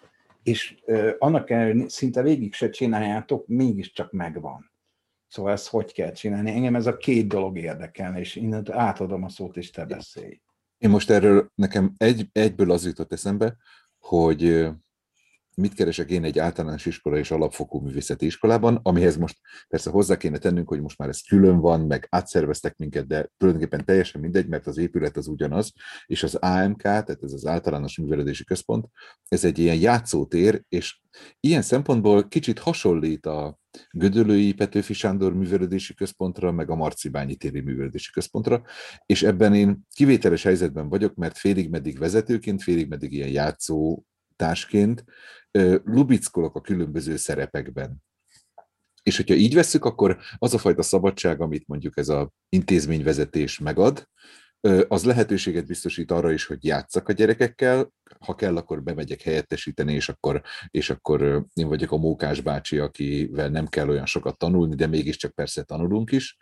és 0.50 0.76
annak 1.18 1.50
ellenére 1.50 1.90
szinte 1.90 2.22
végig 2.22 2.54
se 2.54 2.70
csináljátok, 2.70 3.48
mégiscsak 3.48 4.12
megvan. 4.12 4.72
Szóval 5.28 5.52
ezt 5.52 5.68
hogy 5.68 5.94
kell 5.94 6.12
csinálni? 6.12 6.52
Engem 6.52 6.76
ez 6.76 6.86
a 6.86 6.98
két 6.98 7.28
dolog 7.28 7.58
érdekelne, 7.58 8.20
és 8.20 8.36
innen 8.36 8.72
átadom 8.72 9.24
a 9.24 9.30
szót, 9.30 9.58
és 9.58 9.70
te 9.70 9.86
beszélj. 9.86 10.42
Én 10.78 10.90
most 10.90 11.10
erről 11.10 11.52
nekem 11.56 11.94
egy, 11.98 12.30
egyből 12.32 12.72
az 12.72 12.86
jutott 12.86 13.14
eszembe, 13.14 13.56
hogy 13.98 14.68
mit 15.60 15.74
keresek 15.74 16.10
én 16.10 16.24
egy 16.24 16.40
általános 16.40 16.86
iskola 16.86 17.18
és 17.18 17.32
alapfokú 17.32 17.80
művészeti 17.80 18.26
iskolában, 18.26 18.80
amihez 18.84 19.18
most 19.18 19.38
persze 19.68 19.90
hozzá 19.90 20.18
kéne 20.18 20.38
tennünk, 20.38 20.68
hogy 20.68 20.82
most 20.82 20.98
már 20.98 21.10
ez 21.10 21.22
külön 21.22 21.60
van, 21.60 21.82
meg 21.82 22.08
átszerveztek 22.10 22.78
minket, 22.78 23.08
de 23.08 23.30
tulajdonképpen 23.38 23.86
teljesen 23.86 24.22
mindegy, 24.22 24.48
mert 24.48 24.68
az 24.68 24.78
épület 24.78 25.18
az 25.18 25.28
ugyanaz, 25.28 25.74
és 26.06 26.24
az 26.24 26.36
AMK, 26.36 26.82
tehát 26.82 27.24
ez 27.24 27.34
az 27.34 27.46
általános 27.46 27.98
művelődési 27.98 28.44
központ, 28.44 28.86
ez 29.28 29.44
egy 29.44 29.60
ilyen 29.60 29.76
játszótér, 29.76 30.64
és 30.70 31.00
ilyen 31.40 31.62
szempontból 31.62 32.28
kicsit 32.28 32.60
hasonlít 32.60 33.26
a 33.26 33.60
Gödölői 33.92 34.54
Petőfi 34.54 34.94
Sándor 34.94 35.34
művelődési 35.34 35.94
központra, 35.94 36.52
meg 36.52 36.70
a 36.70 36.76
Marcibányi 36.76 37.36
téri 37.36 37.60
művelődési 37.60 38.12
központra, 38.12 38.64
és 39.06 39.24
ebben 39.24 39.54
én 39.54 39.80
kivételes 39.96 40.44
helyzetben 40.44 40.90
vagyok, 40.90 41.16
mert 41.16 41.38
félig 41.38 41.70
meddig 41.70 42.00
vezetőként, 42.00 42.64
félig 42.64 42.88
meddig 42.88 43.12
ilyen 43.12 43.30
játszó 43.30 44.04
társként 44.40 45.04
lubickolok 45.84 46.56
a 46.56 46.62
különböző 46.62 47.16
szerepekben. 47.16 48.04
És 49.04 49.16
hogyha 49.16 49.36
így 49.36 49.54
vesszük, 49.54 49.86
akkor 49.86 50.18
az 50.38 50.54
a 50.54 50.58
fajta 50.58 50.82
szabadság, 50.82 51.42
amit 51.42 51.68
mondjuk 51.68 51.98
ez 51.98 52.10
az 52.10 52.28
intézményvezetés 52.50 53.60
megad, 53.60 54.08
az 54.88 55.04
lehetőséget 55.04 55.66
biztosít 55.66 56.12
arra 56.12 56.32
is, 56.32 56.46
hogy 56.46 56.66
játszak 56.66 57.08
a 57.08 57.14
gyerekekkel, 57.14 57.92
ha 58.20 58.36
kell, 58.36 58.58
akkor 58.58 58.84
bemegyek 58.84 59.22
helyettesíteni, 59.22 59.94
és 59.94 60.10
akkor, 60.10 60.42
és 60.68 60.90
akkor 60.90 61.46
én 61.54 61.68
vagyok 61.68 61.92
a 61.92 61.98
mókás 61.98 62.42
bácsi, 62.42 62.78
akivel 62.78 63.50
nem 63.50 63.68
kell 63.68 63.90
olyan 63.90 64.06
sokat 64.06 64.38
tanulni, 64.38 64.76
de 64.76 64.88
mégiscsak 64.88 65.32
persze 65.32 65.64
tanulunk 65.64 66.12
is, 66.12 66.38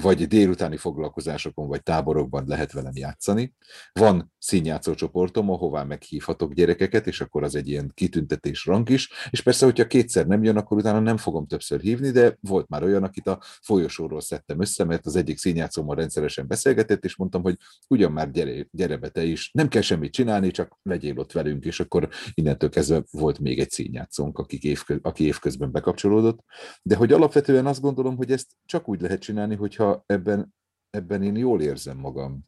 vagy 0.00 0.26
délutáni 0.26 0.76
foglalkozásokon, 0.76 1.68
vagy 1.68 1.82
táborokban 1.82 2.44
lehet 2.46 2.72
velem 2.72 2.92
játszani. 2.94 3.54
Van 3.92 4.32
színjátszó 4.38 4.94
csoportom, 4.94 5.50
ahová 5.50 5.82
meghívhatok 5.82 6.52
gyerekeket, 6.52 7.06
és 7.06 7.20
akkor 7.20 7.42
az 7.42 7.54
egy 7.54 7.68
ilyen 7.68 7.90
kitüntetés 7.94 8.64
rang 8.64 8.88
is, 8.88 9.10
és 9.30 9.42
persze, 9.42 9.64
hogyha 9.64 9.86
kétszer 9.86 10.26
nem 10.26 10.44
jön, 10.44 10.56
akkor 10.56 10.76
utána 10.76 11.00
nem 11.00 11.16
fogom 11.16 11.46
többször 11.46 11.80
hívni, 11.80 12.10
de 12.10 12.36
volt 12.40 12.68
már 12.68 12.82
olyan, 12.82 13.02
akit 13.02 13.26
a 13.26 13.38
folyosóról 13.42 14.20
szedtem 14.20 14.60
össze, 14.60 14.84
mert 14.84 15.06
az 15.06 15.16
egyik 15.16 15.38
színjátszómmal 15.38 15.96
rendszeresen 15.96 16.46
beszélgetett, 16.46 17.04
és 17.04 17.16
mondtam, 17.16 17.42
hogy 17.42 17.56
ugyan 17.88 18.12
már 18.12 18.30
gyere, 18.30 18.66
gyere 18.70 18.96
be 18.96 19.08
te 19.08 19.24
is, 19.24 19.50
nem 19.52 19.68
kell 19.68 19.82
semmit 19.82 20.12
csinálni, 20.12 20.50
csak 20.50 20.75
legyél 20.82 21.18
ott 21.18 21.32
velünk, 21.32 21.64
és 21.64 21.80
akkor 21.80 22.08
innentől 22.34 22.70
kezdve 22.70 23.04
volt 23.10 23.38
még 23.38 23.58
egy 23.58 23.70
színjátszónk, 23.70 24.38
aki, 24.38 24.58
évköz, 24.60 24.98
aki 25.02 25.24
évközben 25.24 25.72
bekapcsolódott. 25.72 26.44
De 26.82 26.96
hogy 26.96 27.12
alapvetően 27.12 27.66
azt 27.66 27.80
gondolom, 27.80 28.16
hogy 28.16 28.32
ezt 28.32 28.50
csak 28.64 28.88
úgy 28.88 29.00
lehet 29.00 29.20
csinálni, 29.20 29.54
hogyha 29.54 30.02
ebben, 30.06 30.54
ebben 30.90 31.22
én 31.22 31.36
jól 31.36 31.62
érzem 31.62 31.98
magam. 31.98 32.44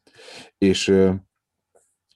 És 0.57 0.93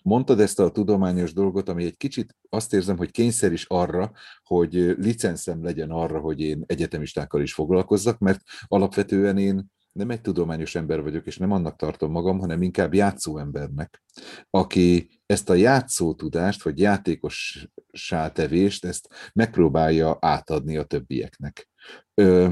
mondtad 0.04 0.40
ezt 0.40 0.60
a 0.60 0.72
tudományos 0.72 1.34
dolgot, 1.34 1.70
ami 1.70 1.86
egy 1.86 1.98
kicsit 1.98 2.36
azt 2.50 2.74
érzem, 2.74 2.98
hogy 2.98 3.12
kényszer 3.12 3.52
is 3.52 3.66
arra, 3.66 4.12
hogy 4.44 4.74
licenszem 4.98 5.64
legyen 5.64 5.92
arra, 5.92 6.20
hogy 6.20 6.40
én 6.40 6.64
egyetemistákkal 6.66 7.42
is 7.42 7.54
foglalkozzak, 7.54 8.20
mert 8.20 8.42
alapvetően 8.68 9.38
én 9.38 9.72
nem 9.94 10.10
egy 10.10 10.22
tudományos 10.22 10.76
ember 10.76 11.02
vagyok, 11.02 11.26
és 11.26 11.38
nem 11.38 11.52
annak 11.52 11.76
tartom 11.76 12.12
magam, 12.12 12.40
hanem 12.40 12.62
inkább 12.62 12.94
játszó 12.94 13.38
embernek, 13.38 14.04
aki 14.50 15.10
ezt 15.26 15.50
a 15.50 15.54
játszó 15.54 16.14
tudást, 16.14 16.64
vagy 16.64 16.80
játékos 16.80 17.68
sátevést, 17.92 18.86
ezt 18.86 19.32
megpróbálja 19.34 20.18
átadni 20.20 20.78
a 20.78 20.84
többieknek. 20.84 21.70
Ö, 22.14 22.52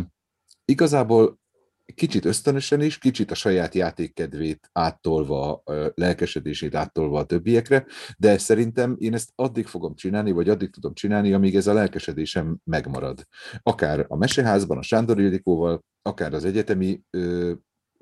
igazából 0.65 1.40
kicsit 1.95 2.25
ösztönösen 2.25 2.81
is, 2.81 2.97
kicsit 2.97 3.31
a 3.31 3.35
saját 3.35 3.75
játékkedvét 3.75 4.69
áttolva, 4.71 5.63
lelkesedését 5.93 6.75
áttolva 6.75 7.19
a 7.19 7.25
többiekre, 7.25 7.85
de 8.17 8.37
szerintem 8.37 8.95
én 8.99 9.13
ezt 9.13 9.31
addig 9.35 9.65
fogom 9.65 9.95
csinálni, 9.95 10.31
vagy 10.31 10.49
addig 10.49 10.69
tudom 10.69 10.93
csinálni, 10.93 11.33
amíg 11.33 11.55
ez 11.55 11.67
a 11.67 11.73
lelkesedésem 11.73 12.57
megmarad. 12.63 13.27
Akár 13.63 14.05
a 14.07 14.15
meseházban, 14.15 14.77
a 14.77 14.81
Sándor 14.81 15.19
Ildikóval, 15.19 15.83
akár 16.01 16.33
az 16.33 16.45
egyetemi 16.45 17.01
ö, 17.09 17.53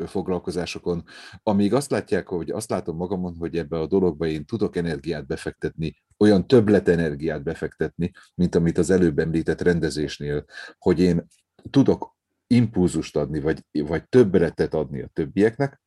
foglalkozásokon, 0.05 1.03
amíg 1.43 1.73
azt 1.73 1.91
látják, 1.91 2.27
hogy 2.27 2.49
azt 2.49 2.69
látom 2.69 2.95
magamon, 2.95 3.35
hogy 3.35 3.57
ebbe 3.57 3.79
a 3.79 3.87
dologba 3.87 4.25
én 4.27 4.45
tudok 4.45 4.75
energiát 4.75 5.27
befektetni, 5.27 5.95
olyan 6.17 6.47
többlet 6.47 6.87
energiát 6.87 7.43
befektetni, 7.43 8.11
mint 8.35 8.55
amit 8.55 8.77
az 8.77 8.89
előbb 8.89 9.19
említett 9.19 9.61
rendezésnél, 9.61 10.45
hogy 10.77 10.99
én 10.99 11.27
tudok 11.69 12.17
impulzust 12.53 13.15
adni, 13.15 13.39
vagy, 13.39 13.65
vagy 13.71 14.09
többletet 14.09 14.73
adni 14.73 15.01
a 15.01 15.09
többieknek, 15.13 15.81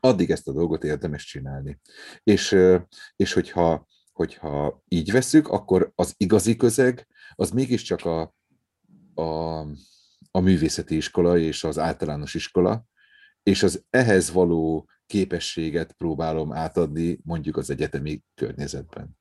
addig 0.00 0.30
ezt 0.30 0.48
a 0.48 0.52
dolgot 0.52 0.84
érdemes 0.84 1.24
csinálni. 1.24 1.80
És, 2.22 2.56
és 3.16 3.32
hogyha, 3.32 3.86
hogyha 4.12 4.82
így 4.88 5.10
veszük, 5.12 5.48
akkor 5.48 5.92
az 5.94 6.14
igazi 6.16 6.56
közeg, 6.56 7.06
az 7.34 7.50
mégiscsak 7.50 8.04
a, 8.04 8.34
a, 9.14 9.60
a 10.30 10.40
művészeti 10.40 10.96
iskola 10.96 11.38
és 11.38 11.64
az 11.64 11.78
általános 11.78 12.34
iskola, 12.34 12.84
és 13.42 13.62
az 13.62 13.84
ehhez 13.90 14.30
való 14.30 14.88
képességet 15.06 15.92
próbálom 15.92 16.52
átadni 16.52 17.20
mondjuk 17.22 17.56
az 17.56 17.70
egyetemi 17.70 18.22
környezetben. 18.34 19.18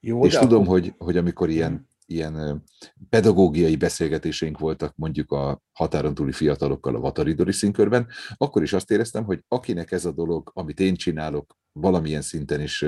Jó, 0.00 0.24
és 0.24 0.34
tudom, 0.34 0.62
akkor... 0.62 0.80
hogy, 0.80 0.94
hogy 0.98 1.16
amikor 1.16 1.50
ilyen 1.50 1.87
ilyen 2.10 2.62
pedagógiai 3.08 3.76
beszélgetéseink 3.76 4.58
voltak 4.58 4.96
mondjuk 4.96 5.32
a 5.32 5.62
határon 5.72 6.14
túli 6.14 6.32
fiatalokkal 6.32 6.94
a 6.94 7.00
Vataridori 7.00 7.52
színkörben, 7.52 8.06
akkor 8.36 8.62
is 8.62 8.72
azt 8.72 8.90
éreztem, 8.90 9.24
hogy 9.24 9.44
akinek 9.48 9.92
ez 9.92 10.04
a 10.04 10.12
dolog, 10.12 10.50
amit 10.54 10.80
én 10.80 10.94
csinálok, 10.94 11.56
valamilyen 11.72 12.22
szinten 12.22 12.60
is 12.60 12.84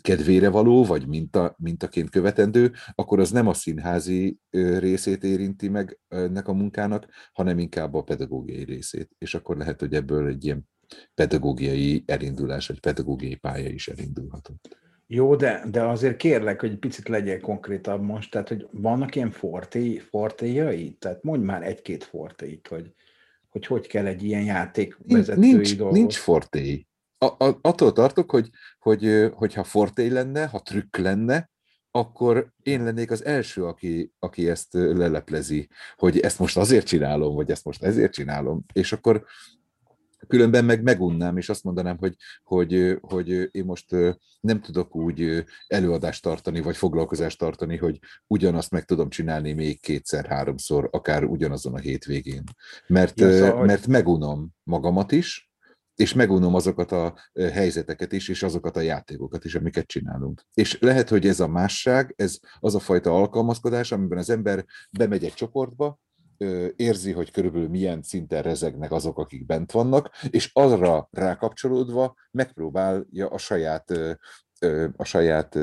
kedvére 0.00 0.48
való, 0.48 0.84
vagy 0.84 1.06
minta, 1.06 1.54
mintaként 1.58 2.10
követendő, 2.10 2.72
akkor 2.94 3.20
az 3.20 3.30
nem 3.30 3.46
a 3.46 3.54
színházi 3.54 4.38
részét 4.78 5.24
érinti 5.24 5.68
meg 5.68 5.98
ennek 6.08 6.48
a 6.48 6.52
munkának, 6.52 7.06
hanem 7.32 7.58
inkább 7.58 7.94
a 7.94 8.02
pedagógiai 8.02 8.64
részét. 8.64 9.10
És 9.18 9.34
akkor 9.34 9.56
lehet, 9.56 9.80
hogy 9.80 9.94
ebből 9.94 10.28
egy 10.28 10.44
ilyen 10.44 10.68
pedagógiai 11.14 12.02
elindulás, 12.06 12.66
vagy 12.66 12.80
pedagógiai 12.80 13.34
pálya 13.34 13.68
is 13.68 13.88
elindulhatott. 13.88 14.89
Jó, 15.12 15.36
de, 15.36 15.64
de 15.70 15.82
azért 15.82 16.16
kérlek, 16.16 16.60
hogy 16.60 16.78
picit 16.78 17.08
legyél 17.08 17.40
konkrétabb 17.40 18.02
most, 18.02 18.30
tehát 18.30 18.48
hogy 18.48 18.66
vannak 18.70 19.14
ilyen 19.14 19.30
forté, 19.30 19.98
fortéjai? 19.98 20.96
Tehát 20.98 21.22
mondj 21.22 21.44
már 21.44 21.62
egy-két 21.62 22.04
fortéit, 22.04 22.68
hogy, 22.68 22.94
hogy 23.48 23.66
hogy 23.66 23.86
kell 23.86 24.06
egy 24.06 24.22
ilyen 24.22 24.42
játékvezetői 24.42 25.52
nincs, 25.52 25.76
dolgot. 25.76 25.96
Nincs 25.96 26.16
fortéi. 26.16 26.86
A, 27.18 27.24
a, 27.24 27.58
attól 27.60 27.92
tartok, 27.92 28.30
hogy, 28.30 28.50
hogy, 28.78 29.30
hogyha 29.34 29.64
forté 29.64 30.08
lenne, 30.08 30.46
ha 30.46 30.62
trükk 30.62 30.96
lenne, 30.96 31.50
akkor 31.90 32.52
én 32.62 32.84
lennék 32.84 33.10
az 33.10 33.24
első, 33.24 33.64
aki, 33.64 34.12
aki 34.18 34.48
ezt 34.48 34.72
leleplezi, 34.72 35.68
hogy 35.96 36.18
ezt 36.18 36.38
most 36.38 36.56
azért 36.56 36.86
csinálom, 36.86 37.34
vagy 37.34 37.50
ezt 37.50 37.64
most 37.64 37.82
ezért 37.82 38.12
csinálom, 38.12 38.64
és 38.72 38.92
akkor 38.92 39.24
Különben 40.30 40.64
meg 40.64 40.82
megunnám, 40.82 41.36
és 41.36 41.48
azt 41.48 41.64
mondanám, 41.64 41.96
hogy, 41.98 42.14
hogy, 42.42 42.98
hogy 43.00 43.48
én 43.50 43.64
most 43.64 43.90
nem 44.40 44.60
tudok 44.60 44.96
úgy 44.96 45.44
előadást 45.66 46.22
tartani, 46.22 46.60
vagy 46.60 46.76
foglalkozást 46.76 47.38
tartani, 47.38 47.76
hogy 47.76 47.98
ugyanazt 48.26 48.70
meg 48.70 48.84
tudom 48.84 49.08
csinálni 49.08 49.52
még 49.52 49.80
kétszer, 49.80 50.26
háromszor, 50.26 50.88
akár 50.92 51.24
ugyanazon 51.24 51.74
a 51.74 51.78
hétvégén. 51.78 52.44
Mert, 52.86 53.20
ja, 53.20 53.32
szóval, 53.32 53.64
mert 53.64 53.86
megunom 53.86 54.48
magamat 54.62 55.12
is, 55.12 55.50
és 55.94 56.12
megunom 56.14 56.54
azokat 56.54 56.92
a 56.92 57.14
helyzeteket 57.52 58.12
is, 58.12 58.28
és 58.28 58.42
azokat 58.42 58.76
a 58.76 58.80
játékokat 58.80 59.44
is, 59.44 59.54
amiket 59.54 59.86
csinálunk. 59.86 60.42
És 60.54 60.78
lehet, 60.78 61.08
hogy 61.08 61.26
ez 61.26 61.40
a 61.40 61.48
másság, 61.48 62.14
ez 62.16 62.38
az 62.60 62.74
a 62.74 62.78
fajta 62.78 63.14
alkalmazkodás, 63.14 63.92
amiben 63.92 64.18
az 64.18 64.30
ember 64.30 64.64
bemegy 64.90 65.24
egy 65.24 65.34
csoportba, 65.34 65.98
érzi, 66.76 67.12
hogy 67.12 67.30
körülbelül 67.30 67.68
milyen 67.68 68.02
szinten 68.02 68.42
rezegnek 68.42 68.92
azok, 68.92 69.18
akik 69.18 69.46
bent 69.46 69.72
vannak, 69.72 70.10
és 70.30 70.50
arra 70.52 71.08
rákapcsolódva 71.10 72.14
megpróbálja 72.30 73.28
a 73.28 73.38
saját 73.38 73.92
a 74.96 75.04
saját 75.04 75.58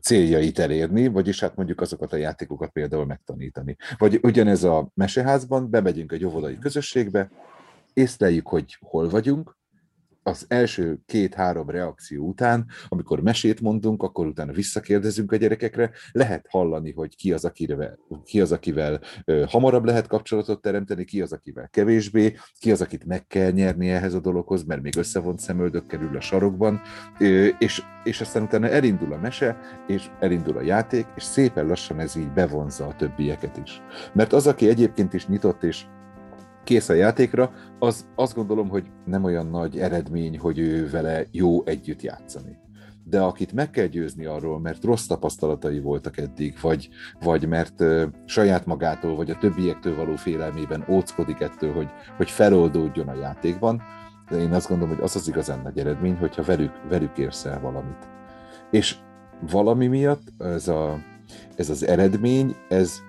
céljait 0.00 0.58
elérni, 0.58 1.06
vagyis 1.06 1.40
hát 1.40 1.56
mondjuk 1.56 1.80
azokat 1.80 2.12
a 2.12 2.16
játékokat 2.16 2.70
például 2.70 3.06
megtanítani. 3.06 3.76
Vagy 3.98 4.18
ugyanez 4.22 4.64
a 4.64 4.90
meseházban, 4.94 5.70
bemegyünk 5.70 6.12
egy 6.12 6.24
óvodai 6.24 6.58
közösségbe, 6.58 7.30
észleljük, 7.92 8.48
hogy 8.48 8.76
hol 8.80 9.08
vagyunk, 9.08 9.56
az 10.22 10.44
első 10.48 10.98
két-három 11.06 11.70
reakció 11.70 12.26
után, 12.26 12.66
amikor 12.88 13.20
mesét 13.20 13.60
mondunk, 13.60 14.02
akkor 14.02 14.26
utána 14.26 14.52
visszakérdezünk 14.52 15.32
a 15.32 15.36
gyerekekre, 15.36 15.90
lehet 16.12 16.46
hallani, 16.48 16.92
hogy 16.92 17.16
ki 17.16 17.32
az, 17.32 17.44
akivel, 17.44 17.98
ki 18.24 18.40
az, 18.40 18.52
akivel 18.52 19.00
hamarabb 19.46 19.84
lehet 19.84 20.06
kapcsolatot 20.06 20.60
teremteni, 20.60 21.04
ki 21.04 21.20
az, 21.20 21.32
akivel 21.32 21.68
kevésbé, 21.68 22.36
ki 22.58 22.70
az, 22.70 22.80
akit 22.80 23.04
meg 23.04 23.26
kell 23.26 23.50
nyerni 23.50 23.90
ehhez 23.90 24.14
a 24.14 24.20
dologhoz, 24.20 24.64
mert 24.64 24.82
még 24.82 24.96
összevont 24.96 25.38
szemöldök 25.38 25.86
kerül 25.86 26.16
a 26.16 26.20
sarokban, 26.20 26.80
és, 27.58 27.82
és 28.04 28.20
aztán 28.20 28.42
utána 28.42 28.68
elindul 28.68 29.12
a 29.12 29.18
mese, 29.18 29.58
és 29.86 30.10
elindul 30.20 30.56
a 30.56 30.62
játék, 30.62 31.06
és 31.16 31.22
szépen 31.22 31.66
lassan 31.66 32.00
ez 32.00 32.16
így 32.16 32.32
bevonza 32.32 32.86
a 32.86 32.96
többieket 32.96 33.60
is. 33.64 33.82
Mert 34.12 34.32
az, 34.32 34.46
aki 34.46 34.68
egyébként 34.68 35.12
is 35.12 35.26
nyitott 35.26 35.62
és 35.62 35.84
kész 36.64 36.88
a 36.88 36.94
játékra, 36.94 37.52
az 37.78 38.06
azt 38.16 38.34
gondolom, 38.34 38.68
hogy 38.68 38.90
nem 39.04 39.24
olyan 39.24 39.46
nagy 39.46 39.78
eredmény, 39.78 40.38
hogy 40.38 40.58
ő 40.58 40.90
vele 40.90 41.26
jó 41.30 41.64
együtt 41.64 42.02
játszani. 42.02 42.60
de 43.04 43.20
akit 43.20 43.52
meg 43.52 43.70
kell 43.70 43.86
győzni 43.86 44.24
arról, 44.24 44.60
mert 44.60 44.84
rossz 44.84 45.06
tapasztalatai 45.06 45.80
voltak 45.80 46.18
eddig, 46.18 46.54
vagy, 46.60 46.88
vagy 47.20 47.48
mert 47.48 47.80
uh, 47.80 48.02
saját 48.24 48.66
magától, 48.66 49.16
vagy 49.16 49.30
a 49.30 49.38
többiektől 49.38 49.96
való 49.96 50.16
félelmében 50.16 50.84
óckodik 50.88 51.40
ettől, 51.40 51.72
hogy, 51.72 51.88
hogy 52.16 52.30
feloldódjon 52.30 53.08
a 53.08 53.14
játékban, 53.20 53.82
de 54.30 54.36
én 54.36 54.52
azt 54.52 54.68
gondolom, 54.68 54.94
hogy 54.94 55.04
az 55.04 55.16
az 55.16 55.28
igazán 55.28 55.60
nagy 55.62 55.78
eredmény, 55.78 56.16
hogyha 56.16 56.42
velük, 56.42 56.72
velük 56.88 57.18
érsz 57.18 57.44
el 57.44 57.60
valamit. 57.60 58.08
És 58.70 58.96
valami 59.50 59.86
miatt 59.86 60.22
ez, 60.38 60.68
a, 60.68 60.98
ez 61.56 61.70
az 61.70 61.86
eredmény, 61.86 62.56
ez, 62.68 63.00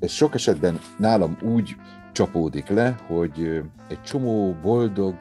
ez 0.00 0.10
sok 0.10 0.34
esetben 0.34 0.78
nálam 0.98 1.36
úgy 1.42 1.76
csapódik 2.14 2.68
le, 2.68 2.96
hogy 3.06 3.62
egy 3.88 4.02
csomó 4.02 4.56
boldog, 4.62 5.14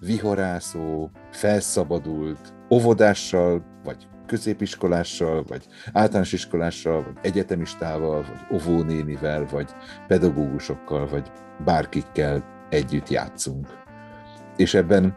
vihorászó, 0.00 1.10
felszabadult, 1.30 2.54
óvodással, 2.70 3.64
vagy 3.84 4.08
középiskolással, 4.26 5.44
vagy 5.48 5.66
általános 5.92 6.32
iskolással, 6.32 7.02
vagy 7.02 7.16
egyetemistával, 7.20 8.22
vagy 8.22 8.56
óvónénivel, 8.56 9.46
vagy 9.50 9.70
pedagógusokkal, 10.06 11.08
vagy 11.08 11.30
bárkikkel 11.64 12.44
együtt 12.70 13.08
játszunk. 13.08 13.66
És 14.56 14.74
ebben, 14.74 15.16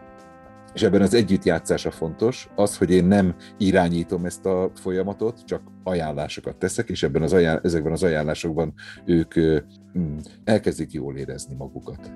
és 0.74 0.84
ebben 0.84 1.02
az 1.02 1.14
együttjátszása 1.14 1.92
fontos, 1.92 2.50
az, 2.56 2.78
hogy 2.78 2.92
én 2.92 3.06
nem 3.06 3.36
irányítom 3.58 4.26
ezt 4.26 4.46
a 4.46 4.72
folyamatot, 4.76 5.46
csak 5.46 5.62
ajánlásokat 5.84 6.56
teszek, 6.56 6.90
és 6.90 7.04
ebben 7.04 7.22
az 7.22 7.34
ajánl- 7.34 7.66
ezekben 7.66 7.92
az 7.92 8.04
ajánlásokban 8.04 8.74
ők 9.06 9.40
mm, 9.40 10.18
elkezdik 10.44 10.92
jól 10.92 11.18
érezni 11.18 11.56
magukat. 11.56 12.12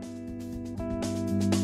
thank 0.76 1.56
you 1.56 1.63